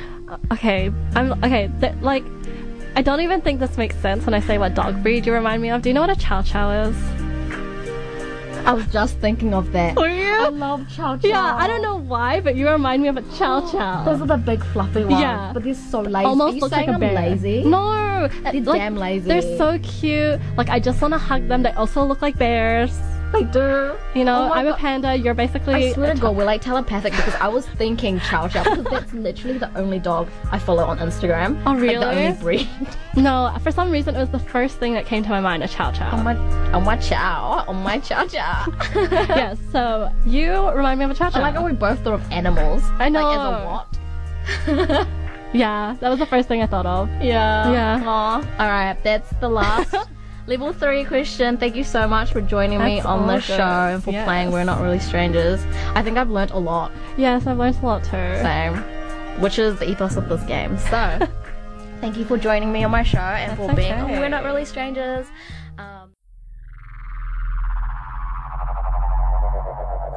okay, 0.52 0.92
I'm 1.16 1.32
okay. 1.42 1.68
Th- 1.80 1.92
like, 2.02 2.22
I 2.94 3.02
don't 3.02 3.20
even 3.20 3.40
think 3.40 3.58
this 3.58 3.76
makes 3.76 3.96
sense 3.96 4.24
when 4.26 4.32
I 4.34 4.38
say 4.38 4.58
what 4.58 4.76
dog 4.76 5.02
breed 5.02 5.26
you 5.26 5.32
remind 5.32 5.60
me 5.60 5.70
of. 5.70 5.82
Do 5.82 5.88
you 5.88 5.94
know 5.94 6.02
what 6.02 6.10
a 6.10 6.14
chow 6.16 6.40
chow 6.42 6.70
is? 6.70 6.96
I 8.64 8.74
was 8.74 8.86
just 8.88 9.16
thinking 9.18 9.54
of 9.54 9.72
that. 9.72 9.96
Were 9.96 10.08
you? 10.08 10.30
I 10.30 10.48
love 10.50 10.86
chow 10.94 11.16
chow. 11.16 11.26
Yeah, 11.28 11.56
I 11.56 11.66
don't 11.66 11.82
know 11.82 11.96
why, 11.96 12.38
but 12.40 12.54
you 12.54 12.68
remind 12.68 13.02
me 13.02 13.08
of 13.08 13.16
a 13.16 13.22
chow 13.36 13.60
chow. 13.72 14.04
Those 14.04 14.20
are 14.20 14.26
the 14.26 14.36
big 14.36 14.62
fluffy 14.66 15.04
ones. 15.04 15.20
Yeah. 15.20 15.50
but 15.52 15.64
they're 15.64 15.74
so 15.74 16.00
lazy. 16.02 16.26
Almost 16.26 16.52
Are 16.52 16.54
you 16.54 16.60
looks 16.60 16.72
like 16.72 16.78
saying 16.80 16.90
a 16.90 16.92
I'm 16.92 17.00
bear. 17.00 17.14
lazy? 17.14 17.64
No, 17.64 17.78
They're 18.26 18.52
like, 18.62 18.64
damn 18.80 18.96
lazy. 18.96 19.28
They're 19.28 19.56
so 19.56 19.78
cute. 19.82 20.40
Like 20.56 20.68
I 20.70 20.80
just 20.80 21.00
want 21.00 21.14
to 21.14 21.18
hug 21.18 21.46
them. 21.46 21.62
They 21.62 21.72
also 21.72 22.02
look 22.04 22.22
like 22.22 22.36
bears. 22.38 22.98
They 23.32 23.44
do. 23.44 23.94
You 24.14 24.24
know, 24.24 24.48
Oh 24.48 24.52
I'm 24.54 24.66
a 24.66 24.74
panda. 24.74 25.14
You're 25.14 25.34
basically. 25.34 25.74
I 25.74 25.92
swear 25.92 26.12
a 26.12 26.14
to 26.14 26.20
God, 26.20 26.36
we're 26.36 26.44
like 26.44 26.62
telepathic 26.62 27.12
because 27.12 27.34
I 27.34 27.48
was 27.48 27.66
thinking 27.66 28.18
chow 28.20 28.48
chow 28.48 28.64
because 28.64 28.84
that's 28.84 29.12
literally 29.12 29.58
the 29.58 29.70
only 29.76 29.98
dog 29.98 30.28
I 30.50 30.58
follow 30.58 30.82
on 30.84 30.98
Instagram. 30.98 31.60
Oh, 31.66 31.72
Like 31.72 31.98
the 31.98 32.08
only 32.08 32.32
breed. 32.40 32.68
No, 33.16 33.54
for 33.62 33.70
some 33.72 33.90
reason 33.90 34.14
it 34.14 34.20
was 34.20 34.30
the 34.30 34.38
first 34.38 34.78
thing 34.78 34.94
that 34.94 35.04
came 35.04 35.22
to 35.24 35.28
my 35.28 35.40
mind, 35.40 35.62
a 35.62 35.68
chow 35.68 35.90
chow. 35.90 36.10
on 36.16 36.24
my 36.24 36.36
on 36.72 36.84
my 36.84 36.96
chow, 36.96 37.64
on 37.68 37.82
my 37.82 37.98
chow 37.98 38.26
chow. 38.26 38.66
yes, 38.94 39.58
so 39.72 40.10
you 40.24 40.70
remind 40.70 40.98
me 40.98 41.04
of 41.04 41.10
a 41.10 41.14
chow 41.14 41.28
chow. 41.28 41.40
I 41.40 41.42
like 41.42 41.54
how 41.54 41.66
we 41.66 41.72
both 41.72 41.98
thought 42.00 42.14
of 42.14 42.32
animals. 42.32 42.82
I 42.98 43.08
know. 43.10 43.22
Like 43.22 43.38
as 43.38 44.66
a 44.66 44.86
what? 44.86 45.08
Yeah, 45.52 45.96
that 46.00 46.08
was 46.10 46.18
the 46.18 46.26
first 46.26 46.48
thing 46.48 46.62
I 46.62 46.66
thought 46.66 46.86
of. 46.86 47.08
Yeah. 47.22 47.70
Yeah. 47.72 48.02
Aw. 48.04 48.34
All 48.58 48.68
right, 48.68 48.96
that's 49.02 49.30
the 49.40 49.48
last 49.48 49.94
level 50.46 50.72
three 50.72 51.04
question. 51.04 51.56
Thank 51.56 51.74
you 51.76 51.84
so 51.84 52.06
much 52.06 52.32
for 52.32 52.40
joining 52.40 52.78
me 52.82 52.96
That's 52.96 53.06
on 53.06 53.26
the 53.26 53.40
show 53.40 53.62
and 53.62 54.02
for 54.04 54.10
Yes. 54.10 54.24
playing 54.26 54.50
We're 54.50 54.64
Not 54.64 54.80
Really 54.82 54.98
Strangers. 54.98 55.64
I 55.94 56.02
think 56.02 56.18
I've 56.18 56.30
learnt 56.30 56.50
a 56.52 56.58
lot, 56.58 56.92
Yes, 57.16 57.46
I've 57.46 57.56
learned 57.58 57.76
a 57.82 57.86
lot 57.86 58.04
too. 58.04 58.10
same, 58.42 58.76
which 59.40 59.58
is 59.58 59.78
the 59.78 59.88
ethos 59.90 60.16
of 60.16 60.28
this 60.28 60.42
game. 60.44 60.76
So, 60.78 61.26
thank 62.00 62.16
you 62.16 62.24
for 62.24 62.36
joining 62.38 62.70
me 62.72 62.84
on 62.84 62.90
my 62.90 63.02
show 63.02 63.18
and 63.18 63.58
That's 63.58 63.70
for 63.70 63.74
being 63.74 63.92
on 63.92 64.04
okay. 64.04 64.18
We're 64.18 64.28
Not 64.28 64.44
Really 64.44 64.64
Strangers. 64.66 65.26